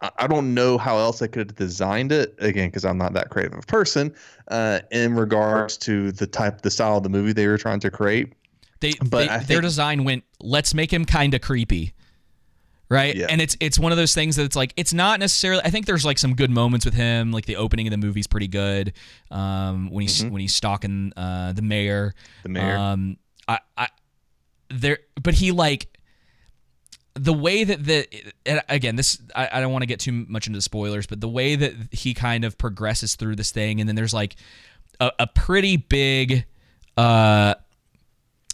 [0.00, 3.14] I- I don't know how else I could have designed it again because I'm not
[3.14, 4.14] that creative of a person.
[4.48, 7.90] Uh, in regards to the type, the style of the movie they were trying to
[7.90, 8.32] create,
[8.80, 11.92] they, But they- their design went let's make him kind of creepy
[12.90, 13.26] right Yeah.
[13.28, 15.86] and it's it's one of those things that it's like it's not necessarily i think
[15.86, 18.92] there's like some good moments with him like the opening of the movie's pretty good
[19.30, 22.42] um when he's when he's stalking uh the mayor Mm-hmm.
[22.44, 22.76] the mayor.
[22.76, 23.16] um
[23.46, 23.88] i i
[24.70, 25.88] there but he like
[27.14, 28.06] the way that the
[28.46, 31.20] and again this I, I don't want to get too much into the spoilers but
[31.20, 34.36] the way that he kind of progresses through this thing and then there's like
[35.00, 36.44] a, a pretty big
[36.96, 37.54] uh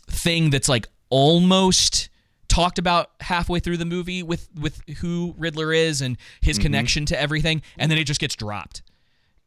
[0.09, 2.09] thing that's like almost
[2.55, 7.21] talked about halfway through the movie with with who Riddler is and his connection to
[7.21, 8.83] everything and then it just gets dropped.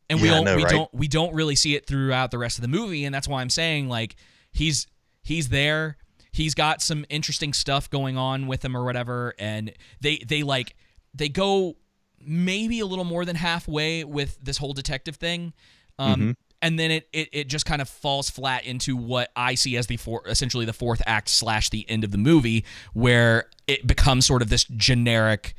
[0.09, 0.71] And we Yeah, I don't know, we right?
[0.71, 3.41] don't we don't really see it throughout the rest of the movie and that's why
[3.41, 4.15] I'm saying like
[4.51, 4.87] he's
[5.23, 5.97] he's there.
[6.31, 9.71] He's got some interesting stuff going on with him or whatever and
[10.01, 10.75] they they like
[11.13, 11.77] they go
[12.19, 15.53] maybe a little more than halfway with this whole detective thing.
[15.97, 16.31] Um, Mm-hmm.
[16.61, 19.87] And then it, it it just kind of falls flat into what I see as
[19.87, 24.25] the four, essentially the fourth act slash the end of the movie, where it becomes
[24.25, 25.53] sort of this generic,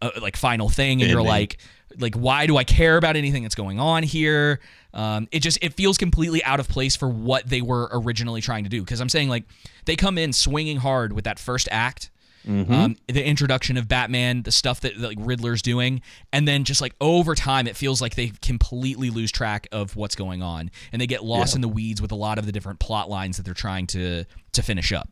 [0.00, 1.58] uh, like final thing, and you're like,
[1.98, 4.58] like why do I care about anything that's going on here?
[4.94, 8.64] Um, it just it feels completely out of place for what they were originally trying
[8.64, 8.80] to do.
[8.82, 9.44] Because I'm saying like
[9.84, 12.10] they come in swinging hard with that first act,
[12.48, 16.02] um, the introduction of Batman, the stuff that like Riddler's doing,
[16.32, 20.16] and then just like over time, it feels like they completely lose track of what's
[20.16, 22.80] going on, and they get lost in the weeds with a lot of the different
[22.80, 25.08] plot lines that they're trying to to finish up.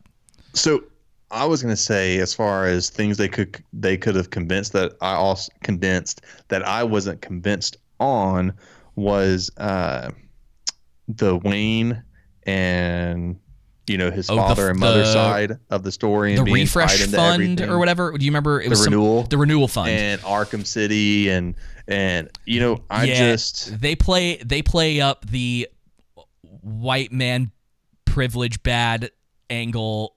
[0.53, 0.83] So
[1.31, 4.73] I was going to say, as far as things they could they could have convinced
[4.73, 8.53] that I also condensed that I wasn't convinced on
[8.95, 10.11] was uh,
[11.07, 12.03] the Wayne
[12.43, 13.39] and
[13.87, 16.45] you know his Oh, the- father and mother the- side of the story The and
[16.45, 17.69] being refresh tied into fund everything.
[17.69, 18.17] or whatever.
[18.17, 18.61] Do you remember?
[18.61, 19.23] It was some- renewal?
[19.23, 19.89] the renewal fund.
[19.89, 21.55] and Arkham City and
[21.87, 25.67] and you know I yeah, just they play they play up the
[26.61, 27.51] white man
[28.05, 29.09] privilege bad
[29.49, 30.15] angle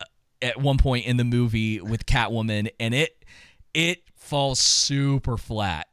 [0.00, 0.04] uh,
[0.42, 3.24] at one point in the movie with Catwoman, and it
[3.74, 5.86] it falls super flat.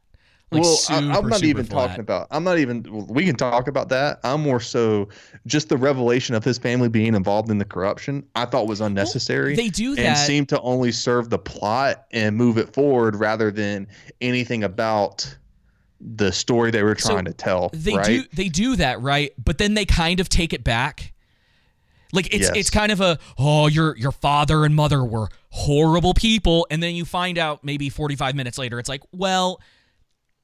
[0.52, 1.88] Like well, super, I, I'm not even flat.
[1.88, 2.28] talking about.
[2.30, 2.84] I'm not even.
[3.08, 4.20] We can talk about that.
[4.22, 5.08] I'm more so
[5.46, 8.24] just the revelation of his family being involved in the corruption.
[8.36, 9.56] I thought was unnecessary.
[9.56, 13.50] they do that- and seem to only serve the plot and move it forward rather
[13.50, 13.88] than
[14.20, 15.36] anything about
[16.00, 17.70] the story they were So trying to tell.
[17.72, 18.06] They right?
[18.06, 21.12] do they do that right, but then they kind of take it back.
[22.12, 22.52] Like it's Yes.
[22.54, 26.94] it's kind of a oh your your father and mother were horrible people, and then
[26.94, 29.60] you find out maybe 45 minutes later it's like well.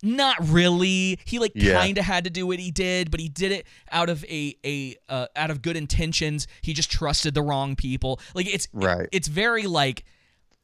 [0.03, 1.19] Not really.
[1.25, 1.81] He like Yeah.
[1.81, 4.55] kind of had to do what he did, but he did it out of a
[4.65, 6.47] a uh, out of good intentions.
[6.63, 8.21] He just trusted the wrong people.
[8.35, 9.09] Like it's Right.
[9.13, 10.05] It's very like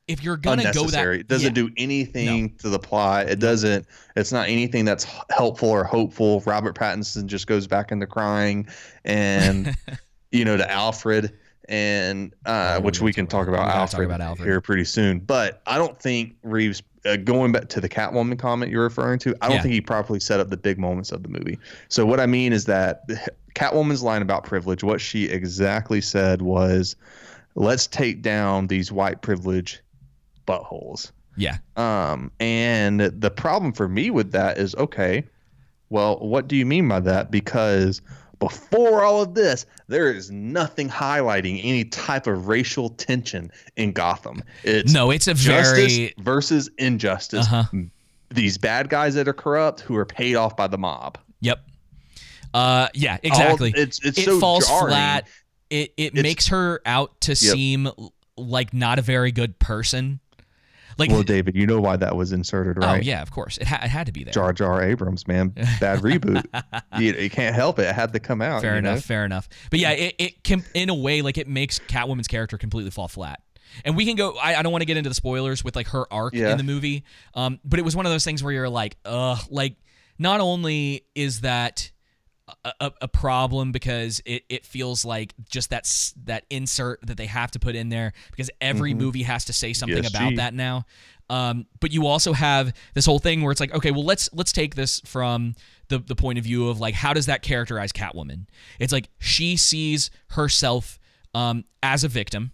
[0.08, 1.06] if you're gonna go that.
[1.06, 1.62] It doesn't Yeah.
[1.66, 3.28] do anything to the plot.
[3.28, 3.86] It doesn't.
[4.16, 6.42] It's not anything that's helpful or hopeful.
[6.46, 8.66] Robert Pattinson just goes back into crying,
[9.04, 9.76] and
[10.32, 11.32] you know to Alfred,
[11.68, 14.46] and uh, Oh, which we can talk about- we talk Alfred, about Alfred.
[14.48, 15.18] here pretty soon.
[15.20, 16.82] But I don't think Reeves.
[17.06, 19.62] Uh, going back to the Catwoman comment you're referring to, I don't Yeah.
[19.62, 21.56] think he properly set up the big moments of the movie.
[21.88, 23.04] So what I mean is that
[23.54, 26.96] Catwoman's line about privilege, what she exactly said was,
[27.54, 29.80] "Let's take down these white privilege
[30.46, 31.58] buttholes." Yeah.
[31.76, 35.24] Um, and the problem for me with that is okay,
[35.90, 37.30] well, what do you mean by that?
[37.30, 38.02] Because
[38.38, 44.42] before all of this, there is nothing highlighting any type of racial tension in Gotham.
[44.64, 47.46] It's No, it's a justice very versus injustice.
[47.50, 47.78] Uh-huh.
[48.30, 51.18] These bad guys that are corrupt who are paid off by the mob.
[51.40, 51.64] Yep.
[52.54, 53.70] Uh yeah, exactly.
[53.70, 54.88] it's- it's it so falls jarring.
[54.88, 55.28] flat.
[55.70, 57.88] It it It's- makes her out to seem
[58.36, 60.20] like not a very good person.
[60.98, 62.98] Like Well, David, you know why that was inserted, right?
[62.98, 63.56] oh yeah, of course.
[63.58, 64.32] It, ha- it had to be there.
[64.32, 65.50] Jar Jar Abrams, man,
[65.80, 66.44] bad reboot.
[66.98, 67.82] you, you can't help it.
[67.82, 68.60] It had to come out.
[68.62, 68.90] fair you know?
[68.92, 69.48] enough, fair enough.
[69.70, 73.08] But yeah, it, it can in a way like it makes Catwoman's character completely fall
[73.08, 73.40] flat.
[73.84, 74.32] And we can go.
[74.36, 76.50] I, I don't want to get into the spoilers with like her arc Yeah.
[76.50, 77.04] in the movie.
[77.34, 79.76] Um, but it was one of those things where you're like, ugh, like
[80.18, 81.92] not only is that
[82.80, 85.90] a, a, problem because it, it feels like just that
[86.24, 89.72] that insert that they have to put in there because every movie has to say
[89.72, 90.36] something Yes, about gee.
[90.36, 90.84] that now.
[91.30, 94.52] Um, but you also have this whole thing where it's like, okay, well let's let's
[94.52, 95.54] take this from
[95.88, 98.46] the the point of view of like how does that characterize Catwoman?
[98.78, 100.98] It's like she sees herself
[101.34, 102.52] um, as a victim,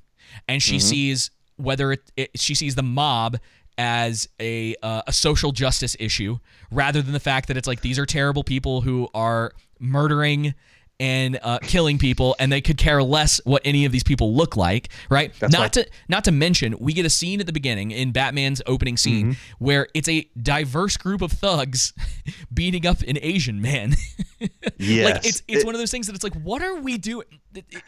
[0.49, 3.39] and she sees whether it, it she sees the mob
[3.78, 6.38] as a uh, a social justice issue
[6.70, 10.55] rather than the fact that it's like these are terrible people who are murdering
[11.01, 14.56] and uh, killing people and they could care less what any of these people look
[14.56, 17.90] like right not like- to not to mention we get a scene at the beginning
[17.90, 19.64] in batman's opening scene Mm-hmm.
[19.64, 21.92] where it's a diverse group of thugs
[22.55, 23.94] beating up an asian man
[24.78, 25.05] Yes.
[25.14, 27.26] like it's it's It- one of those things that it's like what are we doing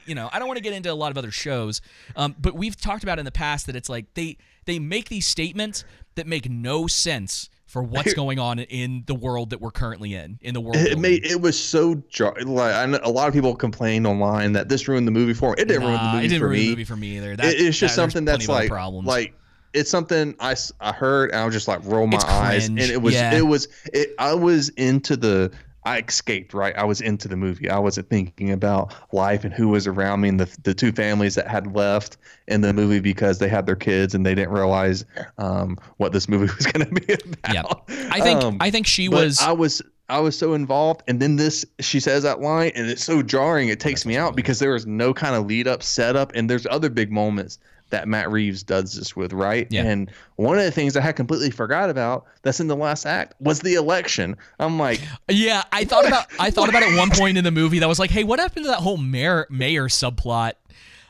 [0.04, 1.80] you know i don't want to get into a lot of other shows
[2.16, 4.36] um, but we've talked about in the past that it's like they
[4.66, 5.84] they make these statements
[6.16, 10.38] that make no sense for what's going on in the world that we're currently in
[10.43, 13.34] in the world It made it was so jar- like I know a lot of
[13.34, 15.56] people complained online that this ruined the movie for me.
[15.62, 16.64] It didn't ruin the movie it didn't for ruin me.
[16.64, 19.34] the movie for me either That- It- it's just that- something that's like problems like
[19.74, 23.02] it's something I, I heard and I was just like roll my eyes and it
[23.02, 23.34] was yeah.
[23.34, 25.52] it was it I was into the
[25.86, 29.68] I escaped right I was into the movie I wasn't thinking about life and who
[29.68, 32.18] was around me and the the two families that had left
[32.48, 35.04] in the movie because they had their kids and they didn't realize
[35.38, 37.54] um, what this movie was going to be about.
[37.88, 41.18] yeah i think Um, i think she was I was I was so involved, and
[41.20, 43.70] then this she says that line, and it's so jarring.
[43.70, 46.64] It takes me out because there is no kind of lead up, setup, and there's
[46.64, 47.58] other big moments
[47.90, 49.66] that Matt Reeves does this with, right?
[49.70, 49.84] Yeah.
[49.84, 53.34] And one of the things I had completely forgot about that's in the last act
[53.40, 54.36] was the election.
[54.58, 57.78] I'm like, yeah i thought about i thought about at one point in the movie
[57.78, 60.52] that was like hey what happened to that whole mayor mayor subplot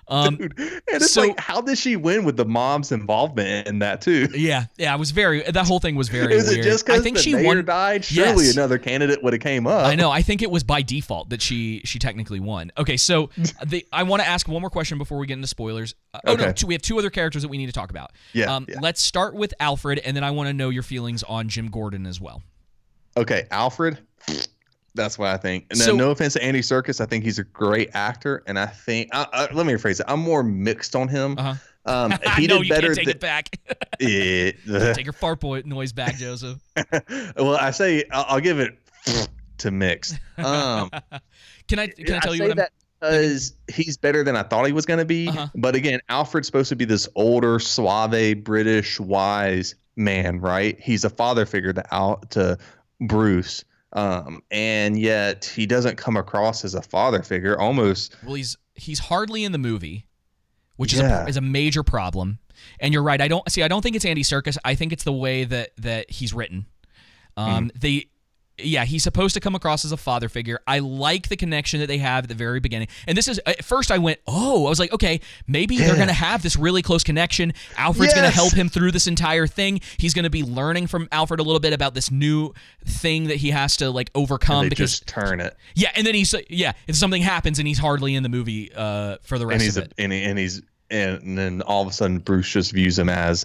[0.08, 3.80] um dude, and it's so- like, how did she win with the mom's involvement in
[3.80, 4.28] that too?
[4.34, 6.92] yeah yeah it was very that whole thing was very Is weird it just i
[6.92, 8.04] because think the she mayor won died?
[8.04, 8.54] Surely Yes.
[8.56, 9.86] another candidate would have came up.
[9.86, 10.10] I know.
[10.10, 12.70] I think it was by default that she she technically won.
[12.78, 13.30] Okay, so
[13.66, 15.94] the I want to ask one more question before we get into spoilers.
[16.14, 18.12] Uh, oh no, two, we have two other characters that we need to talk about.
[18.32, 18.76] Yeah, Um, yeah.
[18.80, 22.06] Let's start with Alfred, and then I want to know your feelings on Jim Gordon
[22.06, 22.42] as well.
[23.16, 23.98] Okay, Alfred.
[24.96, 25.66] That's what I think.
[25.70, 28.66] And So- no offense to Andy Serkis, I think he's a great actor, and I
[28.66, 30.06] think uh, uh, let me rephrase it.
[30.08, 31.36] I'm more mixed on him.
[31.38, 31.54] Uh-huh.
[31.84, 33.58] Um, I he know did you better can't take than it back.
[34.00, 34.94] it.
[34.94, 36.58] take your fart boy noise back, Joseph.
[37.36, 38.76] well, I say I'll, I'll give it
[39.58, 40.18] to mixed.
[40.38, 40.90] Um,
[41.68, 42.56] Can I can I tell you say what I'm?
[42.56, 45.28] that because he's better than I thought he was going to be.
[45.28, 45.48] Uh-huh.
[45.54, 50.78] But again, Alfred's supposed to be this older, suave, British, wise man, right?
[50.80, 52.58] He's a father figure to out to
[53.00, 53.64] Bruce.
[53.96, 57.58] Um, and yet he doesn't come across as a father figure.
[57.58, 60.06] Almost, Well, he's he's hardly in the movie,
[60.76, 62.38] which is a, is a major problem.
[62.78, 63.20] And you're right.
[63.20, 63.62] I don't see.
[63.62, 64.58] I don't think it's Andy Serkis.
[64.64, 66.66] I think it's the way that that he's written.
[67.38, 68.06] Um, they
[68.58, 70.60] yeah, he's supposed to come across as a father figure.
[70.66, 72.88] I like the connection that they have at the very beginning.
[73.06, 76.08] And this is at first I went, "Oh, I was like, okay, maybe they're going
[76.08, 77.52] to have this really close connection.
[77.76, 79.80] Alfred's going to help him through this entire thing.
[79.98, 82.54] He's going to be learning from Alfred a little bit about this new
[82.84, 86.14] thing that he has to like overcome they because just turn it, yeah, and then
[86.14, 89.50] he's yeah, if something happens and he's hardly in the movie uh for the and
[89.50, 89.94] rest he's of a, it.
[89.98, 93.44] and, he, and he's and then all of a sudden Bruce just views him as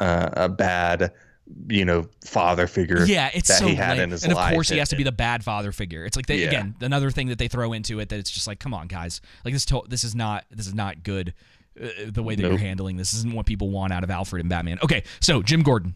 [0.00, 1.12] uh, a bad,
[1.68, 3.04] you know, father figure.
[3.04, 4.04] Yeah, it's that so he had lame.
[4.04, 6.04] in his and of course he has to be the bad father figure.
[6.04, 6.48] It's like they, Yeah.
[6.48, 9.20] again another thing that they throw into it that it's just like, come on, guys,
[9.44, 11.34] like this to- this is not this is not good.
[11.80, 14.50] Uh, the way that you're handling this isn't what people want out of Alfred and
[14.50, 14.78] Batman.
[14.82, 15.94] Okay, so Jim Gordon,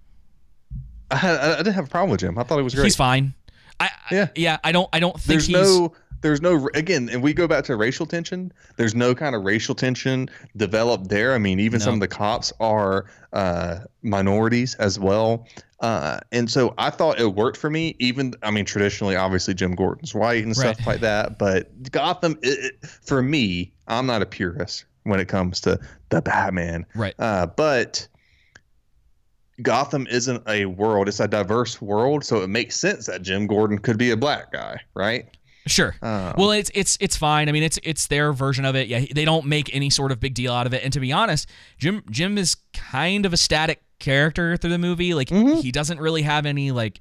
[1.10, 2.38] I, I didn't have a problem with Jim.
[2.38, 2.84] I thought he was great.
[2.84, 3.34] he's fine.
[3.78, 4.28] I, I Yeah.
[4.34, 7.46] yeah, I don't I don't think there's he's no there's no again and we go
[7.48, 11.80] back to racial tension there's no kind of racial tension developed there i mean even
[11.80, 15.46] some of the cops are uh minorities as well
[15.80, 19.74] uh and so i thought it worked for me even i mean traditionally obviously jim
[19.74, 20.86] gordon's white and stuff Right.
[20.86, 25.60] like that but gotham it, it- for me i'm not a purist when it comes
[25.62, 25.78] to
[26.10, 27.14] the batman right.
[27.18, 28.06] uh but
[29.62, 33.78] Gotham isn't a world; it's a diverse world, so it makes sense that Jim Gordon
[33.78, 35.26] could be a black guy, right?
[35.66, 35.94] Sure.
[36.02, 37.48] Um, well, it's it's it's fine.
[37.48, 38.88] I mean, it's it's their version of it.
[38.88, 40.82] Yeah, they don't make any sort of big deal out of it.
[40.82, 45.12] And to be honest, Jim Jim is kind of a static character through the movie.
[45.14, 45.60] Like Mm-hmm.
[45.60, 46.98] he doesn't really have any like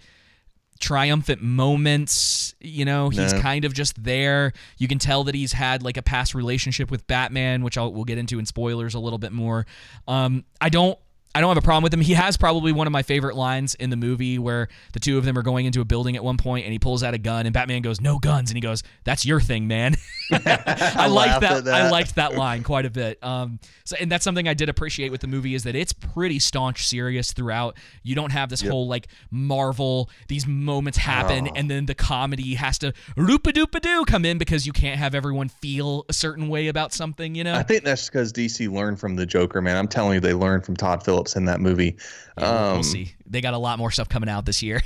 [0.80, 2.53] triumphant moments.
[2.60, 3.41] You know, he's No.
[3.41, 4.53] kind of just there.
[4.77, 8.03] You can tell that he's had like a past relationship with Batman, which I'll we'll
[8.06, 9.65] get into in spoilers a little bit more.
[10.07, 10.98] Um, I don't.
[11.35, 12.01] I don't have a problem with him.
[12.01, 15.26] He has probably one of my favorite lines in the movie where the two of
[15.26, 17.45] them are going into a building at one point and he pulls out a gun
[17.45, 19.95] and Batman goes, "No guns." And he goes, "That's your thing, man."
[20.31, 21.65] I like that.
[21.65, 21.73] that.
[21.73, 23.23] I liked that line quite a bit.
[23.23, 26.39] Um, so and that's something I did appreciate with the movie is that it's pretty
[26.39, 27.77] staunch serious throughout.
[28.03, 31.53] You don't have this whole like Marvel these moments happen Oh.
[31.56, 34.73] and then the comedy has to loop a doop a doo come in because you
[34.73, 37.53] can't have everyone feel a certain way about something, you know?
[37.56, 39.77] I think that's because DC learned from the Joker, man.
[39.77, 41.95] I'm telling you, they learned from Todd Phillips in that movie.
[42.37, 43.13] Yeah, we'll- um, we'll see.
[43.27, 44.81] They got a lot more stuff coming out this year.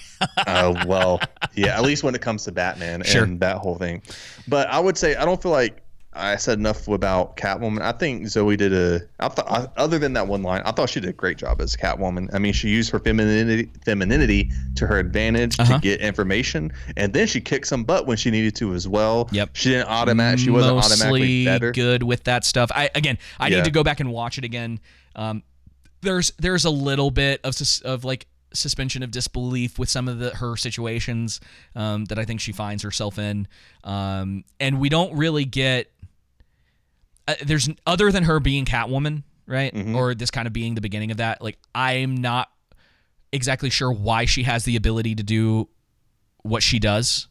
[0.47, 1.21] uh, well,
[1.55, 3.23] yeah, at least when it comes to Batman Sure.
[3.23, 4.01] and that whole thing.
[4.47, 5.79] But I would say I don't feel like
[6.15, 7.81] I said enough about Catwoman.
[7.81, 9.01] I think Zoe did a.
[9.19, 11.75] I thought other than that one line, I thought she did a great job as
[11.75, 12.29] Catwoman.
[12.35, 15.73] I mean, she used her femininity femininity to her advantage Uh-huh.
[15.75, 19.27] to get information, and then she kicked some butt when she needed to as well.
[19.31, 19.51] Yep.
[19.53, 20.39] She didn't automatic.
[20.39, 21.71] She wasn't Mostly automatically better.
[21.71, 22.69] good with that stuff.
[22.75, 24.79] I again, I need to go back and watch it again.
[25.15, 25.41] Um,
[26.03, 30.29] there's there's a little bit of of like suspension of disbelief with some of the
[30.31, 31.39] her situations
[31.75, 33.47] um, that I think she finds herself in,
[33.83, 35.91] um, and we don't really get.
[37.27, 39.95] Uh, there's other than her being Catwoman, right, Mm-hmm.
[39.95, 41.41] or this kind of being the beginning of that.
[41.41, 42.49] Like I'm not
[43.31, 45.67] exactly sure why she has the ability to do
[46.43, 47.27] what she does.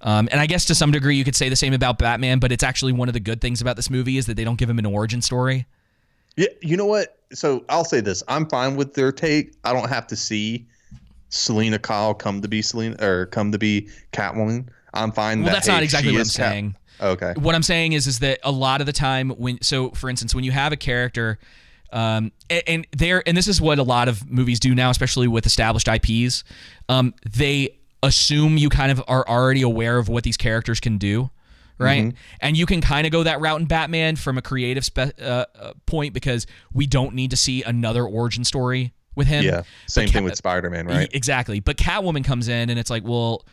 [0.00, 2.52] Um, and I guess to some degree you could say the same about Batman, but
[2.52, 4.70] it's actually one of the good things about this movie is that they don't give
[4.70, 5.66] him an origin story.
[6.36, 7.18] Yeah, you know what?
[7.32, 9.54] So I'll say this: I'm fine with their take.
[9.64, 10.66] I don't have to see
[11.30, 14.68] Selina Kyle come to be Selina or come to be Catwoman.
[14.94, 15.40] I'm fine.
[15.40, 16.76] Well, that, that's hey, not exactly what I'm Cat- saying.
[17.00, 17.34] Okay.
[17.36, 20.34] What I'm saying is is that a lot of the time when so for instance
[20.34, 21.38] when you have a character
[21.92, 25.28] um and, and there and this is what a lot of movies do now especially
[25.28, 26.42] with established IPs
[26.88, 31.30] um they assume you kind of are already aware of what these characters can do
[31.78, 32.16] right Mm-hmm.
[32.40, 35.44] and you can kind of go that route in Batman from a creative spe- uh,
[35.58, 39.62] uh, point because we don't need to see another origin story with him Yeah.
[39.86, 41.08] Same thing with Spider-Man, right?
[41.08, 41.60] E- Exactly.
[41.60, 43.44] But Catwoman comes in and it's like, well,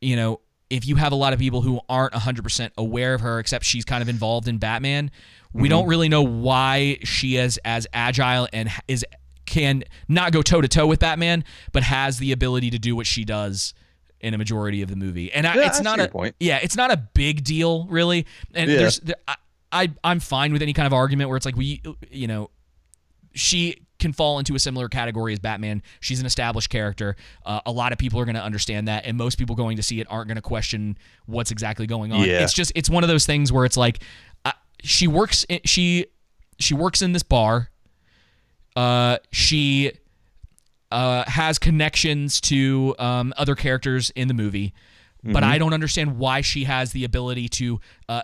[0.00, 3.38] you know, if you have a lot of people who aren't 100% aware of her,
[3.38, 5.10] except she's kind of involved in Batman,
[5.52, 9.04] we don't really know why she is as agile and is
[9.44, 13.06] can not go toe to toe with Batman, but has the ability to do what
[13.06, 13.74] she does
[14.22, 15.32] in a majority of the movie.
[15.32, 16.34] And I, Yeah, it's not a point.
[16.40, 18.26] yeah, it's not a big deal really.
[18.54, 18.76] And Yeah.
[18.78, 19.36] there's there, I,
[19.72, 22.50] I I'm fine with any kind of argument where it's like we you know
[23.34, 25.80] she can fall into a similar category as Batman.
[26.00, 27.14] She's an established character.
[27.46, 29.82] Uh, a lot of people are going to understand that, and most people going to
[29.82, 32.20] see it aren't going to question what's exactly going on.
[32.26, 32.42] Yeah.
[32.42, 34.02] It's just it's one of those things where it's like
[34.44, 36.06] uh, she works in, she
[36.58, 37.70] she works in this bar.
[38.74, 39.92] Uh, she
[40.92, 44.72] uh, has connections to um, other characters in the movie,
[45.24, 45.34] Mm-hmm.
[45.34, 47.78] but I don't understand why she has the ability to
[48.08, 48.22] uh,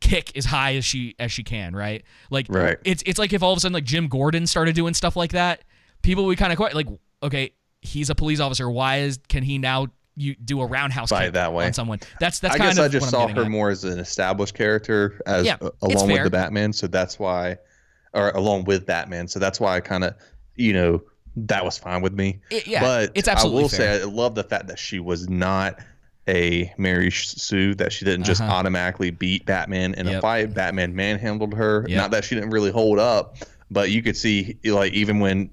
[0.00, 1.76] kick as high as she as she can.
[1.76, 2.02] Right?
[2.28, 2.76] Like, Right.
[2.84, 5.30] it's it's like if all of a sudden like Jim Gordon started doing stuff like
[5.30, 5.62] that,
[6.02, 6.88] people would kind of quite like,
[7.22, 7.52] okay,
[7.82, 8.68] he's a police officer.
[8.68, 9.86] Why is can he now
[10.16, 11.66] you do a roundhouse kick that way.
[11.66, 12.00] on someone?
[12.18, 13.48] That's that's I kind guess of I just saw her at.
[13.48, 17.58] more as an established character as Yeah, uh, along with the Batman, so that's why
[18.12, 20.14] or along with Batman, so that's why I kind of,
[20.56, 21.00] you know,
[21.36, 22.40] that was fine with me.
[22.50, 23.98] It- yeah, but it's absolutely I will fair.
[23.98, 25.78] say I love the fact that she was not
[26.28, 28.52] a Mary Sue that she didn't just Uh-huh.
[28.52, 30.18] automatically beat Batman in Yep.
[30.18, 30.54] a fight.
[30.54, 31.84] Batman manhandled her.
[31.88, 31.96] Yep.
[31.96, 33.36] Not that she didn't really hold up,
[33.70, 35.50] but you could see like even when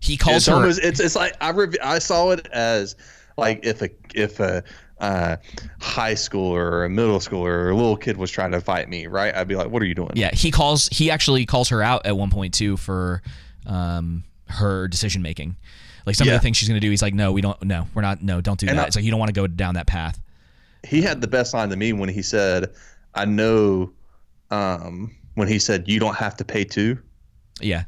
[0.00, 0.54] He calls it's her.
[0.54, 2.96] almost it's it's like I rev- I saw it as
[3.36, 4.64] like if a if a
[5.00, 5.36] uh,
[5.80, 9.06] high schooler or a middle schooler or a little kid was trying to fight me,
[9.06, 9.34] right?
[9.34, 10.88] I'd be like, "What are you doing?" yeah, he calls.
[10.92, 13.22] He actually calls her out at one point too for
[13.64, 15.56] um, her decision making.
[16.06, 17.60] Like some of the things she's gonna do, he's like, "No, we don't.
[17.62, 18.22] No, we're not.
[18.22, 19.86] No, don't do And that." I- it's like you don't want to go down that
[19.86, 20.20] path.
[20.86, 22.70] he had the best line to me when he said,
[23.14, 23.92] "I know."
[24.50, 26.98] Um, when he said, "You don't have to pay too,"
[27.60, 27.84] Yeah.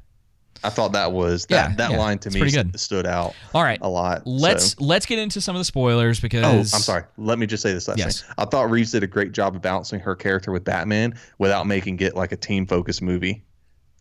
[0.64, 2.78] I thought that was that Yeah, that yeah, line to it's me pretty good.
[2.78, 3.80] stood out All right.
[3.82, 4.22] a lot.
[4.26, 7.02] Let's so- let's get into some of the spoilers because Oh, I'm sorry.
[7.16, 8.20] Let me just say this last Yes.
[8.20, 8.30] thing.
[8.38, 11.98] I thought Reeves did a great job of balancing her character with Batman without making
[11.98, 13.42] it like a team focused movie,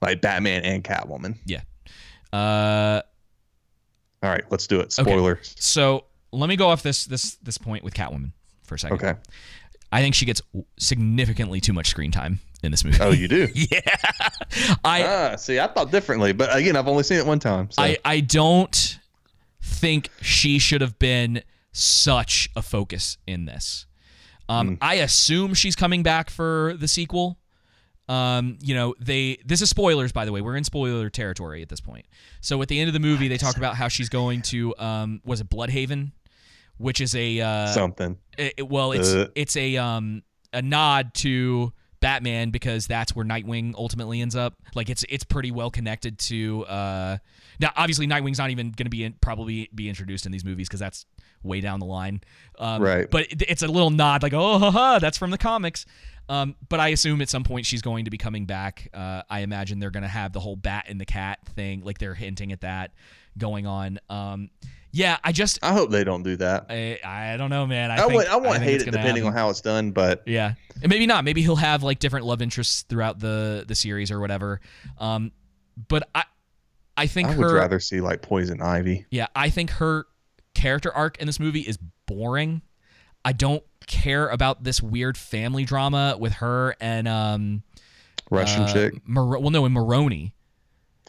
[0.04, 1.38] like Batman and Catwoman.
[1.46, 1.62] Yeah.
[2.34, 3.02] Uh,
[4.24, 4.98] All right, let's do it.
[4.98, 5.10] Okay.
[5.10, 5.56] Spoilers.
[5.60, 8.32] so let me go off this this this point with Catwoman
[8.64, 8.98] for a second.
[8.98, 9.16] Okay.
[9.92, 10.42] I think she gets
[10.78, 12.98] significantly too much screen time in this movie.
[13.02, 13.50] Oh, you do?
[13.54, 13.82] yeah.
[14.86, 17.70] I ah, see, I thought differently, but again, I've only seen it one time.
[17.72, 17.82] So.
[17.82, 19.00] I I don't
[19.62, 21.44] think she should have been
[21.74, 23.86] such a focus in this.
[24.50, 27.38] Um, I assume she's coming back for the sequel.
[28.12, 30.42] Um, you know, they this is spoilers by the way.
[30.42, 32.06] We're in spoiler territory at this point.
[32.42, 35.22] So at the end of the movie, they talk about how she's going to um,
[35.24, 36.12] was it Blüdhaven,
[36.78, 38.18] which is a uh, Something.
[38.38, 39.28] it, well, it's Uh.
[39.36, 41.72] it's a um a nod to
[42.02, 44.56] Batman because that's where Nightwing ultimately ends up.
[44.76, 46.66] Like it's it's pretty well connected to.
[46.66, 47.18] uh
[47.60, 50.68] Now, obviously, Nightwing's not even going to be in, probably be introduced in these movies
[50.68, 51.06] because that's
[51.44, 52.22] way down the line.
[52.60, 53.10] Um, Right.
[53.10, 55.86] But it, it's a little nod, like oh, haha, that's from the comics.
[56.32, 58.88] Um, but I assume at some point she's going to be coming back.
[58.94, 61.98] Uh, I imagine they're going to have the whole bat and the cat thing, like
[61.98, 62.94] they're hinting at that
[63.38, 64.00] going on.
[64.10, 64.50] Um,
[64.94, 66.68] yeah, I just I hope they don't do that.
[66.70, 67.92] I, I don't know, man.
[67.92, 69.28] I, I, think, would, I won't hate it depending happen.
[69.28, 71.26] on how it's done, but Yeah, and maybe not.
[71.26, 74.62] Maybe he'll have like different love interests throughout the the series or whatever.
[75.00, 75.34] Um,
[75.90, 76.24] but I,
[76.96, 77.56] I think I would her.
[77.56, 79.06] rather see like Poison Ivy.
[79.12, 80.06] Yeah, I think her
[80.56, 82.62] character arc in this movie is boring.
[83.26, 87.64] I don't care about this weird family drama with her and um
[88.30, 88.94] Russian uh, chick.
[89.06, 90.34] Mar- well, no, and Maroni.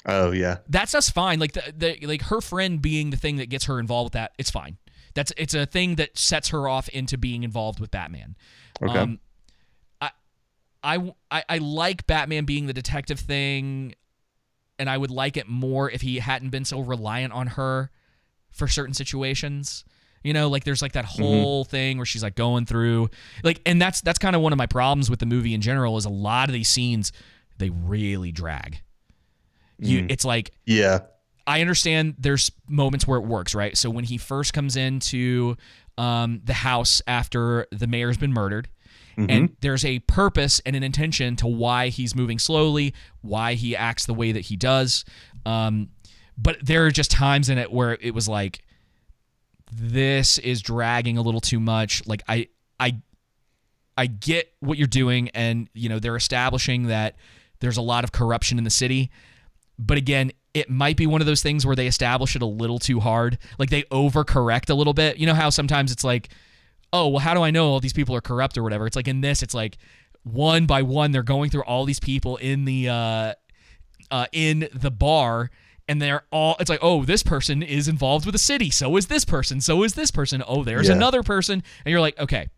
[0.05, 0.59] Oh yeah.
[0.69, 1.39] That's just fine.
[1.39, 4.33] Like the, the like her friend being the thing that gets her involved with that.
[4.39, 4.79] It's fine.
[5.15, 8.37] That's it's a thing that sets her off into being involved with Batman.
[8.83, 8.99] Okay.
[8.99, 9.21] Um,
[10.01, 10.11] I,
[10.83, 13.95] I, I, I like Batman being the detective thing,
[14.79, 17.91] and I would like it more if he hadn't been so reliant on her
[18.51, 19.85] for certain situations.
[20.23, 23.11] You know, like there's like that whole thing where she's like going through
[23.43, 25.97] like and that's that's kind of one of my problems with the movie in general
[25.97, 27.13] is a lot of these scenes
[27.59, 28.81] they really drag.
[29.79, 31.01] You it's like yeah.
[31.45, 33.77] I understand there's moments where it works, right?
[33.77, 35.57] So when he first comes into
[35.99, 38.69] um, the house after the mayor's been murdered,
[39.17, 44.07] and there's a purpose and an intention to why he's moving slowly, why he acts
[44.07, 45.05] the way that he does.
[45.45, 45.91] Um,
[46.39, 48.63] but there are just times in it where it was like,
[49.73, 52.07] this is dragging a little too much.
[52.07, 53.01] Like I, I,
[53.97, 57.17] I get what you're doing, and you know they're establishing that
[57.61, 59.11] there's a lot of corruption in the city.
[59.79, 62.79] But again it might be one of those things where they establish it a little
[62.79, 63.39] too hard.
[63.59, 65.17] Like they overcorrect a little bit.
[65.17, 66.29] You know how sometimes it's like
[66.93, 68.87] oh well how do i know all these people are corrupt or whatever?
[68.87, 69.79] It's like in this it's like
[70.25, 73.35] one by one they're going through all these people in the uh
[74.11, 75.51] uh in the bar
[75.89, 78.71] and they're all it's like oh this person is involved with the city.
[78.71, 79.61] So is this person.
[79.61, 80.43] So is this person.
[80.47, 80.95] Oh there's Yeah.
[80.95, 81.63] another person.
[81.85, 82.49] And you're like okay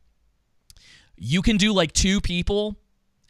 [1.17, 2.77] you can do like two people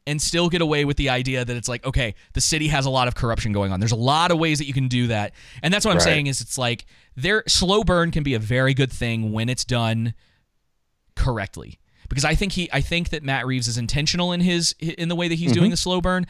[0.07, 2.91] and still get away with the idea that it's like okay the city has a
[2.91, 3.81] lot of corruption going on.
[3.81, 5.33] There's a lot of ways that you can do that.
[5.63, 6.05] And that's what i'm Right.
[6.05, 9.65] saying is it's like their slow burn can be a very good thing when it's
[9.65, 10.15] done
[11.15, 11.79] correctly.
[12.09, 15.17] Because i think he i think that matt reeves is intentional in his in the
[15.17, 15.61] way that he's mm-hmm.
[15.61, 16.27] doing the slow burn.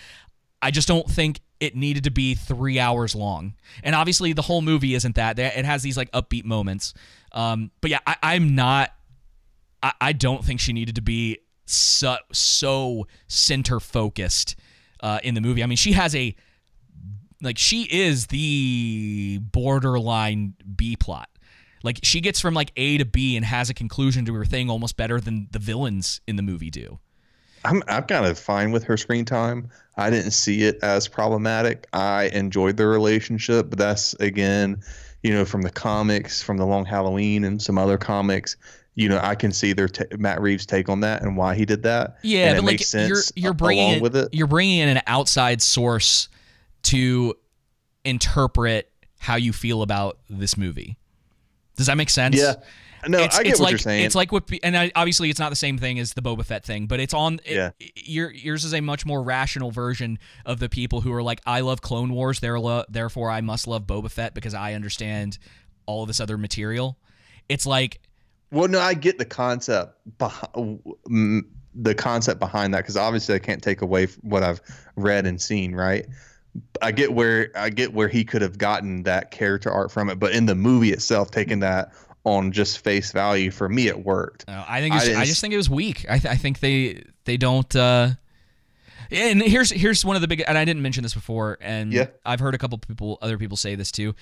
[0.62, 4.62] I just don't think it needed to be three hours long and obviously the whole
[4.62, 6.94] movie isn't that it has these like upbeat moments
[7.32, 8.92] um but yeah I, i'm not
[9.82, 14.56] I, I don't think she needed to be so so center focused
[15.00, 15.62] uh, in the movie.
[15.62, 16.34] I mean, she has a
[17.42, 21.28] like she is the borderline B plot.
[21.82, 24.70] Like she gets from like A to B and has a conclusion to her thing
[24.70, 26.98] almost better than the villains in the movie do.
[27.64, 29.70] I'm I'm kind of fine with her screen time.
[29.96, 31.86] I didn't see it as problematic.
[31.92, 34.82] I enjoyed the relationship, but that's again,
[35.22, 38.56] you know, from the comics, from the Long Halloween, and some other comics.
[38.96, 41.64] You know, I can see their ta Matt Reeves' take on that and why he
[41.64, 42.18] did that.
[42.22, 44.28] Yeah, and but it like makes sense you're you're bringing with it.
[44.32, 46.28] you're bringing in an outside source
[46.82, 47.34] to
[48.04, 50.96] interpret how you feel about this movie.
[51.76, 52.36] Does that make sense?
[52.36, 52.54] Yeah.
[53.08, 54.04] No, it's, I get it's what like you're saying.
[54.04, 56.64] it's like what, and I, obviously it's not the same thing as the Boba Fett
[56.64, 57.40] thing, but it's on.
[57.44, 57.70] It, Yeah.
[57.96, 61.60] your yours is a much more rational version of the people who are like, I
[61.60, 62.58] love Clone Wars, there
[62.88, 65.38] therefore I must love Boba Fett because I understand
[65.86, 66.98] all of this other material.
[67.48, 68.00] It's like
[68.50, 71.44] Well, no, I get the concept behind
[71.74, 74.60] the concept behind that because obviously I can't take away from what I've
[74.96, 75.74] read and seen.
[75.74, 76.06] Right,
[76.80, 80.18] I get where I get where he could have gotten that character arc from it,
[80.20, 81.92] but in the movie itself, taking that
[82.24, 84.44] on just face value for me, it worked.
[84.48, 86.06] I think it's, I I, just think it was weak.
[86.08, 87.74] I, th- I think they they don't.
[87.76, 88.10] Uh,
[89.10, 90.42] and here's here's one of the big.
[90.46, 92.06] And I didn't mention this before, and Yeah.
[92.24, 94.14] I've heard a couple people, other people say this too.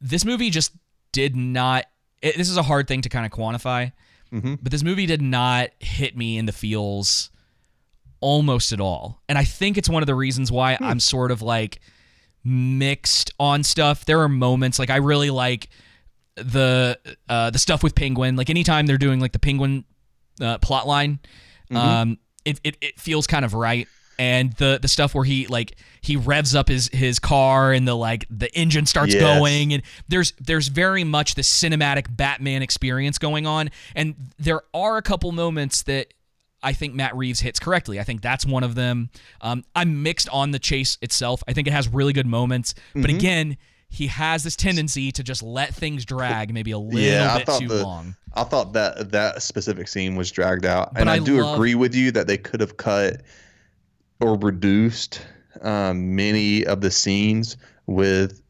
[0.00, 0.72] This movie just
[1.12, 1.86] did not.
[2.22, 3.92] It, this is a hard thing to kind of quantify,
[4.32, 4.54] Mm-hmm.
[4.62, 7.30] but this movie did not hit me in the feels
[8.20, 9.20] almost at all.
[9.28, 10.84] And I think it's one of the reasons why Hmm.
[10.84, 11.80] I'm sort of like
[12.44, 14.04] mixed on stuff.
[14.04, 15.68] There are moments like I really like
[16.42, 16.98] the
[17.28, 18.36] uh, the stuff with Penguin.
[18.36, 19.84] Like anytime they're doing like the Penguin
[20.40, 21.18] uh, plot line,
[21.74, 23.86] um, it, it it feels kind of right.
[24.18, 27.94] And the the stuff where he like he revs up his his car and the
[27.94, 29.22] like the engine starts Yes.
[29.22, 33.70] going and there's there's very much the cinematic Batman experience going on.
[33.94, 36.12] And there are a couple moments that
[36.62, 37.98] I think Matt Reeves hits correctly.
[37.98, 39.08] I think that's one of them.
[39.40, 41.42] Um, I'm mixed on the chase itself.
[41.48, 43.16] I think it has really good moments, but Mm-hmm.
[43.16, 43.56] again,
[43.90, 47.68] he has this tendency to just let things drag maybe a little yeah, bit too
[47.68, 48.14] the long.
[48.34, 51.56] I thought that that specific scene was dragged out, But and I, I do love-
[51.56, 53.22] agree with you that they could have cut
[54.20, 55.20] or reduced
[55.62, 57.56] um, many of the scenes
[57.86, 58.40] with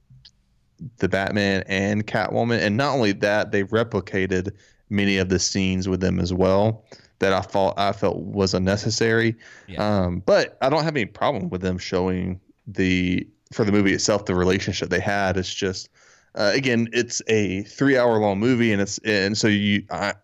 [0.98, 4.52] the Batman and Catwoman, and not only that, they replicated
[4.90, 6.84] many of the scenes with them as well
[7.20, 9.36] that I felt I felt was unnecessary.
[9.68, 10.04] Yeah.
[10.04, 14.24] Um, but I don't have any problem with them showing the for the movie itself
[14.26, 15.36] the relationship they had.
[15.36, 15.88] It's just
[16.34, 20.14] uh, again, it's a three hour long movie, and it's and so you I.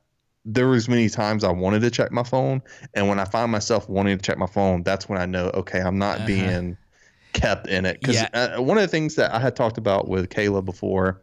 [0.48, 2.62] There was many times I wanted to check my phone,
[2.94, 5.80] and when I find myself wanting to check my phone, that's when I know, okay,
[5.80, 6.26] I'm not Uh-huh.
[6.26, 6.76] being
[7.32, 8.00] kept in it.
[8.00, 8.54] Because Yeah.
[8.56, 11.20] uh, one of the things that I had talked about with Kayla before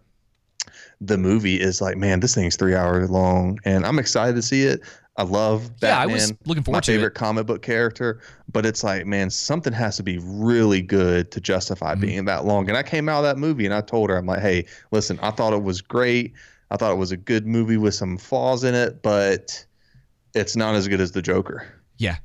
[0.99, 4.63] the movie is like, man, this thing's three hours long, and I'm excited to see
[4.63, 4.81] it.
[5.15, 5.89] I love Batman.
[5.89, 7.13] Yeah, I was looking forward my to favorite it.
[7.15, 8.19] comic book character,
[8.51, 11.43] but it's like, man, something has to be really good to Mm-hmm.
[11.43, 12.67] justify being that long.
[12.67, 15.19] And I came out of that movie and I told her, I'm like, hey, listen,
[15.21, 16.33] I thought it was great.
[16.71, 19.63] I thought it was a good movie with some flaws in it, but
[20.33, 21.67] it's not as good as the Joker.
[21.97, 22.17] Yeah.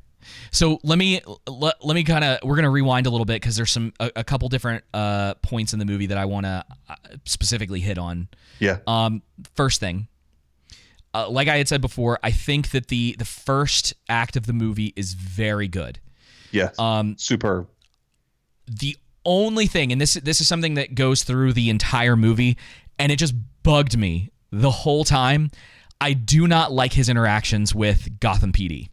[0.51, 3.56] So let me let, let me kind of we're gonna rewind a little bit because
[3.56, 6.65] there's some a, a couple different uh, points in the movie that I want to
[6.89, 6.94] uh,
[7.27, 8.28] specifically hit on.
[8.59, 8.78] Yeah.
[8.86, 9.23] Um,
[9.56, 10.09] first thing,
[11.27, 14.53] uh, like I had said before, I think that the the first act of the
[14.53, 15.99] movie is very good.
[16.51, 16.78] Yes.
[16.78, 17.69] Um, Superb.
[18.66, 22.57] the only thing, and this this is something that goes through the entire movie,
[22.99, 25.51] and it just bugged me the whole time.
[26.01, 28.89] I do not like his interactions with Gotham PD.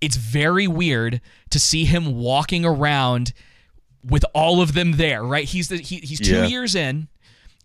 [0.00, 1.20] It's very weird
[1.50, 3.32] to see him walking around
[4.04, 5.44] with all of them there, right?
[5.44, 6.46] He's the he, he's two Yeah.
[6.46, 7.08] years in.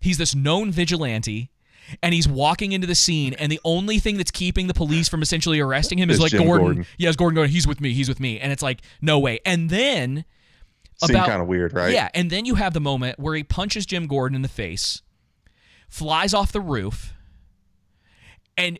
[0.00, 1.50] He's this known vigilante.
[2.02, 5.22] And he's walking into the scene, and the only thing that's keeping the police from
[5.22, 6.66] essentially arresting him is It's like Gordon.
[6.66, 6.86] Gordon.
[6.98, 7.52] Yes, Gordon Gordon.
[7.52, 7.92] He's with me.
[7.92, 8.40] He's with me.
[8.40, 9.40] And it's like, no way.
[9.44, 10.24] And then
[10.96, 11.92] Seemed about- kind of weird, right?
[11.92, 15.02] yeah, and then you have the moment where he punches Jim Gordon in the face,
[15.88, 17.12] flies off the roof,
[18.56, 18.78] and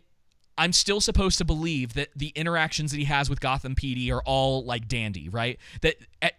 [0.56, 4.22] I'm still supposed to believe that the interactions that he has with Gotham PD are
[4.24, 5.59] all like dandy, right?
[5.82, 6.35] That, eh, that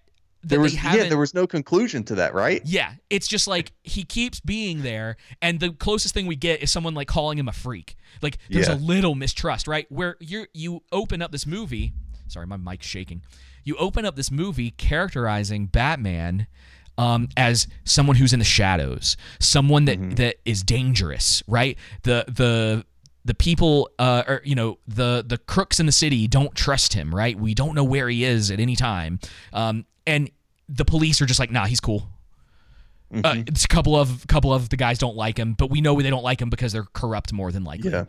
[0.48, 2.62] There was yeah, there was no conclusion to that, right?
[2.66, 6.72] yeah, it's just like he keeps being there, and the closest thing we get is
[6.72, 7.96] someone like calling him a freak.
[8.22, 8.76] Like there's Yeah.
[8.76, 9.86] a little mistrust, right?
[9.92, 11.94] Where you you open up this movie.
[12.28, 13.22] Sorry, my mic's shaking.
[13.64, 16.48] You open up this movie characterizing Batman
[16.98, 21.78] um, as someone who's in the shadows, someone that, that is dangerous, right?
[22.04, 22.86] The the
[23.26, 27.14] the people, uh, or you know, the the crooks in the city don't trust him,
[27.14, 27.38] right?
[27.38, 29.20] We don't know where he is at any time,
[29.52, 30.30] um, and
[30.70, 32.10] the police are just like, nah, he's cool.
[33.24, 36.02] Uh, it's a couple of couple of the guys don't like him, but we know
[36.02, 37.92] they don't like him because they're corrupt more than likely.
[37.92, 38.06] Yeah.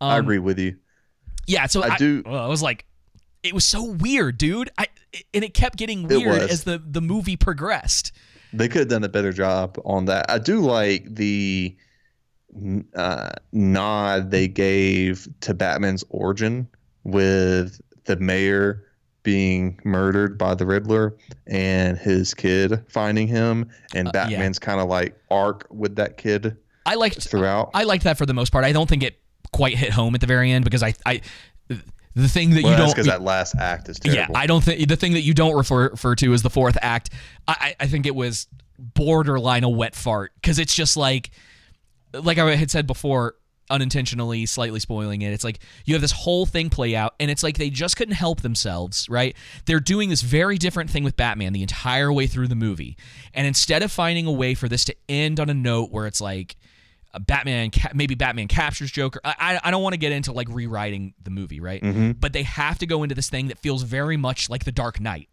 [0.00, 0.76] I Um, agree with you.
[1.46, 2.84] Yeah, so I I, do- well, I was like,
[3.42, 4.70] it was so weird, dude.
[4.76, 4.86] I
[5.32, 8.10] and it kept getting weird as the the movie progressed.
[8.52, 10.26] They could have done a better job on that.
[10.30, 11.76] I do like the
[12.96, 16.66] uh, nod they gave to Batman's origin
[17.04, 18.84] with the mayor
[19.28, 21.14] being murdered by the Riddler
[21.46, 24.24] and his kid finding him, and Uh, yeah.
[24.24, 26.56] Batman's kind of like arc with that kid
[26.86, 27.72] I liked throughout.
[27.74, 28.64] I liked that for the most part.
[28.64, 29.20] I don't think it
[29.52, 31.20] quite hit home at the very end because I I
[32.14, 34.32] the thing that well, you don't because that last act is terrible.
[34.32, 36.78] Yeah, I don't think the thing that you don't refer refer to as the fourth
[36.80, 37.10] act.
[37.46, 38.46] I I I think it was
[38.78, 41.30] borderline a wet fart because it's just like
[42.14, 43.34] like I had said before
[43.70, 47.42] unintentionally slightly spoiling it it's like you have this whole thing play out and it's
[47.42, 49.36] like they just couldn't help themselves right
[49.66, 52.96] they're doing this very different thing with batman the entire way through the movie
[53.34, 56.20] and instead of finding a way for this to end on a note where it's
[56.20, 56.56] like
[57.14, 59.18] uh, Batman, maybe Batman captures Joker.
[59.24, 61.80] I, I, I don't want to get into like rewriting the movie, right?
[62.20, 65.00] But they have to go into this thing that feels very much like The Dark
[65.00, 65.30] Knight.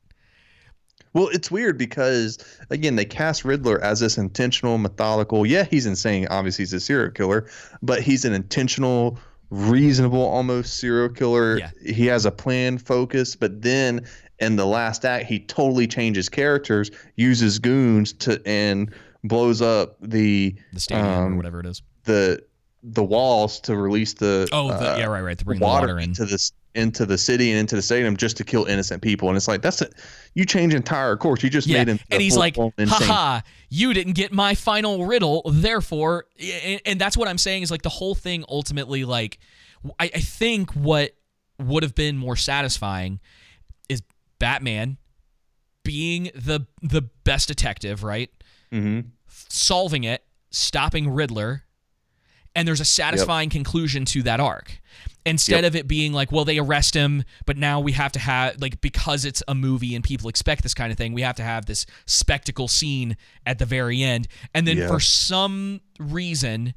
[1.15, 2.37] Well, it's weird because
[2.69, 5.45] again, they cast Riddler as this intentional, methodical.
[5.45, 6.27] Yeah, he's insane.
[6.29, 7.49] Obviously, he's a serial killer,
[7.81, 9.17] but he's an intentional,
[9.49, 11.57] reasonable, almost serial killer.
[11.57, 11.71] Yeah.
[11.83, 14.05] He has a plan, focus, but then
[14.39, 18.93] in the last act, he totally changes characters, uses goons to and
[19.23, 21.81] blows up the The stadium or um, whatever it is.
[22.03, 22.43] the
[22.83, 25.37] the walls to release the Oh, the, uh, yeah, right, right.
[25.39, 26.09] To bring the water, water in.
[26.09, 29.29] into this into the city and into the stadium just to kill innocent people.
[29.29, 29.89] And it's like that's a
[30.33, 31.41] you change entire course.
[31.41, 35.41] You just Yeah, made him and he's like, haha, you didn't get my final riddle,
[35.51, 39.39] therefore, and, and that's what I'm saying is like the whole thing ultimately, like,
[39.99, 41.15] I, I think what
[41.57, 43.19] would have been more satisfying
[43.87, 44.01] is
[44.39, 44.97] Batman
[45.83, 48.29] being the the best detective, right?
[48.73, 49.11] Mhm.
[49.27, 51.63] Solving it, stopping Riddler,
[52.55, 54.79] and there's a satisfying conclusion to that arc.
[55.27, 55.71] Instead Yep.
[55.71, 58.79] of it being like, well, they arrest him, but now we have to have like
[58.79, 61.65] because it's a movie and people expect this kind of thing, we have to have
[61.65, 64.27] this spectacle scene at the very end.
[64.53, 64.87] And then Yeah.
[64.87, 66.75] for some reason,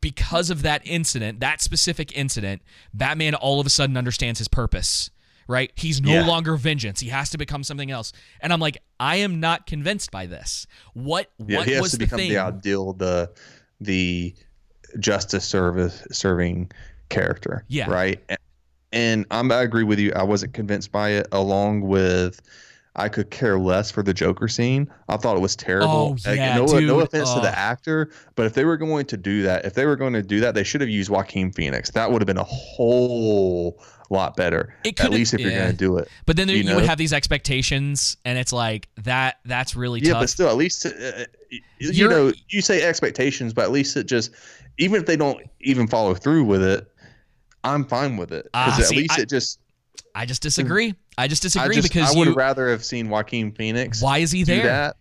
[0.00, 2.62] because of that incident, that specific incident,
[2.92, 5.10] Batman all of a sudden understands his purpose.
[5.50, 5.72] Right?
[5.76, 6.26] He's no Yeah.
[6.26, 7.00] longer vengeance.
[7.00, 8.12] He has to become something else.
[8.42, 10.66] And I'm like, I am not convinced by this.
[10.92, 12.28] What Yeah, what he has was to the become thing?
[12.30, 13.30] the ideal, the
[13.80, 14.34] the
[14.98, 16.70] justice service serving
[17.08, 17.64] character.
[17.68, 17.90] Yeah.
[17.90, 18.20] Right.
[18.92, 20.12] And, I'm, I agree with you.
[20.14, 21.26] I wasn't convinced by it.
[21.32, 22.40] Along with,
[22.96, 24.90] I could care less for the Joker scene.
[25.08, 26.16] I thought it was terrible.
[26.26, 29.42] Oh, yeah, no, no offense to the actor, but if they were going to do
[29.42, 31.90] that, if they were going to do that, they should have used Joaquin Phoenix.
[31.90, 33.78] That would have been a whole
[34.10, 34.74] lot better.
[34.84, 36.08] It At least if you're going to do it.
[36.26, 39.38] But then there, you you, would have these expectations, and it's like that.
[39.44, 40.22] That's really Yeah, tough.
[40.22, 41.24] but still, at least uh, uh,
[41.78, 44.32] you know you say expectations, but at least it just
[44.78, 46.86] even if they don't even follow through with it,
[47.64, 49.60] I'm fine with it Ah, because at see, least I- it just.
[50.14, 50.94] I just disagree.
[51.16, 52.34] I just I disagree just because I would you.
[52.34, 54.00] rather have seen Joaquin Phoenix.
[54.02, 54.64] Why is he there?
[54.64, 54.96] that?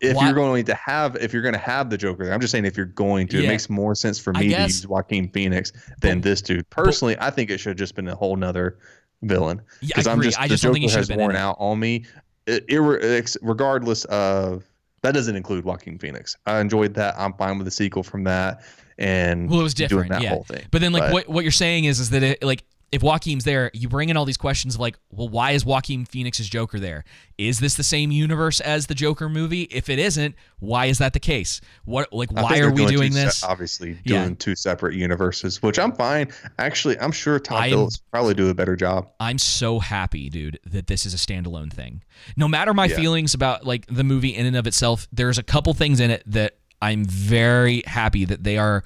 [0.00, 2.40] If Why- you're going to have, if you're going to have the Joker, there, I'm
[2.40, 3.44] just saying if you're going to, Yeah.
[3.44, 6.68] it makes more sense for me to use Joaquin Phoenix than But- this dude.
[6.70, 8.78] Personally, I think it should have just been a whole nother
[9.22, 11.08] villain Yeah, I because I'm just I the just don't Joker think he should has
[11.08, 12.06] been worn out on me.
[12.46, 14.64] It, ex- regardless of
[15.02, 16.36] that doesn't include Joaquin Phoenix.
[16.46, 17.14] I enjoyed that.
[17.18, 18.62] I'm fine with the sequel from that
[19.00, 20.28] and Well, it was different, that yeah.
[20.30, 20.64] whole thing.
[20.70, 22.62] But then, like, what what you're saying is, is that it, like,
[22.92, 26.04] if Joaquin's there, you bring in all these questions of like, well, why is Joaquin
[26.04, 27.04] Phoenix's Joker there?
[27.38, 29.62] Is this the same universe as the Joker movie?
[29.62, 31.60] If it isn't, why is that the case?
[31.84, 33.44] What like why are we doing two se- this?
[33.44, 34.24] obviously, Yeah.
[34.24, 36.32] doing two separate universes, which I'm fine.
[36.58, 39.08] Actually, I'm sure Todd I'm- Phillips will probably do a better job.
[39.20, 42.02] I'm so happy, dude, that this is a standalone thing.
[42.36, 42.96] No matter my Yeah.
[42.96, 46.24] feelings about like the movie in and of itself, there's a couple things in it
[46.26, 48.84] that I'm very happy that they are,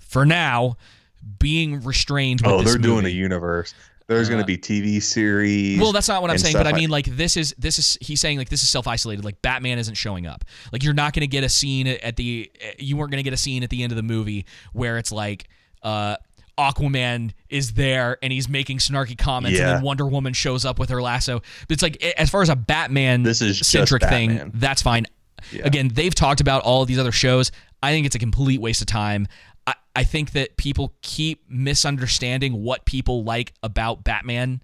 [0.00, 0.76] for now,
[1.38, 2.40] being restrained.
[2.40, 3.74] With Oh, they're doing a universe.
[4.08, 5.80] There's going Uh, to be TV series.
[5.80, 8.20] Well, that's not what I'm saying, but I mean, like this is this is he's
[8.20, 9.24] saying like this is self isolated.
[9.24, 10.44] Like Batman isn't showing up.
[10.72, 13.32] Like you're not going to get a scene at the you weren't going to get
[13.32, 15.48] a scene at the end of the movie where it's like
[15.82, 16.16] uh
[16.58, 20.90] Aquaman is there and he's making snarky comments, and then Wonder Woman shows up with
[20.90, 21.40] her lasso.
[21.66, 25.06] But it's like as far as a Batman This is centric thing, that's fine.
[25.62, 27.52] Again, they've talked about all of these other shows.
[27.82, 29.26] I think it's a complete waste of time.
[29.66, 34.62] I, I think that people keep misunderstanding what people like about Batman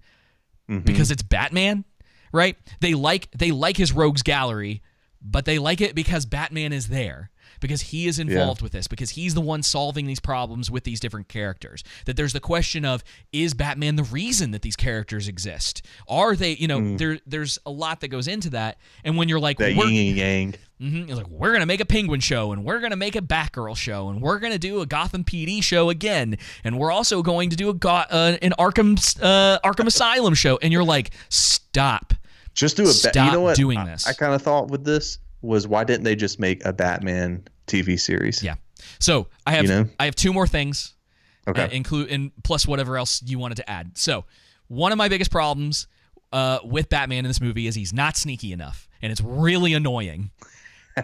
[0.69, 0.85] Mm-hmm.
[0.85, 1.83] because it's Batman,
[2.31, 2.55] right?
[2.79, 4.83] They like they like his rogues gallery,
[5.19, 7.31] but they like it because Batman is there.
[7.59, 10.99] Because he is involved with this, because he's the one solving these problems with these
[10.99, 11.83] different characters.
[12.05, 13.03] That there's the question of
[13.33, 15.85] is Batman the reason that these characters exist?
[16.07, 18.77] Are they, you know, there there's a lot that goes into that.
[19.03, 19.59] And when you're like, Mm.
[19.59, 20.55] that yin and yang.
[20.81, 21.09] Mhm.
[21.09, 24.07] It's like we're gonna make a Penguin show, and we're gonna make a Batgirl show,
[24.09, 27.67] and we're gonna do a Gotham PD show again, and we're also going to do
[27.69, 32.13] a Go- uh, an Arkham uh, Arkham Asylum show, and you're like, stop.
[32.53, 32.87] Just do a.
[32.87, 33.55] Ba- Stop you know what?
[33.57, 34.07] doing I- this.
[34.07, 37.99] I, kind of thought with this was why didn't they just make a Batman TV
[37.99, 38.43] series?
[38.43, 38.55] Yeah.
[38.99, 39.89] So I have You know?
[39.99, 40.93] I have two more things,
[41.47, 41.63] Okay.
[41.63, 43.97] uh, include and plus whatever else you wanted to add.
[43.97, 44.25] So
[44.67, 45.87] one of my biggest problems
[46.31, 50.29] uh, with Batman in this movie is he's not sneaky enough, and it's really annoying.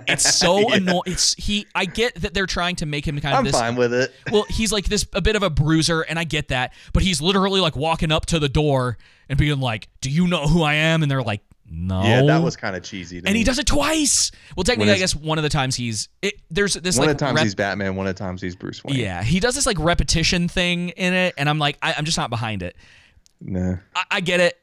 [0.07, 1.01] It's so annoying.
[1.07, 1.65] It's he.
[1.73, 3.53] I get that they're trying to make him kind of I'm this.
[3.55, 4.13] fine with it.
[4.31, 7.21] well, he's like this a bit of a bruiser, and I get that, but he's
[7.21, 8.97] literally like walking up to the door
[9.29, 12.03] and being like, "Do you know who I am?" And they're like, no.
[12.03, 13.17] Yeah, that was kind of cheesy.
[13.17, 13.33] And me.
[13.39, 14.31] he does it twice.
[14.55, 17.19] Well, technically, I guess one of the times he's it, there's this One like of
[17.19, 18.95] the times rep- he's Batman, one of the times he's Bruce Wayne.
[18.97, 22.17] yeah he does this like repetition thing in it, and I'm like I, I'm just
[22.17, 22.75] not behind it.
[23.41, 23.77] No.
[23.95, 24.57] I, I get it.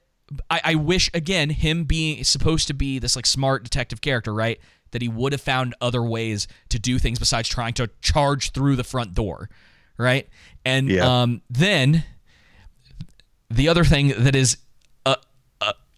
[0.48, 4.58] I, I wish again him being supposed to be this like smart detective character, right?
[4.92, 8.76] That he would have found other ways to do things besides trying to charge through
[8.76, 9.50] the front door,
[9.98, 10.28] right?
[10.64, 11.22] And Yeah.
[11.22, 12.04] um, then
[13.50, 14.56] the other thing that is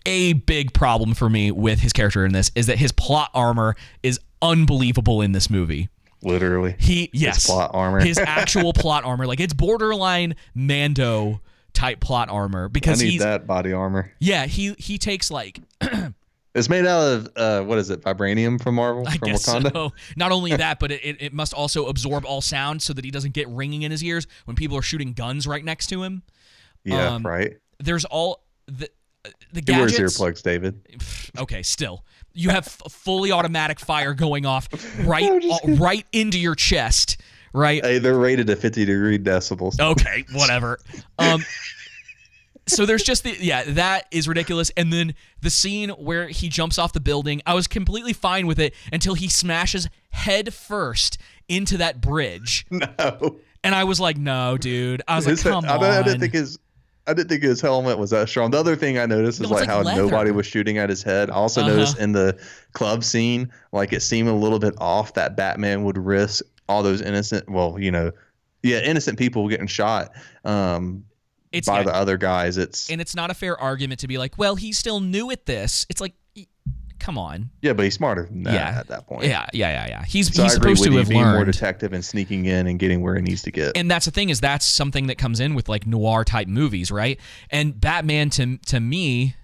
[0.06, 3.74] a big problem for me with his character in this is that his plot armor
[4.02, 5.89] is unbelievable in this movie.
[6.22, 6.74] Literally.
[6.78, 8.01] He yes, plot armor.
[8.01, 11.40] his actual plot armor, like it's borderline Mando
[11.74, 14.12] type plot armor I because need he's that body armor.
[14.20, 15.59] yeah he he takes like
[16.55, 18.01] It's made out of uh, what is it?
[18.02, 19.72] Vibranium from Marvel I from guess Wakanda.
[19.72, 19.93] so.
[20.16, 23.10] Not only that, but it, it, it must also absorb all sound so that he
[23.10, 26.22] doesn't get ringing in his ears when people are shooting guns right next to him.
[26.85, 27.56] Yeah, Um, right.
[27.81, 28.89] There's all the
[29.53, 30.81] the He wears earplugs, David.
[31.39, 34.69] Okay, still you have fully automatic fire going off
[35.07, 37.21] right right into your chest,
[37.53, 37.83] right?
[37.85, 39.81] Hey, they're rated at 50 degree decibels.
[39.81, 40.79] Okay, whatever.
[41.19, 41.43] Um,
[42.67, 46.79] so there's just the yeah that is ridiculous, and then the scene where he jumps
[46.79, 47.41] off the building.
[47.47, 51.19] I was completely fine with it until he smashes head first
[51.49, 53.39] into that bridge, No.
[53.63, 55.03] and I was like, no, dude.
[55.07, 55.85] I was like, come I, on.
[55.85, 56.59] I didn't think his
[57.06, 58.51] I didn't think his helmet was that strong.
[58.51, 60.02] The other thing I noticed is like, like how leather.
[60.02, 61.28] nobody was shooting at his head.
[61.31, 61.70] I also Uh-huh.
[61.70, 62.39] noticed in the
[62.72, 67.02] club scene, like it seemed a little bit off that Batman would risk all those
[67.02, 68.10] innocent, well, you know,
[68.62, 70.12] yeah, innocent people getting shot
[70.47, 71.05] um,
[71.52, 72.56] it's by the other guys.
[72.56, 75.44] It's and it's not a fair argument to be like, well, he's still new at
[75.47, 75.85] this.
[75.90, 76.14] It's like,
[77.05, 77.51] come on.
[77.60, 78.81] yeah, but he's smarter than that Yeah.
[78.81, 79.24] at that point.
[79.24, 80.05] Yeah, yeah, yeah, yeah.
[80.06, 83.14] He's So he's supposed to have being more detective and sneaking in and getting where
[83.14, 83.76] he needs to get.
[83.76, 86.90] and that's the thing is that's something that comes in with like noir type movies,
[86.90, 87.20] right?
[87.51, 89.35] And Batman to to me,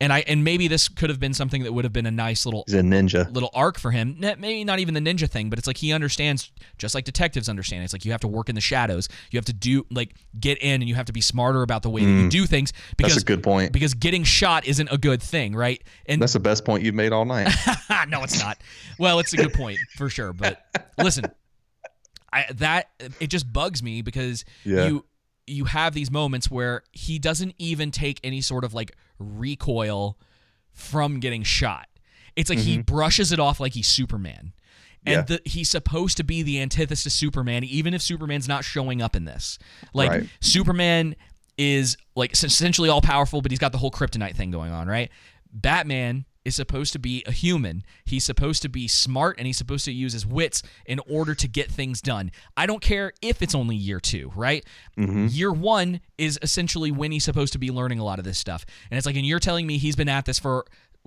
[0.00, 2.46] and I and maybe this could have been something that would have been a nice
[2.46, 3.32] little he's a ninja.
[3.34, 4.16] little arc for him.
[4.18, 7.82] Maybe not even the ninja thing, but it's like he understands, just like detectives understand.
[7.82, 9.08] It's like you have to work in the shadows.
[9.32, 11.90] You have to do like get in, and you have to be smarter about the
[11.90, 12.72] way that you do things.
[12.96, 13.14] Because Mm.
[13.16, 13.72] That's a good point.
[13.72, 15.82] because getting shot isn't a good thing, right?
[16.06, 17.52] And That's the best point you've made all night.
[18.08, 18.58] no, it's not.
[18.98, 20.32] Well, it's a good point for sure.
[20.32, 20.62] But
[20.98, 21.24] listen,
[22.32, 24.86] I, that it just bugs me because Yeah.
[24.86, 25.04] you
[25.46, 30.18] you have these moments where he doesn't even take any sort of like recoil
[30.72, 31.88] from getting shot.
[32.36, 34.52] It's like he brushes it off like he's Superman.
[35.06, 35.32] And Mm-hmm.
[35.32, 35.38] Yeah.
[35.44, 39.16] the, he's supposed to be the antithesis to Superman, even if Superman's not showing up
[39.16, 39.58] in this.
[39.94, 40.28] Like Right.
[40.40, 41.16] Superman
[41.56, 45.10] is like essentially all powerful, but he's got the whole kryptonite thing going on, right?
[45.52, 47.84] Batman is supposed to be a human.
[48.04, 51.46] He's supposed to be smart and he's supposed to use his wits in order to
[51.46, 52.32] get things done.
[52.56, 54.64] I don't care if it's only year two, right?
[54.98, 55.28] Mm-hmm.
[55.30, 58.66] Year one is essentially when he's supposed to be learning a lot of this stuff.
[58.90, 60.64] And it's like, and you're telling me he's been at this for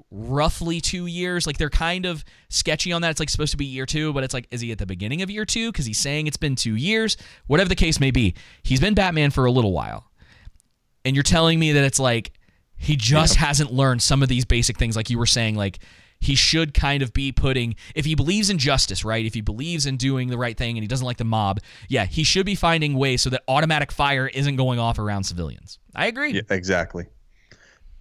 [0.09, 1.45] roughly two years.
[1.45, 3.11] Like they're kind of sketchy on that.
[3.11, 5.21] It's like supposed to be year two, but it's like, is he at the beginning
[5.21, 5.71] of year two?
[5.71, 7.17] Because he's saying it's been two years.
[7.47, 10.11] Whatever the case may be, he's been Batman for a little while
[11.05, 12.31] and you're telling me that it's like
[12.81, 15.79] he just hasn't learned some of these basic things like you were saying like
[16.19, 19.85] he should kind of be putting if he believes in justice right if he believes
[19.85, 22.55] in doing the right thing and he doesn't like the mob yeah he should be
[22.55, 25.79] finding ways so that automatic fire isn't going off around civilians.
[25.95, 26.33] I agree.
[26.33, 27.07] Yeah, exactly.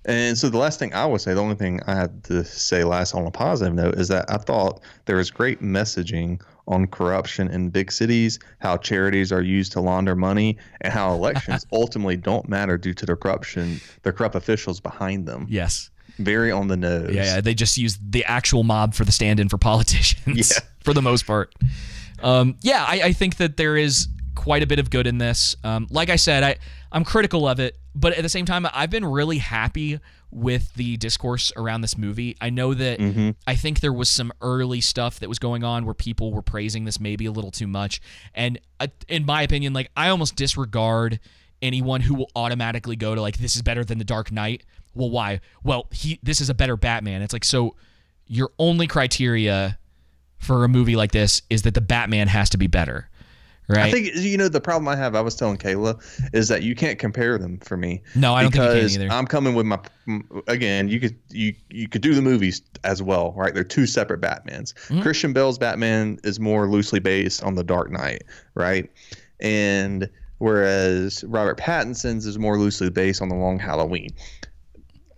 [0.06, 2.84] And so the last thing I would say, the only thing I had to say
[2.84, 7.48] last on a positive note is that I thought there was great messaging on corruption
[7.48, 12.48] in big cities, how charities are used to launder money, and how elections ultimately don't
[12.48, 15.46] matter due to the corruption, the corrupt officials behind them.
[15.50, 17.10] yes Very on the nose.
[17.14, 20.60] yeah, yeah they just use the actual mob for the stand-in for politicians Yeah.
[20.84, 21.54] for the most part
[22.22, 24.08] um, yeah I, I think that there is
[24.40, 25.54] quite a bit of good in this.
[25.64, 26.56] Um, like i said I,
[26.90, 30.00] i'm critical of it but at the same time i've been really happy
[30.30, 32.36] with the discourse around this movie.
[32.40, 33.00] I know that
[33.46, 36.86] i think there was some early stuff that was going on where people were praising
[36.86, 38.00] this maybe a little too much.
[38.34, 41.20] And uh, in my opinion like i almost disregard
[41.60, 44.64] anyone who will automatically go to like this is better than the dark knight.
[44.94, 45.40] Well why?
[45.62, 47.20] Well he this is a better batman.
[47.20, 47.76] It's like so
[48.26, 49.78] your only criteria
[50.38, 53.09] for a movie like this is that the batman has to be better
[53.70, 55.14] right I think you know the problem I have.
[55.14, 56.00] I was telling Kayla
[56.32, 58.02] is that you can't compare them for me.
[58.14, 59.08] No, I don't think you can because either.
[59.10, 59.78] I'm coming with my
[60.46, 60.88] again.
[60.88, 63.54] You could you you could do the movies as well, right?
[63.54, 64.74] They're two separate Batmans.
[64.74, 65.02] Mm-hmm.
[65.02, 68.22] Christian Bale's Batman is more loosely based on the Dark Knight,
[68.54, 68.90] right?
[69.40, 74.10] And whereas Robert Pattinson's is more loosely based on the Long Halloween.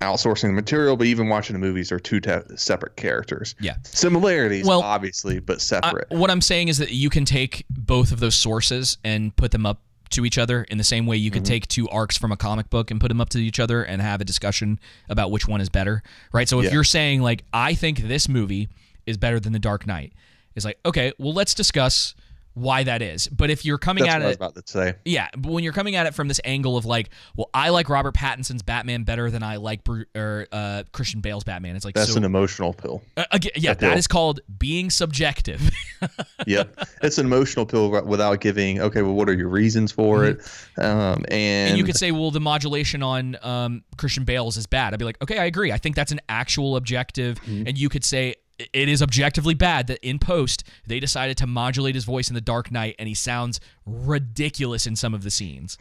[0.02, 3.54] Outsourcing the material, but even watching the movies are two te- separate characters.
[3.60, 3.76] Yeah.
[3.84, 6.10] similarities, Well, obviously, but I- separate.
[6.10, 9.64] what i'm saying is that you can take both of those sources and put them
[9.64, 9.80] up
[10.10, 11.52] to each other in the same way you could mm-hmm.
[11.52, 14.02] take two arcs from a comic book and put them up to each other and
[14.02, 16.02] have a discussion about which one is better,
[16.32, 16.48] right?
[16.48, 16.72] So if Yeah.
[16.72, 18.68] you're saying like I think this movie
[19.06, 20.12] is better than The Dark Knight,
[20.54, 22.14] it's like okay, well let's discuss
[22.54, 23.28] why that is.
[23.28, 24.94] But if you're coming That's at what I was it about to say.
[25.04, 27.88] yeah, but when you're coming at it from this angle of like, well, I like
[27.88, 31.76] Robert Pattinson's Batman better than I like Bru- or uh, Christian Bale's Batman.
[31.76, 33.02] It's like That's so, an emotional pill.
[33.16, 35.70] uh, again, yeah, that is called being subjective.
[36.48, 38.80] Yep, it's an emotional pill without giving.
[38.80, 40.40] Okay, well, what are your reasons for it?
[40.76, 41.32] Um, and, Mm-hmm.
[41.32, 44.92] and you could say, well, the modulation on um, Christian Bale's is bad.
[44.92, 45.70] I'd be like, okay, I agree.
[45.70, 47.40] I think that's an actual objective.
[47.42, 47.68] Mm-hmm.
[47.68, 51.46] And you could say "I- it is objectively bad that in post they decided to
[51.46, 55.30] modulate his voice in the Dark Knight, and he sounds ridiculous in some of the
[55.30, 55.78] scenes.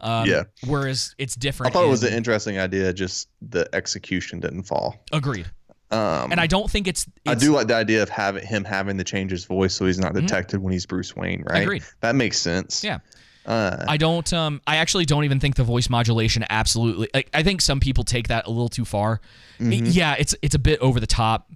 [0.00, 0.44] Um, Yeah.
[0.66, 1.70] Whereas it's different.
[1.70, 2.92] I thought it was an interesting idea.
[2.92, 4.96] Just the execution didn't fall.
[5.12, 5.46] agreed.
[5.92, 7.06] Um, And I don't think it's.
[7.26, 9.98] I do like the idea of having him having to change his voice so he's
[9.98, 11.42] not detected when he's Bruce Wayne.
[11.48, 11.62] Right?
[11.62, 11.82] Agreed.
[12.00, 12.84] That makes sense.
[12.84, 12.98] Yeah.
[13.46, 14.30] Uh, I don't.
[14.32, 17.08] Um, I actually don't even think the voice modulation absolutely.
[17.12, 19.20] Like, I think some people take that a little too far.
[19.58, 19.86] Mm-hmm.
[19.86, 21.50] Yeah, it's it's a bit over the top.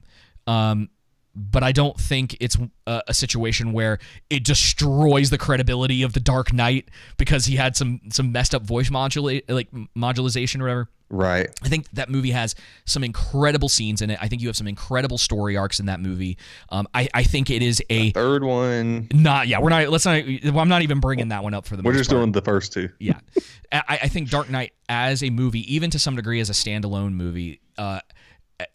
[0.47, 0.91] Um,
[1.37, 2.57] but I don't think it's
[2.87, 3.99] a, a situation where
[4.31, 8.63] it destroys the credibility of the Dark Knight because he had some some messed up
[8.63, 10.89] voice modulate like modulation or whatever.
[11.11, 11.51] right.
[11.63, 12.55] I think that movie has
[12.85, 14.19] some incredible scenes in it.
[14.23, 16.39] I think you have some incredible story arcs in that movie.
[16.69, 19.09] Um, I, I think it is a Third one.
[19.13, 19.59] not yeah.
[19.59, 19.89] We're not.
[19.89, 20.23] Let's not.
[20.23, 21.83] I'm not even bringing that one up for the.
[21.83, 22.91] We're just part doing the first two.
[23.01, 23.19] yeah
[23.73, 27.15] I, I think dark knight as a movie even to some degree as a standalone
[27.15, 27.99] movie uh,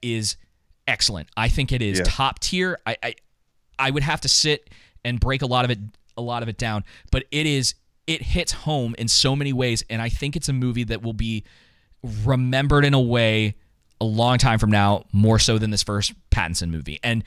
[0.01, 0.35] is
[0.89, 1.29] excellent.
[1.37, 2.03] I think it is Yeah.
[2.07, 2.77] top tier.
[2.85, 3.15] I, I
[3.77, 4.69] i would have to sit
[5.05, 5.79] and break a lot of it
[6.17, 7.75] a lot of it down but it is
[8.07, 11.13] it hits home in so many ways and i think it's a movie that will
[11.13, 11.45] be
[12.25, 13.55] remembered in a way
[14.01, 16.99] a long time from now more so than this first pattinson movie.
[17.03, 17.23] And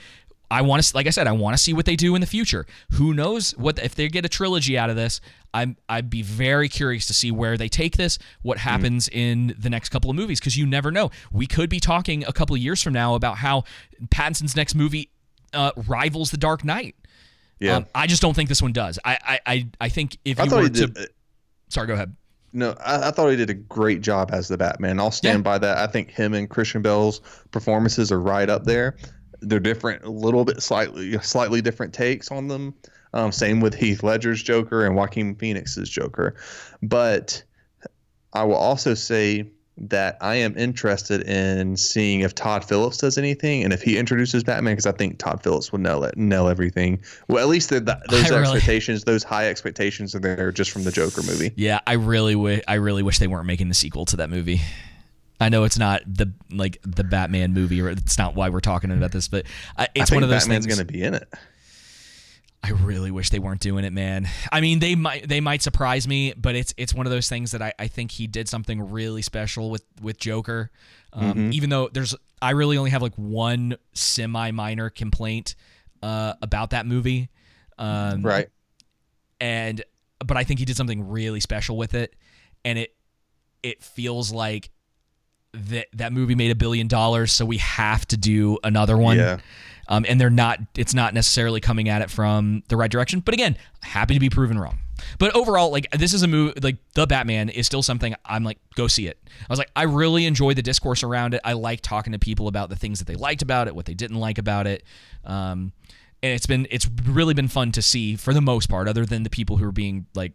[0.52, 2.26] I want to, like I said, I want to see what they do in the
[2.26, 2.66] future.
[2.92, 5.20] Who knows what if they get a trilogy out of this?
[5.54, 9.70] I'm I'd be very curious to see where they take this, what happens in the
[9.70, 11.10] next couple of movies, because you never know.
[11.32, 13.64] We could be talking a couple of years from now about how
[14.08, 15.10] Pattinson's next movie
[15.54, 16.96] uh, rivals The Dark Knight.
[17.60, 17.76] Yeah.
[17.76, 18.98] Um, I just don't think this one does.
[19.04, 21.08] I I I, I think if I you were to, did.
[21.68, 22.14] sorry, go ahead.
[22.54, 25.00] No, I, I thought he did a great job as the Batman.
[25.00, 25.42] I'll stand Yeah.
[25.42, 25.78] by that.
[25.78, 27.20] I think him and Christian Bale's
[27.50, 28.96] performances are right up there.
[29.42, 32.74] They're different, a little bit slightly, slightly different takes on them.
[33.14, 36.34] Um, same with Heath Ledger's Joker and Joaquin Phoenix's Joker.
[36.82, 37.42] But
[38.32, 43.64] I will also say that I am interested in seeing if Todd Phillips does anything
[43.64, 47.00] and if he introduces Batman because I think Todd Phillips will nail it, nail everything.
[47.28, 50.70] Well, at least the, the, those I really- expectations, those high expectations are there just
[50.70, 51.52] from the Joker movie.
[51.56, 54.60] Yeah, I really wish I really wish they weren't making the sequel to that movie.
[55.40, 58.90] I know it's not the like the Batman movie, or it's not why we're talking
[58.92, 59.44] about this, but
[59.76, 60.76] uh, I it's think one of those Batman's things.
[60.76, 61.28] going to be in it.
[62.64, 64.28] I really wish they weren't doing it, man.
[64.52, 67.50] I mean, they might they might surprise me, but it's it's one of those things
[67.50, 70.70] that I, I think he did something really special with with Joker.
[71.12, 71.52] Um, Mm-hmm.
[71.54, 75.56] Even though there's I really only have like one semi minor complaint
[76.04, 77.30] uh, about that movie,
[77.78, 78.48] um, Right.
[79.40, 79.82] and
[80.24, 82.14] but I think he did something really special with it,
[82.64, 82.94] and it
[83.64, 84.70] it feels like
[85.54, 89.18] that that movie made a billion dollars, so we have to do another one.
[89.18, 89.38] Yeah.
[89.88, 90.60] Um, and they're not.
[90.76, 93.20] It's not necessarily coming at it from the right direction.
[93.20, 94.78] But again, happy to be proven wrong.
[95.18, 96.58] But overall, like this is a movie.
[96.60, 99.18] Like the Batman is still something I'm like go see it.
[99.26, 101.40] I was like I really enjoy the discourse around it.
[101.44, 103.94] I like talking to people about the things that they liked about it, what they
[103.94, 104.84] didn't like about it.
[105.24, 105.72] Um,
[106.22, 109.24] and it's been it's really been fun to see for the most part, other than
[109.24, 110.32] the people who are being like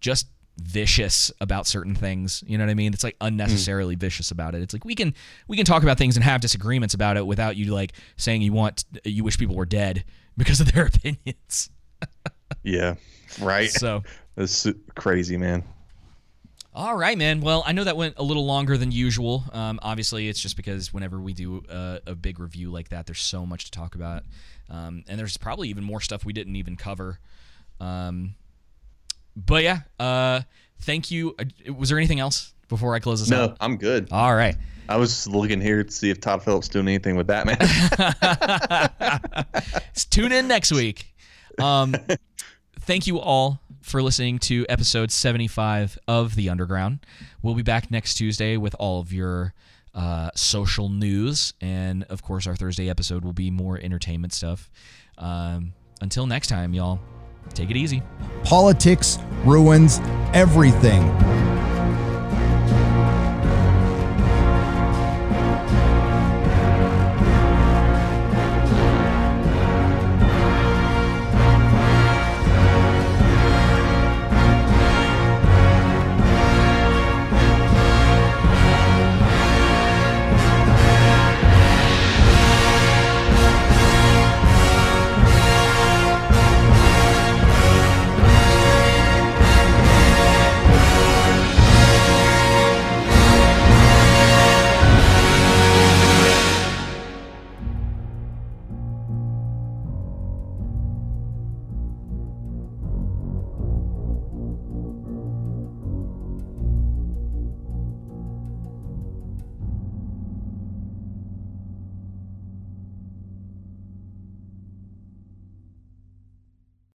[0.00, 0.26] just
[0.58, 2.42] vicious about certain things.
[2.46, 2.92] You know what I mean?
[2.92, 4.62] It's like unnecessarily vicious about it.
[4.62, 5.14] It's like we can
[5.48, 8.52] we can talk about things and have disagreements about it without you like saying you
[8.52, 10.04] want you wish people were dead
[10.36, 11.70] because of their opinions.
[12.64, 12.94] Yeah.
[13.40, 13.70] Right.
[13.70, 14.02] So,
[14.36, 15.64] That's su- crazy, man.
[16.74, 17.40] all right, man.
[17.40, 19.44] Well, I know that went a little longer than usual.
[19.52, 23.20] Um, obviously, it's just because whenever we do a, a big review like that, there's
[23.22, 24.22] so much to talk about,
[24.70, 27.18] um, and there's probably even more stuff we didn't even cover.
[27.80, 28.34] Um,
[29.36, 30.42] but yeah, uh,
[30.80, 31.34] thank you.
[31.38, 33.56] Uh, Was there anything else before I close this No, out?
[33.60, 34.08] I'm good.
[34.10, 34.56] All right.
[34.88, 37.56] I was looking here to see if Todd Phillips doing anything with Batman.
[40.10, 41.14] Tune in next week.
[41.58, 41.94] Um,
[42.80, 47.06] thank you all for listening to episode 75 of The Underground.
[47.42, 49.54] We'll be back next Tuesday with all of your
[49.94, 51.54] uh, social news.
[51.60, 54.70] And of course, our Thursday episode will be more entertainment stuff.
[55.18, 57.00] Um, until next time, y'all,
[57.52, 58.02] take it easy.
[58.44, 60.00] Politics ruins
[60.32, 61.02] everything.